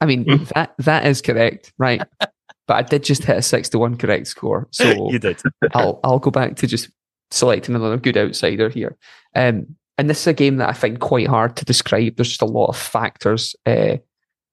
I 0.00 0.06
mean, 0.06 0.24
hmm. 0.24 0.44
that 0.54 0.74
that 0.78 1.06
is 1.06 1.22
correct, 1.22 1.72
right? 1.78 2.02
but 2.20 2.74
I 2.74 2.82
did 2.82 3.04
just 3.04 3.24
hit 3.24 3.38
a 3.38 3.42
six 3.42 3.68
to 3.70 3.78
one 3.78 3.96
correct 3.96 4.26
score, 4.28 4.68
so 4.70 4.84
you 5.10 5.18
did. 5.18 5.40
I'll 5.74 6.00
I'll 6.04 6.18
go 6.18 6.30
back 6.30 6.56
to 6.56 6.66
just 6.66 6.90
selecting 7.30 7.74
another 7.74 7.96
good 7.96 8.16
outsider 8.16 8.68
here. 8.68 8.96
Um, 9.34 9.76
and 9.96 10.08
this 10.08 10.20
is 10.20 10.26
a 10.28 10.32
game 10.32 10.56
that 10.58 10.68
I 10.68 10.72
find 10.72 11.00
quite 11.00 11.26
hard 11.26 11.56
to 11.56 11.64
describe. 11.64 12.16
There's 12.16 12.28
just 12.28 12.42
a 12.42 12.46
lot 12.46 12.68
of 12.68 12.76
factors 12.76 13.56
uh, 13.66 13.96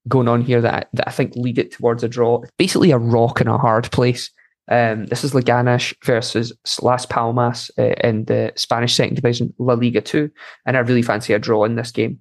going 0.08 0.28
on 0.28 0.42
here 0.42 0.62
that 0.62 0.90
that 0.94 1.08
I 1.08 1.12
think 1.12 1.36
lead 1.36 1.60
it 1.60 1.72
towards 1.72 2.04
a 2.04 2.08
draw. 2.08 2.42
It's 2.42 2.52
basically 2.58 2.92
a 2.92 2.98
rock 2.98 3.42
in 3.42 3.48
a 3.48 3.58
hard 3.58 3.92
place. 3.92 4.32
Um, 4.68 5.06
this 5.06 5.24
is 5.24 5.34
Leganés 5.34 5.94
versus 6.04 6.52
Las 6.82 7.06
Palmas 7.06 7.70
uh, 7.78 7.94
in 8.04 8.26
the 8.26 8.52
Spanish 8.56 8.96
second 8.96 9.16
division, 9.16 9.54
La 9.60 9.76
Liga 9.76 10.02
2. 10.02 10.30
And 10.66 10.76
I 10.76 10.80
really 10.80 11.04
fancy 11.04 11.34
a 11.34 11.40
draw 11.40 11.66
in 11.66 11.76
this 11.76 11.92
game. 11.92 12.20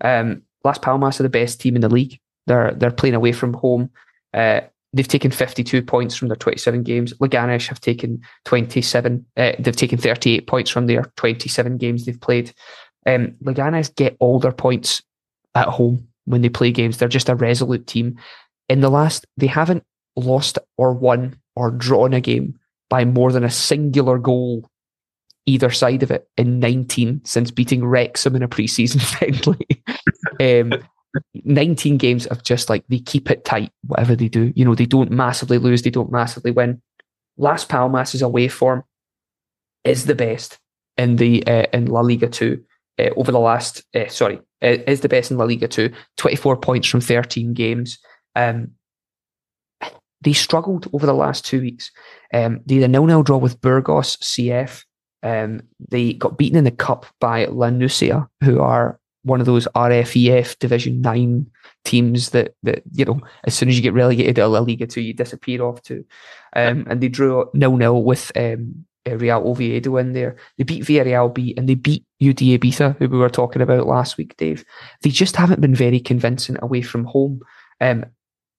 Um, 0.00 0.42
Las 0.64 0.78
Palmas 0.78 1.20
are 1.20 1.24
the 1.24 1.28
best 1.28 1.60
team 1.60 1.74
in 1.74 1.82
the 1.82 1.88
league. 1.88 2.18
They're 2.46 2.72
they're 2.72 2.90
playing 2.90 3.14
away 3.14 3.32
from 3.32 3.54
home. 3.54 3.90
Uh, 4.34 4.62
they've 4.92 5.08
taken 5.08 5.30
52 5.30 5.82
points 5.82 6.14
from 6.14 6.28
their 6.28 6.36
27 6.36 6.82
games. 6.82 7.14
Leganés 7.14 7.68
have 7.68 7.80
taken 7.80 8.20
27. 8.44 9.24
Uh, 9.36 9.52
they've 9.58 9.76
taken 9.76 9.98
38 9.98 10.46
points 10.46 10.70
from 10.70 10.86
their 10.86 11.04
27 11.16 11.78
games 11.78 12.04
they've 12.04 12.20
played. 12.20 12.52
Um, 13.06 13.36
get 13.96 14.16
all 14.20 14.38
their 14.38 14.52
points 14.52 15.02
at 15.54 15.68
home 15.68 16.08
when 16.24 16.42
they 16.42 16.48
play 16.48 16.70
games. 16.70 16.98
They're 16.98 17.08
just 17.08 17.28
a 17.28 17.34
resolute 17.34 17.86
team. 17.86 18.18
In 18.68 18.80
the 18.80 18.90
last, 18.90 19.26
they 19.36 19.48
haven't 19.48 19.84
lost 20.16 20.58
or 20.76 20.92
won 20.92 21.36
or 21.56 21.70
drawn 21.70 22.12
a 22.12 22.20
game 22.20 22.58
by 22.88 23.04
more 23.04 23.32
than 23.32 23.44
a 23.44 23.50
singular 23.50 24.18
goal 24.18 24.68
either 25.46 25.70
side 25.70 26.02
of 26.02 26.10
it 26.10 26.28
in 26.36 26.60
19 26.60 27.22
since 27.24 27.50
beating 27.50 27.84
Wrexham 27.84 28.36
in 28.36 28.42
a 28.42 28.48
preseason 28.48 29.00
friendly. 29.18 29.66
um, 30.60 30.80
19 31.34 31.96
games 31.98 32.26
of 32.26 32.42
just 32.42 32.70
like 32.70 32.84
they 32.88 32.98
keep 32.98 33.30
it 33.30 33.44
tight, 33.44 33.70
whatever 33.86 34.16
they 34.16 34.28
do. 34.28 34.52
You 34.56 34.64
know, 34.64 34.74
they 34.74 34.86
don't 34.86 35.10
massively 35.10 35.58
lose, 35.58 35.82
they 35.82 35.90
don't 35.90 36.12
massively 36.12 36.50
win. 36.50 36.80
Las 37.36 37.64
Palmas' 37.64 38.14
is 38.14 38.22
away 38.22 38.48
form 38.48 38.84
is 39.84 40.06
the 40.06 40.14
best 40.14 40.58
in 40.96 41.16
the 41.16 41.46
uh, 41.46 41.66
in 41.72 41.86
La 41.86 42.00
Liga 42.00 42.28
2 42.28 42.62
uh, 42.98 43.10
over 43.16 43.32
the 43.32 43.40
last, 43.40 43.84
uh, 43.94 44.08
sorry, 44.08 44.40
is 44.60 45.00
the 45.00 45.08
best 45.08 45.30
in 45.30 45.38
La 45.38 45.44
Liga 45.44 45.68
2. 45.68 45.90
24 46.16 46.56
points 46.58 46.88
from 46.88 47.00
13 47.00 47.54
games. 47.54 47.98
Um, 48.36 48.72
they 50.20 50.32
struggled 50.32 50.88
over 50.92 51.04
the 51.04 51.14
last 51.14 51.44
two 51.44 51.60
weeks. 51.60 51.90
Um, 52.32 52.60
they 52.66 52.76
had 52.76 52.84
a 52.84 52.88
nil-nil 52.88 53.24
draw 53.24 53.38
with 53.38 53.60
Burgos 53.60 54.16
CF. 54.18 54.84
Um, 55.22 55.62
they 55.90 56.12
got 56.12 56.38
beaten 56.38 56.58
in 56.58 56.64
the 56.64 56.70
cup 56.70 57.06
by 57.20 57.46
La 57.46 57.70
Nucia, 57.70 58.28
who 58.42 58.60
are 58.60 59.00
one 59.24 59.40
of 59.40 59.46
those 59.46 59.68
RFEF 59.74 60.58
Division 60.58 61.00
Nine 61.00 61.46
teams 61.84 62.30
that 62.30 62.54
that 62.62 62.82
you 62.92 63.04
know 63.04 63.20
as 63.44 63.54
soon 63.54 63.68
as 63.68 63.76
you 63.76 63.82
get 63.82 63.94
relegated 63.94 64.36
to 64.36 64.46
La 64.46 64.60
Liga 64.60 64.86
two, 64.86 65.00
you 65.00 65.14
disappear 65.14 65.62
off 65.62 65.82
to. 65.82 66.04
Um, 66.54 66.86
and 66.88 67.00
they 67.00 67.08
drew 67.08 67.48
nil 67.54 67.76
nil 67.76 68.02
with 68.02 68.32
um, 68.36 68.84
Real 69.06 69.46
Oviedo 69.46 69.96
in 69.96 70.12
there. 70.12 70.36
They 70.58 70.64
beat 70.64 70.84
Villarreal 70.84 71.34
B 71.34 71.54
and 71.56 71.68
they 71.68 71.74
beat 71.74 72.04
UD 72.22 72.36
Ibiza, 72.36 72.96
who 72.98 73.08
we 73.08 73.18
were 73.18 73.30
talking 73.30 73.62
about 73.62 73.86
last 73.86 74.16
week, 74.16 74.36
Dave. 74.36 74.64
They 75.02 75.10
just 75.10 75.36
haven't 75.36 75.60
been 75.60 75.74
very 75.74 76.00
convincing 76.00 76.56
away 76.62 76.82
from 76.82 77.04
home. 77.04 77.40
Um, 77.80 78.04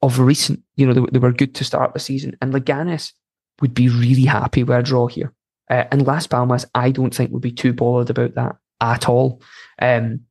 of 0.02 0.20
recent, 0.20 0.62
you 0.76 0.86
know, 0.86 0.94
they, 0.94 1.02
they 1.14 1.20
were 1.20 1.32
good 1.32 1.56
to 1.56 1.64
start 1.64 1.94
the 1.94 2.00
season, 2.00 2.36
and 2.42 2.54
Leganes 2.54 3.14
would 3.62 3.74
be 3.74 3.88
really 3.88 4.26
happy 4.26 4.64
with 4.64 4.78
a 4.78 4.84
draw 4.84 5.08
here. 5.08 5.34
Uh, 5.70 5.86
and 5.92 6.06
Las 6.06 6.28
Palmas, 6.28 6.66
I 6.76 6.92
don't 6.92 7.16
think 7.16 7.32
would 7.32 7.42
be 7.42 7.54
too 7.54 7.72
bothered 7.72 8.10
about 8.10 8.36
that 8.36 8.58
at 8.82 9.08
all. 9.08 9.42
Um, 9.82 10.22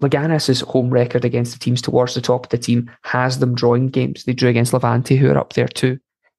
Leganes' 0.00 0.62
home 0.62 0.90
record 0.90 1.24
against 1.24 1.52
the 1.52 1.58
teams 1.58 1.82
towards 1.82 2.14
the 2.14 2.20
top 2.20 2.46
of 2.46 2.50
the 2.50 2.58
team 2.58 2.90
has 3.02 3.38
them 3.38 3.54
drawing 3.54 3.88
games. 3.88 4.24
They 4.24 4.32
drew 4.32 4.48
against 4.48 4.72
Levante, 4.72 5.16
who 5.16 5.30
are 5.30 5.38
up 5.38 5.52
there 5.52 5.68
too. 5.68 5.98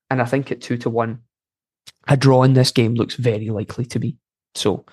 And 0.10 0.22
I 0.22 0.26
think 0.26 0.52
at 0.52 0.62
two 0.62 0.78
to 0.78 0.90
one, 0.90 1.20
a 2.08 2.18
draw 2.18 2.44
in 2.44 2.54
this 2.54 2.72
game 2.72 2.96
looks 2.96 3.16
very 3.16 3.50
likely 3.50 3.86
to 3.86 4.00
be. 4.00 4.18
So, 4.56 4.86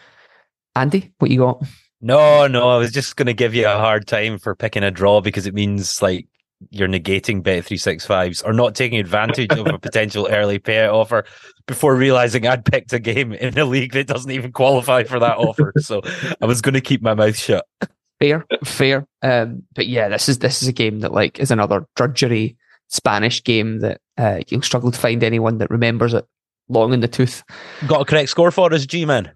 Andy, 0.77 1.13
what 1.19 1.31
you 1.31 1.39
got? 1.39 1.65
No, 2.01 2.47
no, 2.47 2.69
I 2.69 2.77
was 2.77 2.93
just 2.93 3.17
going 3.17 3.27
to 3.27 3.35
give 3.35 3.55
you 3.55 3.67
a 3.67 3.77
hard 3.77 4.07
time 4.07 4.39
for 4.39 4.55
picking 4.55 4.85
a 4.85 4.91
draw 4.91 5.21
because 5.21 5.47
it 5.47 5.55
means 5.55 6.01
like 6.01 6.29
you're 6.71 6.89
negating 6.89 7.43
bet 7.43 7.65
365s 7.65 8.45
or 8.45 8.53
not 8.53 8.75
taking 8.75 8.99
advantage 8.99 9.53
of 9.53 9.67
a 9.67 9.79
potential 9.79 10.29
early 10.31 10.59
payout 10.59 10.93
offer 10.93 11.25
before 11.67 11.97
realizing 11.97 12.47
I'd 12.47 12.65
picked 12.65 12.93
a 12.93 12.99
game 12.99 13.33
in 13.33 13.59
a 13.59 13.65
league 13.65 13.93
that 13.93 14.07
doesn't 14.07 14.31
even 14.31 14.53
qualify 14.53 15.05
for 15.05 15.19
that 15.19 15.39
offer. 15.39 15.73
So 15.79 16.03
I 16.41 16.47
was 16.47 16.61
going 16.61 16.75
to 16.75 16.81
keep 16.81 17.03
my 17.03 17.15
mouth 17.15 17.37
shut. 17.37 17.65
Fair, 18.21 18.45
fair. 18.65 19.07
Um, 19.23 19.63
but 19.75 19.87
yeah, 19.87 20.09
this 20.09 20.29
is 20.29 20.39
this 20.41 20.63
is 20.63 20.69
a 20.69 20.73
game 20.73 21.01
that 21.01 21.13
like 21.13 21.39
is 21.39 21.51
another 21.51 21.87
drudgery 21.95 22.57
Spanish 22.89 23.43
game 23.45 23.81
that 23.81 24.01
uh, 24.17 24.41
you'll 24.49 24.63
struggle 24.63 24.91
to 24.91 24.99
find 24.99 25.23
anyone 25.23 25.59
that 25.59 25.71
remembers 25.71 26.15
it 26.15 26.27
long 26.69 26.93
in 26.93 27.01
the 27.01 27.09
tooth. 27.09 27.45
Got 27.87 28.03
a 28.03 28.05
correct 28.05 28.31
score 28.31 28.51
for 28.51 28.73
us, 28.73 28.87
G 28.87 29.05
man. 29.05 29.31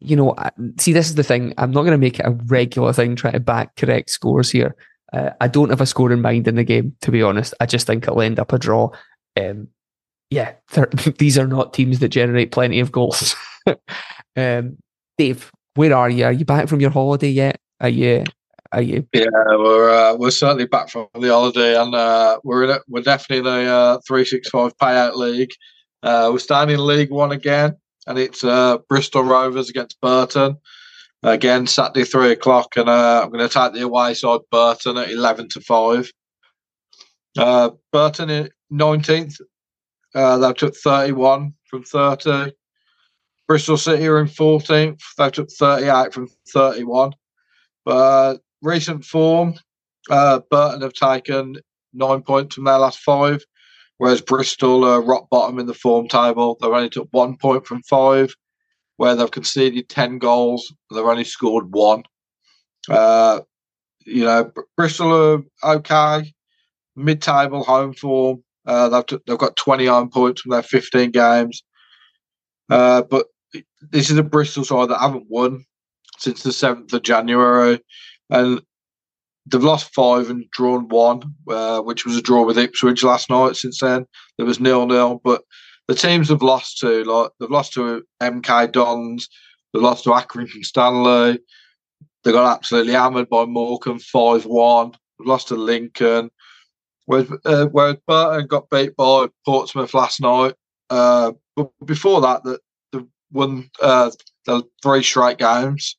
You 0.00 0.16
know, 0.16 0.36
see, 0.78 0.92
this 0.92 1.08
is 1.08 1.14
the 1.14 1.22
thing. 1.22 1.54
I'm 1.56 1.70
not 1.70 1.82
going 1.82 1.92
to 1.92 1.98
make 1.98 2.18
it 2.18 2.26
a 2.26 2.32
regular 2.46 2.92
thing 2.92 3.16
trying 3.16 3.32
to 3.32 3.40
back 3.40 3.76
correct 3.76 4.10
scores 4.10 4.50
here. 4.50 4.76
Uh, 5.12 5.30
I 5.40 5.48
don't 5.48 5.70
have 5.70 5.80
a 5.80 5.86
score 5.86 6.12
in 6.12 6.20
mind 6.20 6.46
in 6.48 6.56
the 6.56 6.64
game, 6.64 6.94
to 7.00 7.10
be 7.10 7.22
honest. 7.22 7.54
I 7.60 7.66
just 7.66 7.86
think 7.86 8.04
it'll 8.04 8.20
end 8.20 8.38
up 8.38 8.52
a 8.52 8.58
draw. 8.58 8.90
Um, 9.40 9.68
yeah, 10.28 10.52
these 11.18 11.38
are 11.38 11.46
not 11.46 11.72
teams 11.72 12.00
that 12.00 12.08
generate 12.08 12.52
plenty 12.52 12.80
of 12.80 12.92
goals. 12.92 13.34
um, 14.36 14.76
Dave, 15.16 15.50
where 15.74 15.96
are 15.96 16.10
you? 16.10 16.24
Are 16.24 16.32
you 16.32 16.44
back 16.44 16.68
from 16.68 16.80
your 16.80 16.90
holiday 16.90 17.30
yet? 17.30 17.58
Are 17.84 17.90
you? 17.90 18.24
Are 18.72 18.80
you? 18.80 19.06
Yeah, 19.12 19.26
we're 19.50 19.90
uh, 19.90 20.16
we're 20.16 20.30
certainly 20.30 20.64
back 20.64 20.88
from 20.88 21.06
the 21.12 21.28
holiday, 21.28 21.78
and 21.78 21.94
uh, 21.94 22.38
we're 22.42 22.64
in 22.64 22.70
a, 22.70 22.80
we're 22.88 23.02
definitely 23.02 23.40
in 23.40 23.44
the 23.44 23.70
uh, 23.70 23.98
three 24.08 24.24
six 24.24 24.48
five 24.48 24.74
payout 24.78 25.16
league. 25.16 25.50
Uh, 26.02 26.30
we're 26.32 26.38
starting 26.38 26.76
in 26.76 26.86
League 26.86 27.10
One 27.10 27.30
again, 27.30 27.76
and 28.06 28.18
it's 28.18 28.42
uh, 28.42 28.78
Bristol 28.88 29.22
Rovers 29.22 29.68
against 29.68 30.00
Burton. 30.00 30.56
Again, 31.22 31.66
Saturday 31.66 32.06
three 32.06 32.32
o'clock, 32.32 32.74
and 32.78 32.88
I'm 32.88 33.28
going 33.28 33.46
to 33.46 33.52
take 33.52 33.74
the 33.74 33.82
away 33.82 34.14
side 34.14 34.40
Burton 34.50 34.96
at 34.96 35.10
eleven 35.10 35.50
to 35.50 35.60
five. 35.60 36.10
Uh, 37.36 37.68
Burton 37.92 38.30
in 38.30 38.48
nineteenth, 38.70 39.36
uh, 40.14 40.38
they 40.38 40.52
took 40.54 40.74
thirty-one 40.74 41.52
from 41.66 41.82
thirty. 41.82 42.54
Bristol 43.46 43.76
City 43.76 44.08
are 44.08 44.20
in 44.20 44.28
fourteenth, 44.28 45.02
they 45.18 45.28
took 45.28 45.50
thirty-eight 45.50 46.14
from 46.14 46.30
thirty-one. 46.48 47.12
But 47.84 48.38
recent 48.62 49.04
form, 49.04 49.54
uh, 50.10 50.40
Burton 50.50 50.82
have 50.82 50.92
taken 50.92 51.56
nine 51.92 52.22
points 52.22 52.54
from 52.54 52.64
their 52.64 52.78
last 52.78 52.98
five, 53.00 53.44
whereas 53.98 54.20
Bristol 54.20 54.84
are 54.84 55.02
rock 55.02 55.28
bottom 55.30 55.58
in 55.58 55.66
the 55.66 55.74
form 55.74 56.08
table. 56.08 56.56
They've 56.60 56.70
only 56.70 56.90
took 56.90 57.08
one 57.10 57.36
point 57.36 57.66
from 57.66 57.82
five 57.82 58.34
where 58.96 59.14
they've 59.14 59.30
conceded 59.30 59.88
10 59.88 60.18
goals, 60.18 60.72
they've 60.90 61.04
only 61.04 61.24
scored 61.24 61.74
one. 61.74 62.04
Uh, 62.88 63.40
you 64.06 64.24
know, 64.24 64.50
Bristol 64.76 65.12
are 65.62 65.76
okay, 65.76 66.32
mid 66.94 67.20
table 67.20 67.64
home 67.64 67.92
form. 67.92 68.42
Uh, 68.66 68.88
they've, 68.88 69.06
t- 69.06 69.18
they've 69.26 69.38
got 69.38 69.56
29 69.56 70.08
points 70.08 70.42
from 70.42 70.50
their 70.50 70.62
15 70.62 71.10
games. 71.10 71.64
Uh, 72.70 73.02
but 73.02 73.26
this 73.90 74.10
is 74.10 74.16
a 74.16 74.22
Bristol 74.22 74.64
side 74.64 74.88
that 74.88 75.00
haven't 75.00 75.26
won 75.28 75.64
since 76.18 76.42
the 76.42 76.50
7th 76.50 76.92
of 76.92 77.02
January. 77.02 77.80
And 78.30 78.62
they've 79.46 79.62
lost 79.62 79.94
five 79.94 80.30
and 80.30 80.50
drawn 80.50 80.88
one, 80.88 81.22
uh, 81.48 81.80
which 81.80 82.04
was 82.04 82.16
a 82.16 82.22
draw 82.22 82.44
with 82.44 82.58
Ipswich 82.58 83.02
last 83.04 83.30
night. 83.30 83.56
Since 83.56 83.80
then, 83.80 84.06
there 84.36 84.46
was 84.46 84.60
nil 84.60 84.86
nil. 84.86 85.20
But 85.22 85.42
the 85.88 85.94
teams 85.94 86.28
have 86.28 86.42
lost 86.42 86.78
to, 86.78 87.04
like 87.04 87.30
they've 87.38 87.50
lost 87.50 87.74
to 87.74 88.02
MK 88.22 88.72
Dons, 88.72 89.28
they've 89.72 89.82
lost 89.82 90.04
to 90.04 90.10
Accrington 90.10 90.64
Stanley, 90.64 91.38
they 92.24 92.32
got 92.32 92.56
absolutely 92.56 92.94
hammered 92.94 93.28
by 93.28 93.44
Morecambe 93.44 93.98
five 93.98 94.46
one, 94.46 94.92
They've 95.18 95.26
lost 95.26 95.48
to 95.48 95.56
Lincoln. 95.56 96.30
Whereas, 97.06 97.30
uh, 97.44 97.66
Burton 97.66 98.46
got 98.46 98.70
beat 98.70 98.96
by 98.96 99.26
Portsmouth 99.44 99.92
last 99.92 100.22
night. 100.22 100.54
Uh, 100.88 101.32
but 101.54 101.70
before 101.84 102.22
that, 102.22 102.42
they, 102.44 102.56
they 102.92 103.04
won 103.30 103.70
uh, 103.80 104.10
the 104.46 104.62
three 104.82 105.02
straight 105.02 105.36
games. 105.36 105.96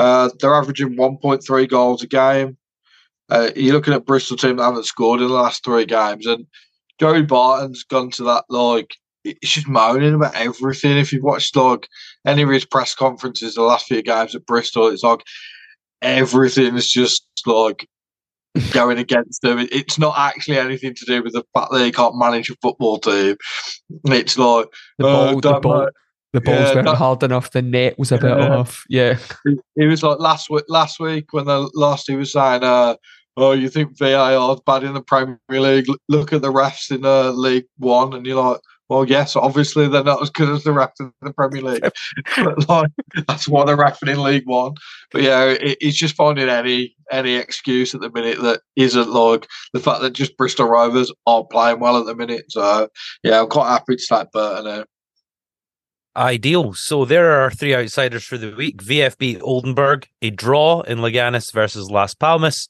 Uh, 0.00 0.30
they're 0.40 0.54
averaging 0.54 0.96
1.3 0.96 1.68
goals 1.68 2.02
a 2.02 2.06
game. 2.06 2.56
Uh, 3.28 3.50
you're 3.54 3.74
looking 3.74 3.92
at 3.92 4.06
Bristol 4.06 4.34
team 4.34 4.56
that 4.56 4.64
haven't 4.64 4.86
scored 4.86 5.20
in 5.20 5.28
the 5.28 5.34
last 5.34 5.62
three 5.62 5.84
games, 5.84 6.26
and 6.26 6.46
Joey 6.98 7.22
Barton's 7.22 7.84
gone 7.84 8.10
to 8.12 8.24
that 8.24 8.44
like 8.48 8.94
he's 9.24 9.36
just 9.42 9.68
moaning 9.68 10.14
about 10.14 10.34
everything. 10.34 10.96
If 10.96 11.12
you've 11.12 11.22
watched 11.22 11.54
like 11.54 11.86
any 12.26 12.40
of 12.40 12.48
his 12.48 12.64
press 12.64 12.94
conferences 12.94 13.56
the 13.56 13.62
last 13.62 13.88
few 13.88 14.00
games 14.00 14.34
at 14.34 14.46
Bristol, 14.46 14.88
it's 14.88 15.02
like 15.02 15.20
everything 16.00 16.76
is 16.76 16.90
just 16.90 17.26
like 17.44 17.86
going 18.72 18.96
against 18.96 19.42
them. 19.42 19.58
It's 19.70 19.98
not 19.98 20.14
actually 20.16 20.56
anything 20.56 20.94
to 20.94 21.04
do 21.04 21.22
with 21.22 21.34
the 21.34 21.44
fact 21.52 21.72
that 21.72 21.84
he 21.84 21.92
can't 21.92 22.18
manage 22.18 22.48
a 22.48 22.56
football 22.62 22.98
team. 22.98 23.36
It's 24.06 24.38
like 24.38 24.66
the 24.96 25.04
ball, 25.04 25.28
oh, 25.28 25.40
the, 25.40 25.60
ball 25.60 25.88
the 26.32 26.40
balls 26.40 26.60
yeah, 26.60 26.74
weren't 26.74 26.86
that, 26.86 26.96
hard 26.96 27.22
enough. 27.22 27.50
The 27.50 27.62
net 27.62 27.98
was 27.98 28.12
a 28.12 28.18
bit 28.18 28.36
yeah. 28.38 28.56
off. 28.56 28.84
Yeah, 28.88 29.18
he 29.76 29.86
was 29.86 30.02
like 30.02 30.18
last 30.18 30.50
week. 30.50 30.64
Last 30.68 31.00
week 31.00 31.32
when 31.32 31.46
the 31.46 31.70
last 31.74 32.06
he 32.06 32.16
was 32.16 32.32
saying, 32.32 32.62
uh, 32.62 32.96
"Oh, 33.36 33.52
you 33.52 33.68
think 33.68 33.98
VAR 33.98 34.54
is 34.54 34.60
bad 34.66 34.84
in 34.84 34.94
the 34.94 35.02
Premier 35.02 35.38
League? 35.48 35.86
Look 36.08 36.32
at 36.32 36.42
the 36.42 36.52
refs 36.52 36.90
in 36.90 37.04
uh, 37.04 37.30
League 37.30 37.66
One," 37.78 38.12
and 38.14 38.24
you're 38.26 38.42
like 38.42 38.60
well, 38.90 39.04
yes, 39.04 39.36
obviously 39.36 39.86
they're 39.86 40.02
not 40.02 40.20
as 40.20 40.30
good 40.30 40.48
as 40.48 40.64
the 40.64 40.72
refs 40.72 40.98
in 40.98 41.12
the 41.22 41.32
Premier 41.32 41.62
League. 41.62 41.88
but 42.36 42.68
like, 42.68 42.90
that's 43.28 43.46
why 43.46 43.64
they're 43.64 43.76
refing 43.76 44.12
in 44.12 44.20
League 44.20 44.46
One. 44.46 44.74
But 45.12 45.22
yeah, 45.22 45.44
it, 45.44 45.78
he's 45.80 45.94
just 45.94 46.16
finding 46.16 46.48
any 46.48 46.96
any 47.12 47.36
excuse 47.36 47.94
at 47.94 48.00
the 48.00 48.10
minute 48.10 48.42
that 48.42 48.62
isn't 48.74 49.08
like 49.08 49.46
the 49.72 49.78
fact 49.78 50.02
that 50.02 50.12
just 50.12 50.36
Bristol 50.36 50.68
Rovers 50.68 51.12
aren't 51.24 51.50
playing 51.50 51.78
well 51.78 51.98
at 51.98 52.06
the 52.06 52.16
minute. 52.16 52.46
So 52.50 52.88
yeah, 53.22 53.40
I'm 53.40 53.48
quite 53.48 53.70
happy 53.70 53.94
to 53.94 54.02
start 54.02 54.32
Burton 54.32 54.64
now. 54.64 54.84
Ideal. 56.20 56.74
So 56.74 57.06
there 57.06 57.32
are 57.32 57.40
our 57.40 57.50
three 57.50 57.74
outsiders 57.74 58.24
for 58.24 58.36
the 58.36 58.54
week: 58.54 58.82
VFB 58.82 59.40
Oldenburg, 59.40 60.06
a 60.20 60.28
draw 60.28 60.82
in 60.82 60.98
Leganes 60.98 61.50
versus 61.50 61.90
Las 61.90 62.12
Palmas, 62.12 62.68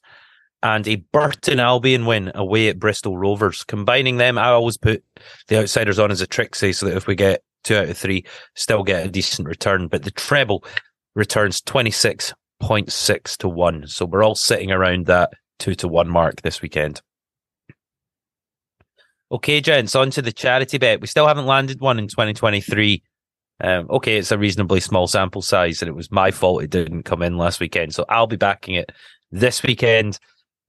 and 0.63 0.87
a 0.87 0.95
Burton 1.11 1.59
Albion 1.59 2.05
win 2.05 2.31
away 2.33 2.69
at 2.69 2.79
Bristol 2.79 3.17
Rovers. 3.17 3.65
Combining 3.65 4.15
them, 4.15 4.37
I 4.37 4.47
always 4.47 4.77
put 4.77 5.03
the 5.49 5.59
outsiders 5.59 5.99
on 5.99 6.11
as 6.11 6.21
a 6.21 6.27
trick 6.27 6.55
say 6.55 6.71
so 6.71 6.85
that 6.85 6.95
if 6.95 7.07
we 7.07 7.15
get 7.15 7.43
two 7.65 7.75
out 7.75 7.89
of 7.89 7.97
three, 7.97 8.23
still 8.55 8.83
get 8.83 9.05
a 9.05 9.09
decent 9.09 9.49
return. 9.49 9.89
But 9.89 10.03
the 10.03 10.11
treble 10.11 10.63
returns 11.13 11.61
26.6 11.61 13.37
to 13.37 13.49
1. 13.49 13.87
So 13.87 14.05
we're 14.05 14.23
all 14.23 14.35
sitting 14.35 14.71
around 14.71 15.07
that 15.07 15.31
2 15.59 15.75
to 15.75 15.89
1 15.89 16.07
mark 16.07 16.41
this 16.41 16.61
weekend. 16.61 17.01
Okay, 19.29 19.59
gents, 19.59 19.93
on 19.93 20.09
to 20.11 20.21
the 20.21 20.31
charity 20.31 20.77
bet. 20.77 21.01
We 21.01 21.07
still 21.07 21.27
haven't 21.27 21.45
landed 21.45 21.81
one 21.81 21.99
in 21.99 22.07
2023. 22.07 23.03
Um, 23.63 23.87
okay, 23.89 24.17
it's 24.17 24.31
a 24.31 24.37
reasonably 24.37 24.79
small 24.79 25.07
sample 25.07 25.41
size, 25.41 25.81
and 25.81 25.89
it 25.89 25.95
was 25.95 26.11
my 26.11 26.31
fault 26.31 26.63
it 26.63 26.69
didn't 26.69 27.03
come 27.03 27.21
in 27.21 27.37
last 27.37 27.59
weekend. 27.59 27.93
So 27.93 28.05
I'll 28.09 28.27
be 28.27 28.35
backing 28.35 28.75
it 28.75 28.91
this 29.31 29.61
weekend. 29.63 30.19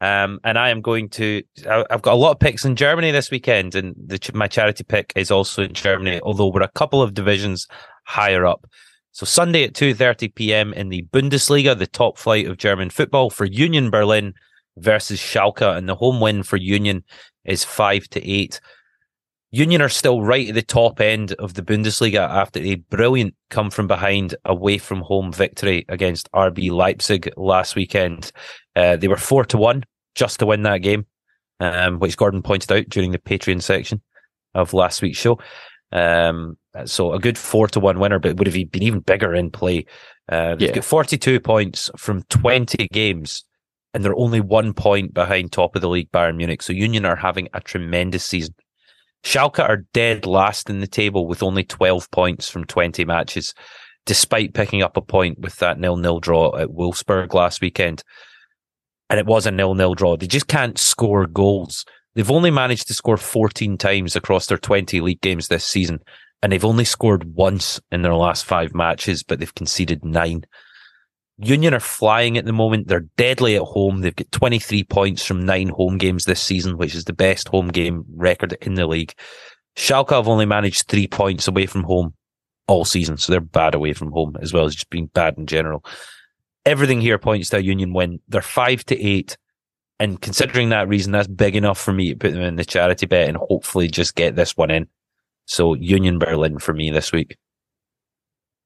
Um, 0.00 0.40
and 0.42 0.58
I 0.58 0.70
am 0.70 0.80
going 0.80 1.08
to. 1.10 1.42
I- 1.68 1.86
I've 1.88 2.02
got 2.02 2.14
a 2.14 2.16
lot 2.16 2.32
of 2.32 2.40
picks 2.40 2.64
in 2.64 2.76
Germany 2.76 3.12
this 3.12 3.30
weekend, 3.30 3.74
and 3.74 3.94
the, 3.96 4.18
my 4.34 4.48
charity 4.48 4.84
pick 4.84 5.12
is 5.16 5.30
also 5.30 5.62
in 5.62 5.74
Germany. 5.74 6.20
Although 6.22 6.48
we're 6.48 6.62
a 6.62 6.68
couple 6.68 7.00
of 7.00 7.14
divisions 7.14 7.66
higher 8.04 8.44
up. 8.44 8.66
So 9.12 9.26
Sunday 9.26 9.64
at 9.64 9.74
two 9.74 9.94
thirty 9.94 10.28
p.m. 10.28 10.72
in 10.72 10.88
the 10.88 11.06
Bundesliga, 11.12 11.78
the 11.78 11.86
top 11.86 12.18
flight 12.18 12.46
of 12.46 12.58
German 12.58 12.90
football 12.90 13.30
for 13.30 13.44
Union 13.44 13.90
Berlin 13.90 14.34
versus 14.76 15.20
Schalke, 15.20 15.76
and 15.76 15.88
the 15.88 15.94
home 15.94 16.20
win 16.20 16.42
for 16.42 16.56
Union 16.56 17.04
is 17.44 17.62
five 17.62 18.08
to 18.08 18.28
eight. 18.28 18.60
Union 19.54 19.82
are 19.82 19.88
still 19.90 20.22
right 20.22 20.48
at 20.48 20.54
the 20.54 20.62
top 20.62 20.98
end 20.98 21.32
of 21.34 21.52
the 21.52 21.62
Bundesliga 21.62 22.26
after 22.26 22.58
a 22.60 22.76
brilliant 22.76 23.34
come 23.50 23.70
from 23.70 23.86
behind 23.86 24.34
away 24.46 24.78
from 24.78 25.02
home 25.02 25.30
victory 25.30 25.84
against 25.90 26.30
RB 26.32 26.70
Leipzig 26.70 27.30
last 27.36 27.76
weekend. 27.76 28.32
Uh, 28.74 28.96
they 28.96 29.08
were 29.08 29.16
four 29.18 29.44
to 29.44 29.58
one 29.58 29.84
just 30.14 30.38
to 30.38 30.46
win 30.46 30.62
that 30.62 30.78
game, 30.78 31.04
um, 31.60 31.98
which 31.98 32.16
Gordon 32.16 32.40
pointed 32.42 32.72
out 32.72 32.88
during 32.88 33.12
the 33.12 33.18
Patreon 33.18 33.60
section 33.62 34.00
of 34.54 34.72
last 34.72 35.02
week's 35.02 35.18
show. 35.18 35.38
Um, 35.92 36.56
so 36.86 37.12
a 37.12 37.18
good 37.20 37.36
four 37.36 37.68
to 37.68 37.80
one 37.80 37.98
winner, 37.98 38.18
but 38.18 38.38
would 38.38 38.46
have 38.46 38.70
been 38.70 38.82
even 38.82 39.00
bigger 39.00 39.34
in 39.34 39.50
play. 39.50 39.84
Uh, 40.30 40.54
they've 40.54 40.70
Yeah. 40.70 40.76
got 40.76 40.84
42 40.84 41.40
points 41.40 41.90
from 41.98 42.22
20 42.30 42.88
games, 42.90 43.44
and 43.92 44.02
they're 44.02 44.16
only 44.16 44.40
one 44.40 44.72
point 44.72 45.12
behind 45.12 45.52
top 45.52 45.76
of 45.76 45.82
the 45.82 45.90
league, 45.90 46.10
Bayern 46.10 46.36
Munich. 46.36 46.62
So 46.62 46.72
Union 46.72 47.04
are 47.04 47.16
having 47.16 47.48
a 47.52 47.60
tremendous 47.60 48.24
season. 48.24 48.54
Schalke 49.24 49.60
are 49.60 49.84
dead 49.92 50.26
last 50.26 50.68
in 50.68 50.80
the 50.80 50.86
table 50.86 51.26
with 51.26 51.42
only 51.42 51.64
12 51.64 52.10
points 52.10 52.50
from 52.50 52.64
20 52.64 53.04
matches, 53.04 53.54
despite 54.04 54.54
picking 54.54 54.82
up 54.82 54.96
a 54.96 55.00
point 55.02 55.38
with 55.38 55.56
that 55.56 55.78
nil-nil 55.78 56.20
draw 56.20 56.56
at 56.56 56.68
Wolfsburg 56.68 57.32
last 57.32 57.60
weekend. 57.60 58.02
And 59.08 59.20
it 59.20 59.26
was 59.26 59.46
a 59.46 59.50
nil-nil 59.50 59.94
draw. 59.94 60.16
They 60.16 60.26
just 60.26 60.48
can't 60.48 60.78
score 60.78 61.26
goals. 61.26 61.84
They've 62.14 62.30
only 62.30 62.50
managed 62.50 62.88
to 62.88 62.94
score 62.94 63.16
14 63.16 63.78
times 63.78 64.16
across 64.16 64.46
their 64.46 64.58
20 64.58 65.00
league 65.00 65.20
games 65.20 65.48
this 65.48 65.64
season, 65.64 66.00
and 66.42 66.52
they've 66.52 66.64
only 66.64 66.84
scored 66.84 67.34
once 67.34 67.80
in 67.90 68.02
their 68.02 68.14
last 68.14 68.44
five 68.44 68.74
matches, 68.74 69.22
but 69.22 69.38
they've 69.38 69.54
conceded 69.54 70.04
nine. 70.04 70.44
Union 71.42 71.74
are 71.74 71.80
flying 71.80 72.38
at 72.38 72.44
the 72.44 72.52
moment. 72.52 72.88
They're 72.88 73.08
deadly 73.16 73.56
at 73.56 73.62
home. 73.62 74.00
They've 74.00 74.14
got 74.14 74.30
23 74.32 74.84
points 74.84 75.24
from 75.24 75.44
nine 75.44 75.68
home 75.68 75.98
games 75.98 76.24
this 76.24 76.40
season, 76.40 76.78
which 76.78 76.94
is 76.94 77.04
the 77.04 77.12
best 77.12 77.48
home 77.48 77.68
game 77.68 78.04
record 78.14 78.56
in 78.62 78.74
the 78.74 78.86
league. 78.86 79.14
Schalke 79.76 80.10
have 80.10 80.28
only 80.28 80.46
managed 80.46 80.86
three 80.86 81.08
points 81.08 81.48
away 81.48 81.66
from 81.66 81.82
home 81.82 82.14
all 82.68 82.84
season, 82.84 83.16
so 83.16 83.32
they're 83.32 83.40
bad 83.40 83.74
away 83.74 83.92
from 83.92 84.12
home 84.12 84.36
as 84.40 84.52
well 84.52 84.64
as 84.64 84.74
just 84.74 84.90
being 84.90 85.06
bad 85.06 85.36
in 85.36 85.46
general. 85.46 85.84
Everything 86.64 87.00
here 87.00 87.18
points 87.18 87.48
to 87.48 87.56
a 87.56 87.60
Union 87.60 87.92
win. 87.92 88.20
They're 88.28 88.42
five 88.42 88.84
to 88.86 89.00
eight, 89.02 89.36
and 89.98 90.20
considering 90.20 90.68
that 90.68 90.88
reason, 90.88 91.12
that's 91.12 91.28
big 91.28 91.56
enough 91.56 91.80
for 91.80 91.92
me 91.92 92.10
to 92.10 92.16
put 92.16 92.32
them 92.32 92.42
in 92.42 92.56
the 92.56 92.64
charity 92.64 93.06
bet 93.06 93.28
and 93.28 93.36
hopefully 93.36 93.88
just 93.88 94.14
get 94.14 94.36
this 94.36 94.56
one 94.56 94.70
in. 94.70 94.86
So 95.46 95.74
Union 95.74 96.18
Berlin 96.18 96.58
for 96.58 96.72
me 96.72 96.90
this 96.90 97.10
week. 97.10 97.36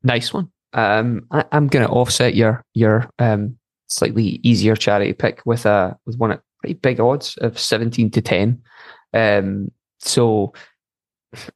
Nice 0.02 0.32
one. 0.32 0.50
Um, 0.76 1.26
I, 1.30 1.44
I'm 1.50 1.66
going 1.66 1.86
to 1.86 1.92
offset 1.92 2.36
your 2.36 2.62
your 2.74 3.10
um, 3.18 3.56
slightly 3.88 4.40
easier 4.42 4.76
charity 4.76 5.12
pick 5.12 5.44
with 5.44 5.66
a 5.66 5.98
with 6.06 6.18
one 6.18 6.32
at 6.32 6.42
pretty 6.60 6.74
big 6.74 7.00
odds 7.00 7.36
of 7.38 7.58
17 7.58 8.10
to 8.10 8.20
10. 8.20 8.62
Um, 9.12 9.70
so 9.98 10.52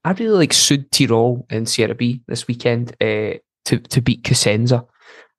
I 0.05 0.13
really 0.13 0.37
like 0.39 0.53
Sud 0.53 0.91
Tirol 0.91 1.51
in 1.53 1.67
Serie 1.67 1.95
B 1.95 2.23
this 2.27 2.49
weekend 2.49 2.93
uh, 3.01 3.39
to 3.67 3.79
to 3.79 4.01
beat 4.01 4.25
Cosenza. 4.25 4.87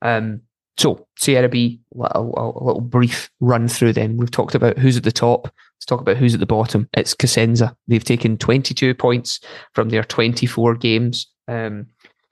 Um, 0.02 0.42
so 0.78 1.08
Serie 1.18 1.48
B, 1.48 1.82
a, 2.00 2.20
a, 2.20 2.22
a 2.22 2.64
little 2.64 2.82
brief 2.82 3.30
run 3.40 3.68
through. 3.68 3.94
Then 3.94 4.18
we've 4.18 4.32
talked 4.32 4.56
about 4.56 4.78
who's 4.78 4.98
at 4.98 5.04
the 5.04 5.12
top. 5.12 5.46
Let's 5.46 5.86
talk 5.86 6.02
about 6.02 6.18
who's 6.18 6.34
at 6.34 6.40
the 6.40 6.46
bottom. 6.46 6.88
It's 6.94 7.16
Cosenza. 7.16 7.76
They've 7.88 8.04
taken 8.04 8.38
22 8.38 8.96
points 8.96 9.40
from 9.74 9.90
their 9.90 10.04
24 10.04 10.76
games. 10.76 11.28
Um, 11.48 11.88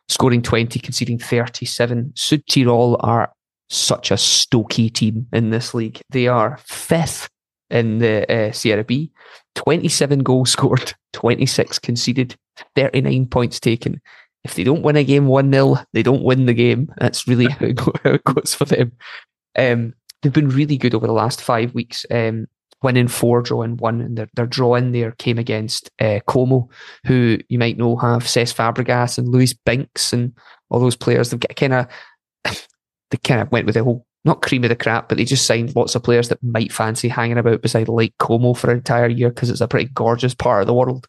scoring 0.09 0.41
20, 0.41 0.79
conceding 0.79 1.19
37. 1.19 2.11
Sud 2.15 2.43
Tirol 2.49 2.97
are 2.99 3.31
such 3.69 4.11
a 4.11 4.17
stoky 4.17 4.89
team 4.89 5.27
in 5.31 5.51
this 5.51 5.73
league. 5.73 6.01
They 6.09 6.27
are 6.27 6.59
fifth 6.65 7.29
in 7.69 7.99
the 7.99 8.29
uh, 8.31 8.51
Serie 8.51 8.83
B, 8.83 9.11
27 9.55 10.19
goals 10.19 10.51
scored, 10.51 10.93
26 11.13 11.79
conceded, 11.79 12.35
39 12.75 13.27
points 13.27 13.59
taken. 13.59 14.01
If 14.43 14.55
they 14.55 14.63
don't 14.63 14.81
win 14.81 14.95
a 14.95 15.03
game 15.03 15.27
1 15.27 15.51
0, 15.51 15.77
they 15.93 16.03
don't 16.03 16.23
win 16.23 16.45
the 16.45 16.53
game. 16.53 16.91
That's 16.97 17.27
really 17.27 17.47
how 17.49 17.67
it, 17.67 18.23
goes 18.23 18.55
for 18.55 18.65
them. 18.65 18.93
Um, 19.57 19.93
they've 20.21 20.33
been 20.33 20.49
really 20.49 20.77
good 20.77 20.95
over 20.95 21.07
the 21.07 21.13
last 21.13 21.41
five 21.41 21.73
weeks. 21.73 22.05
Um, 22.09 22.47
winning 22.81 23.07
four, 23.07 23.41
drawing 23.41 23.77
one, 23.77 24.01
and 24.01 24.17
their, 24.17 24.29
their 24.35 24.47
draw 24.47 24.75
in 24.75 24.91
there 24.91 25.11
came 25.11 25.37
against 25.37 25.89
uh, 25.99 26.19
Como, 26.27 26.69
who 27.05 27.37
you 27.49 27.59
might 27.59 27.77
know 27.77 27.95
have 27.97 28.23
Cesc 28.23 28.55
Fabregas 28.55 29.17
and 29.17 29.27
Luis 29.27 29.53
Binks 29.53 30.13
and 30.13 30.33
all 30.69 30.79
those 30.79 30.95
players. 30.95 31.29
They've 31.29 31.55
kind 31.55 31.73
of 31.73 31.87
they 33.11 33.17
kind 33.23 33.41
of 33.41 33.51
went 33.51 33.65
with 33.65 33.75
the 33.75 33.83
whole 33.83 34.05
not 34.25 34.41
cream 34.41 34.63
of 34.63 34.69
the 34.69 34.75
crap, 34.75 35.09
but 35.09 35.17
they 35.17 35.25
just 35.25 35.45
signed 35.45 35.75
lots 35.75 35.95
of 35.95 36.03
players 36.03 36.29
that 36.29 36.43
might 36.43 36.71
fancy 36.71 37.07
hanging 37.07 37.37
about 37.37 37.61
beside 37.61 37.87
Lake 37.87 38.13
Como 38.19 38.53
for 38.53 38.69
an 38.69 38.77
entire 38.77 39.07
year 39.07 39.29
because 39.29 39.49
it's 39.49 39.61
a 39.61 39.67
pretty 39.67 39.89
gorgeous 39.93 40.33
part 40.33 40.61
of 40.61 40.67
the 40.67 40.73
world. 40.73 41.07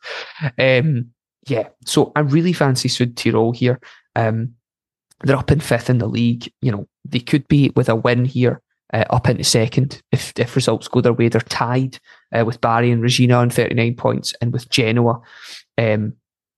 Um, 0.58 1.10
yeah, 1.48 1.68
so 1.84 2.12
I 2.14 2.20
really 2.20 2.52
fancy 2.52 2.88
Sud 2.88 3.16
Tirol 3.16 3.54
here. 3.54 3.80
Um, 4.14 4.54
they're 5.22 5.36
up 5.36 5.50
in 5.50 5.60
fifth 5.60 5.90
in 5.90 5.98
the 5.98 6.06
league. 6.06 6.52
You 6.62 6.72
know, 6.72 6.88
they 7.04 7.20
could 7.20 7.46
be 7.48 7.72
with 7.74 7.88
a 7.88 7.96
win 7.96 8.24
here 8.24 8.62
uh, 8.92 9.04
up 9.10 9.28
into 9.28 9.44
second 9.44 10.02
if 10.12 10.32
if 10.36 10.56
results 10.56 10.88
go 10.88 11.00
their 11.00 11.12
way. 11.12 11.28
They're 11.28 11.40
tied 11.40 11.98
uh, 12.32 12.44
with 12.44 12.60
Bari 12.60 12.90
and 12.90 13.02
Reggina 13.02 13.38
on 13.38 13.50
39 13.50 13.94
points 13.96 14.34
and 14.40 14.52
with 14.52 14.68
Genoa, 14.70 15.20
um, 15.78 16.14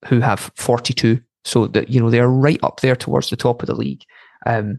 who 0.07 0.20
have 0.20 0.51
42. 0.57 1.20
So 1.45 1.66
that 1.68 1.89
you 1.89 2.01
know 2.01 2.11
they're 2.11 2.28
right 2.28 2.61
up 2.62 2.80
there 2.80 2.97
towards 2.97 3.30
the 3.30 3.37
top 3.37 3.62
of 3.62 3.66
the 3.66 3.74
league. 3.74 4.05
Um, 4.47 4.78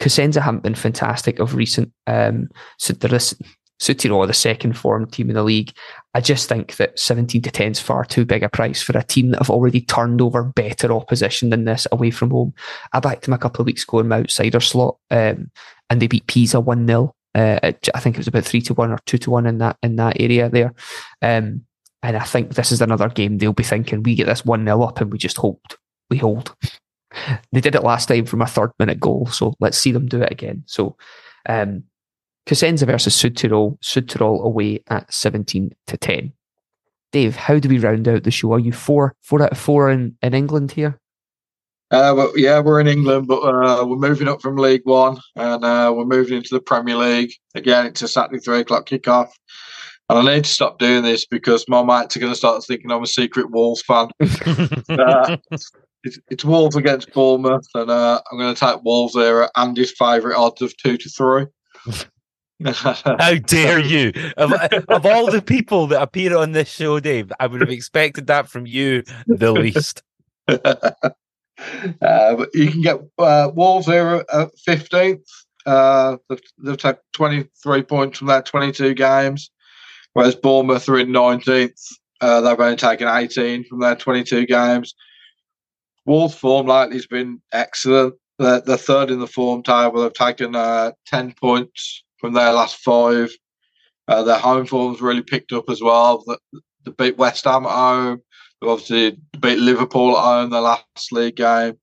Cosenza 0.00 0.40
haven't 0.40 0.62
been 0.62 0.74
fantastic 0.74 1.38
of 1.38 1.54
recent. 1.54 1.92
Um, 2.06 2.48
so 2.78 2.92
they're 2.92 3.10
this, 3.10 3.34
Sud 3.80 3.98
Tirol, 3.98 4.26
the 4.26 4.34
second 4.34 4.76
form 4.76 5.06
team 5.06 5.28
in 5.28 5.34
the 5.34 5.42
league. 5.42 5.72
I 6.14 6.20
just 6.20 6.48
think 6.48 6.76
that 6.76 6.98
17 6.98 7.42
to 7.42 7.50
10 7.50 7.72
is 7.72 7.80
far 7.80 8.04
too 8.04 8.24
big 8.24 8.42
a 8.42 8.48
price 8.48 8.82
for 8.82 8.96
a 8.96 9.04
team 9.04 9.30
that 9.30 9.38
have 9.38 9.50
already 9.50 9.80
turned 9.80 10.20
over 10.20 10.42
better 10.42 10.92
opposition 10.92 11.50
than 11.50 11.64
this 11.64 11.86
away 11.92 12.10
from 12.10 12.30
home. 12.30 12.54
I 12.92 13.00
backed 13.00 13.22
them 13.22 13.34
a 13.34 13.38
couple 13.38 13.62
of 13.62 13.66
weeks 13.66 13.84
ago 13.84 14.00
in 14.00 14.08
my 14.08 14.20
outsider 14.20 14.60
slot, 14.60 14.96
um, 15.10 15.50
and 15.90 16.00
they 16.00 16.06
beat 16.06 16.26
Pisa 16.26 16.60
1 16.60 16.86
0. 16.86 17.14
Uh, 17.34 17.58
I 17.62 18.00
think 18.00 18.16
it 18.16 18.18
was 18.18 18.26
about 18.26 18.44
3 18.44 18.60
to 18.62 18.74
1 18.74 18.90
or 18.90 18.98
2 19.06 19.18
to 19.18 19.30
1 19.30 19.46
in 19.46 19.58
that 19.58 19.76
in 19.82 19.96
that 19.96 20.20
area 20.20 20.48
there. 20.48 20.74
Um, 21.22 21.64
and 22.02 22.16
I 22.16 22.24
think 22.24 22.54
this 22.54 22.72
is 22.72 22.80
another 22.80 23.08
game 23.08 23.38
they'll 23.38 23.52
be 23.52 23.64
thinking 23.64 24.02
we 24.02 24.14
get 24.14 24.26
this 24.26 24.44
1 24.44 24.64
0 24.64 24.82
up 24.82 25.00
and 25.00 25.12
we 25.12 25.18
just 25.18 25.36
hold. 25.36 25.60
We 26.10 26.18
hold. 26.18 26.54
they 27.52 27.60
did 27.60 27.74
it 27.74 27.82
last 27.82 28.06
time 28.06 28.26
from 28.26 28.42
a 28.42 28.46
third 28.46 28.70
minute 28.78 29.00
goal, 29.00 29.26
so 29.26 29.54
let's 29.60 29.78
see 29.78 29.92
them 29.92 30.06
do 30.06 30.22
it 30.22 30.32
again. 30.32 30.64
So, 30.66 30.96
um, 31.48 31.84
Cosenza 32.46 32.86
versus 32.86 33.14
Sud 33.14 33.34
Tirol, 33.34 33.76
Sud 33.82 34.06
Tirol 34.06 34.42
away 34.42 34.82
at 34.88 35.12
17 35.12 35.74
to 35.86 35.96
10. 35.96 36.32
Dave, 37.12 37.36
how 37.36 37.58
do 37.58 37.68
we 37.68 37.78
round 37.78 38.08
out 38.08 38.22
the 38.22 38.30
show? 38.30 38.52
Are 38.52 38.58
you 38.58 38.72
four, 38.72 39.14
four 39.22 39.42
out 39.42 39.52
of 39.52 39.58
four 39.58 39.90
in, 39.90 40.16
in 40.22 40.34
England 40.34 40.72
here? 40.72 40.98
Uh, 41.90 42.14
but 42.14 42.38
yeah, 42.38 42.60
we're 42.60 42.80
in 42.80 42.86
England, 42.86 43.26
but 43.26 43.40
uh, 43.40 43.84
we're 43.86 43.96
moving 43.96 44.28
up 44.28 44.42
from 44.42 44.56
League 44.56 44.82
One 44.84 45.18
and 45.36 45.64
uh, 45.64 45.92
we're 45.96 46.04
moving 46.04 46.36
into 46.36 46.54
the 46.54 46.60
Premier 46.60 46.96
League. 46.96 47.32
Again, 47.54 47.86
it's 47.86 48.02
a 48.02 48.08
Saturday 48.08 48.40
three 48.40 48.60
o'clock 48.60 48.86
kickoff. 48.86 49.30
And 50.10 50.18
I 50.18 50.34
need 50.34 50.44
to 50.44 50.50
stop 50.50 50.78
doing 50.78 51.02
this 51.02 51.26
because 51.26 51.68
my 51.68 51.82
mates 51.82 52.16
are 52.16 52.20
going 52.20 52.32
to 52.32 52.36
start 52.36 52.64
thinking 52.64 52.90
I'm 52.90 53.02
a 53.02 53.06
secret 53.06 53.50
Wolves 53.50 53.82
fan. 53.82 54.08
uh, 54.20 55.36
it's, 56.02 56.18
it's 56.30 56.44
Wolves 56.44 56.76
against 56.76 57.12
Bournemouth, 57.12 57.66
and 57.74 57.90
uh, 57.90 58.20
I'm 58.30 58.38
going 58.38 58.54
to 58.54 58.58
take 58.58 58.82
Wolves 58.84 59.14
there 59.14 59.44
at 59.44 59.50
Andy's 59.56 59.92
favourite 59.92 60.36
odds 60.36 60.62
of 60.62 60.74
two 60.78 60.96
to 60.96 61.08
three. 61.10 61.46
How 62.64 63.34
dare 63.34 63.78
you? 63.78 64.12
Of, 64.36 64.52
of 64.88 65.06
all 65.06 65.30
the 65.30 65.42
people 65.42 65.86
that 65.88 66.00
appear 66.02 66.36
on 66.36 66.52
this 66.52 66.68
show, 66.68 66.98
Dave, 67.00 67.30
I 67.38 67.46
would 67.46 67.60
have 67.60 67.70
expected 67.70 68.26
that 68.28 68.48
from 68.48 68.66
you 68.66 69.04
the 69.26 69.52
least. 69.52 70.02
Uh, 72.00 72.46
you 72.54 72.70
can 72.70 72.82
get 72.82 73.00
uh, 73.18 73.50
Wolves 73.54 73.86
there 73.86 74.24
at 74.32 74.50
fifteenth. 74.58 75.26
Uh, 75.66 76.16
they've, 76.28 76.40
they've 76.58 76.76
taken 76.76 77.00
twenty 77.12 77.48
three 77.62 77.82
points 77.82 78.18
from 78.18 78.28
their 78.28 78.42
twenty 78.42 78.72
two 78.72 78.94
games, 78.94 79.50
whereas 80.12 80.34
Bournemouth 80.34 80.88
are 80.88 80.98
in 80.98 81.12
nineteenth. 81.12 81.80
Uh, 82.20 82.40
they've 82.40 82.58
only 82.58 82.76
taken 82.76 83.08
eighteen 83.08 83.64
from 83.64 83.80
their 83.80 83.96
twenty 83.96 84.24
two 84.24 84.46
games. 84.46 84.94
Wolves' 86.06 86.34
form 86.34 86.66
lately 86.66 86.96
has 86.96 87.06
been 87.06 87.42
excellent. 87.52 88.14
They're, 88.38 88.60
they're 88.60 88.76
third 88.76 89.10
in 89.10 89.18
the 89.18 89.26
form 89.26 89.62
table. 89.62 90.00
They've 90.00 90.12
taken 90.12 90.56
uh, 90.56 90.92
ten 91.06 91.32
points 91.32 92.02
from 92.18 92.32
their 92.32 92.52
last 92.52 92.76
five. 92.76 93.30
Uh, 94.06 94.22
their 94.22 94.38
home 94.38 94.64
form's 94.64 95.02
really 95.02 95.22
picked 95.22 95.52
up 95.52 95.68
as 95.68 95.82
well. 95.82 96.24
They, 96.26 96.60
they 96.84 96.92
beat 96.92 97.18
West 97.18 97.44
Ham 97.44 97.66
at 97.66 97.72
home. 97.72 98.22
Obviously 98.62 99.18
beat 99.40 99.58
Liverpool 99.58 100.16
at 100.16 100.22
home 100.24 100.50
the 100.50 100.60
last 100.60 101.12
league 101.12 101.36
game. 101.36 101.78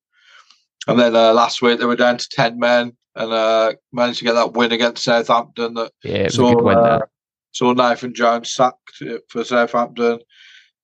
And 0.87 0.99
then 0.99 1.15
uh, 1.15 1.33
last 1.33 1.61
week 1.61 1.79
they 1.79 1.85
were 1.85 1.95
down 1.95 2.17
to 2.17 2.29
10 2.31 2.59
men 2.59 2.95
and 3.15 3.31
uh, 3.31 3.73
managed 3.93 4.19
to 4.19 4.25
get 4.25 4.33
that 4.33 4.53
win 4.53 4.71
against 4.71 5.03
Southampton 5.03 5.73
that 5.75 5.91
Yeah, 6.03 6.27
saw, 6.27 6.61
win. 6.61 6.77
uh, 6.77 6.99
that. 6.99 7.09
saw 7.51 7.73
Nathan 7.73 8.13
Jones 8.13 8.51
sacked 8.51 9.01
for 9.29 9.43
Southampton. 9.43 10.19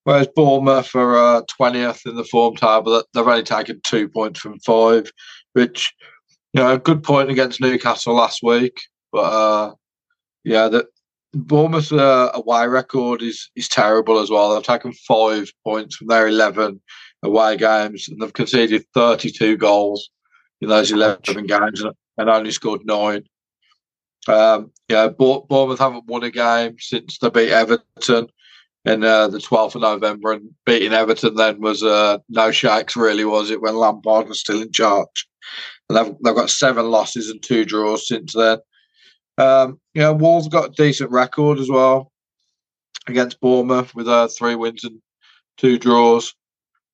Whereas 0.04 0.28
Bournemouth 0.36 0.96
are 0.96 1.16
uh, 1.18 1.42
20th 1.62 2.08
in 2.10 2.16
the 2.16 2.24
form 2.24 2.56
table, 2.56 3.04
they've 3.14 3.28
only 3.28 3.44
taken 3.44 3.82
two 3.86 4.10
points 4.10 4.40
from 4.40 4.60
five, 4.62 5.12
which, 5.54 5.94
you 6.54 6.62
know, 6.64 6.74
a 6.74 6.80
good 6.80 7.04
point 7.04 7.30
against 7.30 7.62
Newcastle 7.62 8.16
last 8.16 8.40
week. 8.42 8.80
But, 9.12 9.20
uh, 9.20 9.74
yeah, 10.44 10.70
the, 10.70 10.88
Bournemouth's 11.34 11.92
uh, 11.92 12.32
away 12.34 12.68
record 12.68 13.22
is, 13.22 13.50
is 13.56 13.68
terrible 13.68 14.20
as 14.20 14.30
well. 14.30 14.54
They've 14.54 14.64
taken 14.64 14.92
five 14.94 15.52
points 15.64 15.96
from 15.96 16.08
their 16.08 16.28
11 16.28 16.82
away 17.24 17.58
games 17.58 18.10
and 18.10 18.22
they've 18.22 18.34
conceded 18.34 18.86
32 18.94 19.58
goals 19.58 20.10
in 20.60 20.70
those 20.70 20.92
11 20.92 21.46
games 21.48 21.82
and, 21.82 21.94
and 22.18 22.30
only 22.30 22.52
scored 22.52 22.82
nine. 22.86 23.24
Um, 24.28 24.72
yeah, 24.88 25.08
Bournemouth 25.08 25.80
haven't 25.80 26.06
won 26.06 26.24
a 26.24 26.32
game 26.32 26.76
since 26.80 27.18
they 27.18 27.30
beat 27.30 27.52
Everton 27.52 28.28
in 28.86 29.04
uh, 29.04 29.28
the 29.28 29.38
12th 29.38 29.76
of 29.76 29.82
November, 29.82 30.32
and 30.32 30.50
beating 30.66 30.94
Everton 30.94 31.36
then 31.36 31.62
was 31.62 31.84
uh, 31.84 32.18
no 32.30 32.52
shakes, 32.52 32.96
really, 32.96 33.26
was 33.26 33.52
it, 33.52 33.62
when 33.62 33.76
Lampard 33.76 34.28
was 34.28 34.40
still 34.40 34.62
in 34.62 34.72
charge. 34.72 35.28
And 35.90 35.98
they've, 35.98 36.16
they've 36.24 36.36
got 36.36 36.50
seven 36.50 36.90
losses 36.90 37.30
and 37.30 37.42
two 37.42 37.64
draws 37.64 38.08
since 38.08 38.34
then. 38.34 38.58
Um, 39.38 39.80
yeah, 39.94 40.10
Wolves 40.10 40.48
got 40.48 40.70
a 40.70 40.74
decent 40.74 41.12
record 41.12 41.60
as 41.60 41.70
well 41.70 42.12
against 43.08 43.40
Bournemouth 43.40 43.96
with 43.96 44.08
uh, 44.08 44.28
three 44.28 44.56
wins 44.56 44.84
and 44.84 45.02
two 45.58 45.78
draws. 45.78 46.34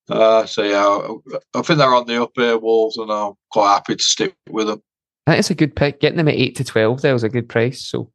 Uh, 0.09 0.45
so 0.45 0.63
yeah, 0.63 1.39
I 1.53 1.61
think 1.61 1.79
they're 1.79 1.93
on 1.93 2.07
the 2.07 2.23
up 2.23 2.31
here, 2.35 2.57
Wolves, 2.57 2.97
and 2.97 3.11
I'm 3.11 3.33
quite 3.51 3.73
happy 3.73 3.95
to 3.95 4.03
stick 4.03 4.35
with 4.49 4.67
them. 4.67 4.81
That 5.25 5.39
is 5.39 5.49
a 5.49 5.55
good 5.55 5.75
pick. 5.75 5.99
Getting 5.99 6.17
them 6.17 6.29
at 6.29 6.35
eight 6.35 6.55
to 6.55 6.63
twelve 6.63 7.01
there 7.01 7.11
was 7.13 7.23
a 7.23 7.29
good 7.29 7.49
price. 7.49 7.85
So, 7.85 8.09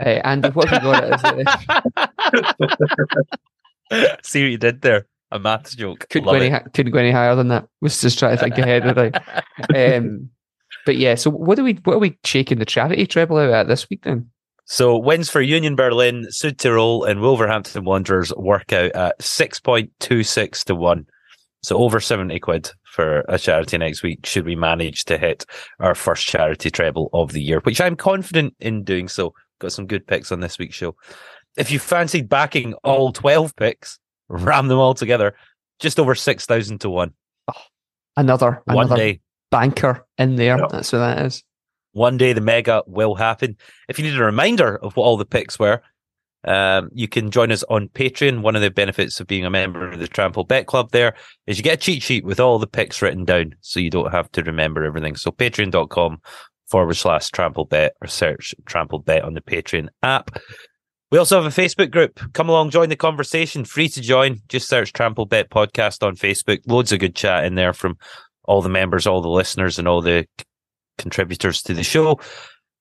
uh, 0.00 0.20
Andy, 0.24 0.48
what 0.48 0.68
have 0.68 0.82
you 0.82 0.90
got? 0.90 1.04
As, 3.90 4.18
See 4.24 4.42
what 4.42 4.50
you 4.50 4.58
did 4.58 4.82
there? 4.82 5.06
A 5.30 5.38
maths 5.38 5.76
joke. 5.76 6.08
Couldn't 6.10 6.26
go, 6.26 6.34
any, 6.34 6.50
couldn't 6.72 6.92
go 6.92 6.98
any 6.98 7.12
higher 7.12 7.36
than 7.36 7.48
that. 7.48 7.68
Was 7.80 8.00
just 8.00 8.18
trying 8.18 8.36
to 8.36 8.42
think 8.42 8.58
ahead 8.58 8.86
of 8.86 8.98
it. 8.98 9.16
Um, 9.74 10.30
but 10.86 10.96
yeah, 10.96 11.16
so 11.16 11.30
what 11.30 11.58
are 11.58 11.64
we 11.64 11.74
what 11.84 11.96
are 11.96 11.98
we 11.98 12.16
shaking 12.24 12.58
the 12.58 12.64
charity 12.64 13.06
treble 13.06 13.36
out 13.36 13.50
at 13.50 13.68
this 13.68 13.90
week 13.90 14.04
then? 14.04 14.30
So 14.64 14.96
wins 14.96 15.28
for 15.28 15.42
Union 15.42 15.76
Berlin, 15.76 16.26
Sud 16.30 16.56
Südtirol, 16.56 17.08
and 17.08 17.20
Wolverhampton 17.20 17.84
Wanderers 17.84 18.32
work 18.36 18.72
out 18.72 18.92
at 18.92 19.20
six 19.20 19.60
point 19.60 19.90
two 20.00 20.22
six 20.22 20.64
to 20.64 20.74
one. 20.74 21.04
So 21.62 21.76
over 21.76 22.00
seventy 22.00 22.38
quid 22.38 22.70
for 22.84 23.24
a 23.28 23.38
charity 23.38 23.76
next 23.76 24.04
week 24.04 24.24
should 24.24 24.46
we 24.46 24.56
manage 24.56 25.04
to 25.06 25.18
hit 25.18 25.44
our 25.80 25.94
first 25.96 26.26
charity 26.26 26.70
treble 26.70 27.10
of 27.12 27.32
the 27.32 27.42
year, 27.42 27.60
which 27.64 27.80
I'm 27.80 27.96
confident 27.96 28.54
in 28.60 28.84
doing 28.84 29.08
so. 29.08 29.34
Got 29.58 29.72
some 29.72 29.86
good 29.86 30.06
picks 30.06 30.30
on 30.30 30.40
this 30.40 30.58
week's 30.58 30.76
show. 30.76 30.94
If 31.56 31.70
you 31.70 31.78
fancied 31.78 32.28
backing 32.28 32.74
all 32.84 33.12
12 33.12 33.56
picks, 33.56 33.98
ram 34.28 34.68
them 34.68 34.78
all 34.78 34.94
together, 34.94 35.34
just 35.80 35.98
over 35.98 36.14
6,000 36.14 36.78
to 36.82 36.90
1. 36.90 37.10
Oh, 37.48 37.52
another, 38.18 38.62
one 38.66 38.86
another 38.86 38.96
day. 38.96 39.20
Banker 39.50 40.06
in 40.18 40.36
there. 40.36 40.58
Yep. 40.58 40.70
That's 40.70 40.92
what 40.92 40.98
that 40.98 41.24
is. 41.26 41.42
One 41.92 42.16
day 42.16 42.32
the 42.32 42.40
mega 42.40 42.82
will 42.86 43.14
happen. 43.14 43.56
If 43.88 43.98
you 43.98 44.04
need 44.04 44.18
a 44.18 44.24
reminder 44.24 44.76
of 44.76 44.96
what 44.96 45.04
all 45.04 45.16
the 45.16 45.24
picks 45.24 45.58
were, 45.58 45.80
um, 46.44 46.90
you 46.94 47.08
can 47.08 47.30
join 47.30 47.50
us 47.50 47.64
on 47.68 47.88
Patreon. 47.88 48.42
One 48.42 48.54
of 48.54 48.62
the 48.62 48.70
benefits 48.70 49.18
of 49.18 49.26
being 49.26 49.44
a 49.44 49.50
member 49.50 49.88
of 49.88 49.98
the 49.98 50.06
Trampled 50.06 50.48
Bet 50.48 50.66
Club 50.66 50.90
there 50.92 51.14
is 51.46 51.56
you 51.56 51.64
get 51.64 51.78
a 51.78 51.80
cheat 51.80 52.02
sheet 52.02 52.24
with 52.24 52.38
all 52.38 52.58
the 52.58 52.66
picks 52.66 53.02
written 53.02 53.24
down 53.24 53.54
so 53.62 53.80
you 53.80 53.90
don't 53.90 54.12
have 54.12 54.30
to 54.32 54.42
remember 54.42 54.84
everything. 54.84 55.16
So 55.16 55.30
patreon.com 55.32 56.20
forward 56.68 56.94
slash 56.94 57.30
Trampled 57.30 57.70
Bet 57.70 57.94
or 58.00 58.08
search 58.08 58.54
Trampled 58.66 59.04
Bet 59.04 59.24
on 59.24 59.34
the 59.34 59.40
Patreon 59.40 59.88
app. 60.02 60.38
We 61.10 61.18
also 61.18 61.40
have 61.40 61.46
a 61.46 61.60
Facebook 61.62 61.92
group. 61.92 62.20
Come 62.32 62.48
along, 62.48 62.70
join 62.70 62.88
the 62.88 62.96
conversation. 62.96 63.64
Free 63.64 63.88
to 63.88 64.00
join. 64.00 64.40
Just 64.48 64.68
search 64.68 64.92
Trampled 64.92 65.30
Bet 65.30 65.50
Podcast 65.50 66.04
on 66.06 66.16
Facebook. 66.16 66.60
Loads 66.66 66.92
of 66.92 66.98
good 66.98 67.14
chat 67.14 67.44
in 67.44 67.54
there 67.54 67.72
from 67.72 67.96
all 68.46 68.62
the 68.62 68.68
members, 68.68 69.06
all 69.06 69.20
the 69.20 69.28
listeners, 69.28 69.78
and 69.78 69.88
all 69.88 70.00
the 70.00 70.26
contributors 70.98 71.62
to 71.62 71.74
the 71.74 71.82
show. 71.82 72.18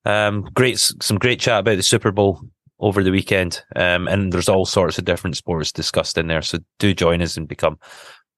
Um, 0.06 0.44
great, 0.54 0.80
some 0.80 1.18
great 1.18 1.40
chat 1.40 1.62
about 1.62 1.78
the 1.78 1.84
Super 1.84 2.12
Bowl 2.12 2.42
over 2.80 3.04
the 3.04 3.12
weekend. 3.12 3.64
Um, 3.76 4.08
and 4.08 4.32
there's 4.32 4.50
all 4.50 4.66
sorts 4.66 4.98
of 4.98 5.06
different 5.06 5.38
sports 5.38 5.72
discussed 5.72 6.18
in 6.18 6.28
there. 6.28 6.42
So 6.42 6.60
do 6.80 6.94
join 6.94 7.22
us 7.22 7.38
and 7.38 7.48
become 7.48 7.78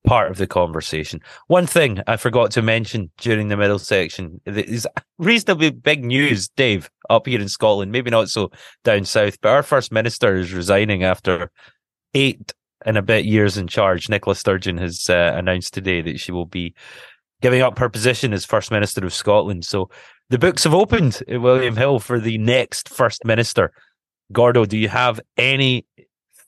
part 0.05 0.31
of 0.31 0.37
the 0.37 0.47
conversation. 0.47 1.19
One 1.47 1.67
thing 1.67 2.01
I 2.07 2.15
forgot 2.17 2.51
to 2.51 2.61
mention 2.61 3.11
during 3.17 3.49
the 3.49 3.57
middle 3.57 3.79
section 3.79 4.39
is 4.45 4.87
reasonably 5.17 5.71
big 5.71 6.05
news, 6.05 6.47
Dave, 6.49 6.89
up 7.09 7.27
here 7.27 7.41
in 7.41 7.49
Scotland, 7.49 7.91
maybe 7.91 8.09
not 8.09 8.29
so 8.29 8.51
down 8.83 9.03
south, 9.05 9.39
but 9.41 9.49
our 9.49 9.63
First 9.63 9.91
Minister 9.91 10.35
is 10.35 10.53
resigning 10.53 11.03
after 11.03 11.51
eight 12.13 12.53
and 12.85 12.97
a 12.97 13.01
bit 13.01 13.25
years 13.25 13.57
in 13.57 13.67
charge. 13.67 14.07
Nicola 14.07 14.35
Sturgeon 14.35 14.77
has 14.77 15.09
uh, 15.09 15.33
announced 15.35 15.73
today 15.73 16.01
that 16.01 16.19
she 16.19 16.31
will 16.31 16.45
be 16.45 16.73
giving 17.41 17.61
up 17.61 17.77
her 17.79 17.89
position 17.89 18.33
as 18.33 18.45
First 18.45 18.71
Minister 18.71 19.05
of 19.05 19.13
Scotland. 19.13 19.65
So 19.65 19.89
the 20.29 20.39
books 20.39 20.63
have 20.63 20.73
opened 20.73 21.21
at 21.27 21.41
William 21.41 21.75
Hill 21.75 21.99
for 21.99 22.19
the 22.19 22.37
next 22.37 22.89
First 22.89 23.25
Minister. 23.25 23.71
Gordo, 24.31 24.65
do 24.65 24.77
you 24.77 24.89
have 24.89 25.19
any 25.37 25.85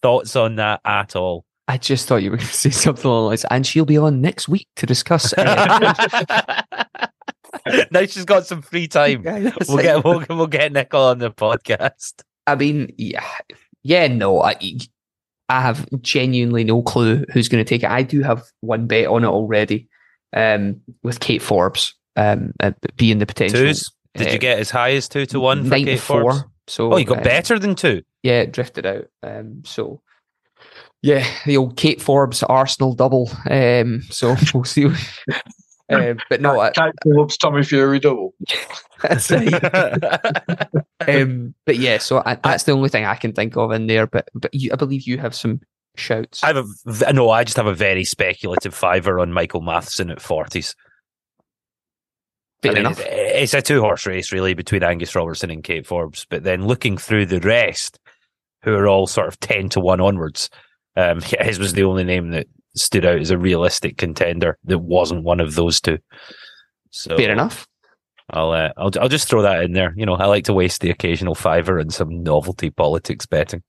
thoughts 0.01 0.35
on 0.35 0.55
that 0.55 0.81
at 0.85 1.15
all? 1.15 1.45
I 1.67 1.77
just 1.77 2.07
thought 2.07 2.23
you 2.23 2.31
were 2.31 2.37
going 2.37 2.47
to 2.49 2.53
say 2.53 2.71
something 2.71 3.05
along 3.05 3.29
those 3.29 3.45
and 3.45 3.65
she'll 3.65 3.85
be 3.85 3.97
on 3.97 4.21
next 4.21 4.49
week 4.49 4.67
to 4.77 4.85
discuss. 4.85 5.33
Uh, 5.33 6.63
now 7.91 8.01
she's 8.01 8.25
got 8.25 8.45
some 8.45 8.61
free 8.61 8.87
time. 8.87 9.23
Yeah, 9.29 9.51
we'll 9.67 9.77
like, 9.77 9.83
get 9.83 10.03
we'll, 10.03 10.25
we'll 10.29 10.47
get 10.47 10.71
Nicole 10.71 11.09
on 11.09 11.19
the 11.19 11.31
podcast. 11.31 12.23
I 12.47 12.55
mean, 12.55 12.93
yeah, 12.97 13.23
yeah, 13.83 14.07
no, 14.07 14.41
I, 14.41 14.55
I 15.49 15.61
have 15.61 15.87
genuinely 16.01 16.63
no 16.63 16.81
clue 16.81 17.25
who's 17.31 17.47
going 17.47 17.63
to 17.63 17.69
take 17.69 17.83
it. 17.83 17.89
I 17.89 18.01
do 18.01 18.21
have 18.23 18.43
one 18.61 18.87
bet 18.87 19.07
on 19.07 19.23
it 19.23 19.27
already, 19.27 19.88
um, 20.33 20.81
with 21.03 21.19
Kate 21.19 21.41
Forbes, 21.41 21.95
um, 22.15 22.53
uh, 22.59 22.71
being 22.97 23.19
the 23.19 23.25
potential. 23.25 23.59
Twos? 23.59 23.91
Did 24.15 24.27
uh, 24.27 24.31
you 24.31 24.39
get 24.39 24.59
as 24.59 24.69
high 24.69 24.91
as 24.91 25.07
two 25.07 25.25
to 25.27 25.39
one 25.39 25.63
for 25.63 25.75
Kate 25.75 25.99
Forbes? 25.99 26.43
So, 26.67 26.93
oh, 26.93 26.97
you 26.97 27.05
got 27.05 27.19
uh, 27.19 27.23
better 27.23 27.57
than 27.57 27.75
two. 27.75 28.03
Yeah, 28.23 28.41
it 28.41 28.51
drifted 28.51 28.85
out. 28.85 29.05
Um, 29.23 29.63
so 29.65 30.01
yeah, 31.01 31.25
the 31.45 31.57
old 31.57 31.77
Kate 31.77 32.01
Forbes 32.01 32.43
Arsenal 32.43 32.93
double. 32.93 33.31
Um, 33.49 34.01
so 34.09 34.35
we'll 34.53 34.65
see. 34.65 34.87
Uh, 35.89 36.13
but 36.29 36.41
no, 36.41 36.69
Kate 36.75 36.93
Forbes 37.03 37.37
Tommy 37.37 37.63
Fury 37.63 37.99
double. 37.99 38.33
that's 39.01 39.31
um, 39.31 39.45
but 41.65 41.77
yeah, 41.77 41.97
so 41.97 42.21
I, 42.25 42.35
that's 42.35 42.63
the 42.63 42.73
only 42.73 42.89
thing 42.89 43.05
I 43.05 43.15
can 43.15 43.31
think 43.33 43.55
of 43.55 43.71
in 43.71 43.87
there. 43.87 44.07
But 44.07 44.27
but 44.33 44.53
you, 44.53 44.71
I 44.73 44.75
believe 44.75 45.07
you 45.07 45.17
have 45.17 45.33
some 45.33 45.61
shouts. 45.99 46.43
I 46.43 46.47
have 46.47 46.57
a 46.57 47.13
no. 47.13 47.29
I 47.29 47.43
just 47.43 47.57
have 47.57 47.67
a 47.67 47.73
very 47.73 48.03
speculative 48.03 48.73
fiver 48.73 49.19
on 49.19 49.33
Michael 49.33 49.61
Matheson 49.61 50.09
at 50.09 50.21
forties. 50.21 50.75
I 52.63 52.71
mean, 52.73 52.85
it's 52.97 53.53
a 53.53 53.61
two 53.61 53.79
horse 53.79 54.05
race 54.05 54.33
really 54.33 54.53
between 54.53 54.83
Angus 54.83 55.15
Robertson 55.15 55.49
and 55.49 55.63
Kate 55.63 55.87
Forbes. 55.87 56.25
But 56.29 56.43
then 56.43 56.67
looking 56.67 56.97
through 56.97 57.27
the 57.27 57.39
rest, 57.39 57.99
who 58.63 58.73
are 58.73 58.87
all 58.87 59.07
sort 59.07 59.27
of 59.27 59.39
ten 59.39 59.69
to 59.69 59.79
one 59.79 60.01
onwards, 60.01 60.49
um, 60.95 61.21
his 61.39 61.59
was 61.59 61.73
the 61.73 61.83
only 61.83 62.03
name 62.03 62.31
that 62.31 62.47
stood 62.75 63.05
out 63.05 63.19
as 63.19 63.31
a 63.31 63.37
realistic 63.37 63.97
contender 63.97 64.57
that 64.65 64.79
wasn't 64.79 65.23
one 65.23 65.39
of 65.39 65.55
those 65.55 65.79
two. 65.79 65.97
So 66.91 67.15
fair 67.15 67.31
enough. 67.31 67.67
I'll 68.31 68.51
uh, 68.51 68.69
I'll 68.77 68.91
I'll 68.99 69.09
just 69.09 69.27
throw 69.27 69.41
that 69.41 69.63
in 69.63 69.73
there. 69.73 69.93
You 69.95 70.05
know, 70.05 70.15
I 70.15 70.25
like 70.25 70.45
to 70.45 70.53
waste 70.53 70.81
the 70.81 70.91
occasional 70.91 71.35
fiver 71.35 71.79
and 71.79 71.93
some 71.93 72.23
novelty 72.23 72.69
politics 72.69 73.25
betting. 73.25 73.63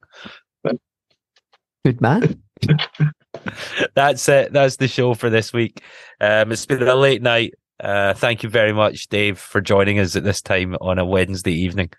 Good 1.84 2.00
man. 2.00 2.42
that's 3.94 4.28
it. 4.28 4.52
That's 4.52 4.76
the 4.76 4.88
show 4.88 5.14
for 5.14 5.30
this 5.30 5.52
week. 5.52 5.82
Um, 6.20 6.52
it's 6.52 6.66
been 6.66 6.86
a 6.86 6.94
late 6.94 7.22
night. 7.22 7.54
Uh, 7.82 8.12
thank 8.14 8.42
you 8.42 8.48
very 8.48 8.72
much, 8.72 9.08
Dave, 9.08 9.38
for 9.38 9.60
joining 9.60 9.98
us 9.98 10.14
at 10.14 10.24
this 10.24 10.42
time 10.42 10.76
on 10.80 10.98
a 10.98 11.04
Wednesday 11.04 11.52
evening. 11.52 11.90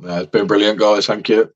Yeah, 0.00 0.20
it's 0.20 0.30
been 0.30 0.46
brilliant, 0.46 0.78
guys. 0.78 1.06
Thank 1.06 1.28
you. 1.28 1.50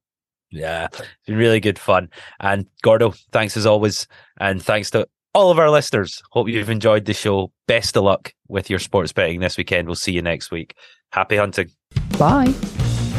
Yeah, 0.50 0.88
it's 0.92 1.02
been 1.26 1.36
really 1.36 1.60
good 1.60 1.78
fun. 1.78 2.10
And 2.40 2.66
Gordo, 2.82 3.14
thanks 3.30 3.56
as 3.56 3.66
always. 3.66 4.06
And 4.40 4.62
thanks 4.62 4.90
to 4.90 5.06
all 5.34 5.50
of 5.50 5.58
our 5.58 5.70
listeners. 5.70 6.22
Hope 6.32 6.48
you've 6.48 6.70
enjoyed 6.70 7.04
the 7.04 7.14
show. 7.14 7.52
Best 7.66 7.96
of 7.96 8.04
luck 8.04 8.34
with 8.48 8.68
your 8.68 8.78
sports 8.78 9.12
betting 9.12 9.40
this 9.40 9.56
weekend. 9.56 9.88
We'll 9.88 9.94
see 9.94 10.12
you 10.12 10.22
next 10.22 10.50
week. 10.50 10.74
Happy 11.12 11.36
hunting. 11.36 11.70
Bye. 12.18 12.52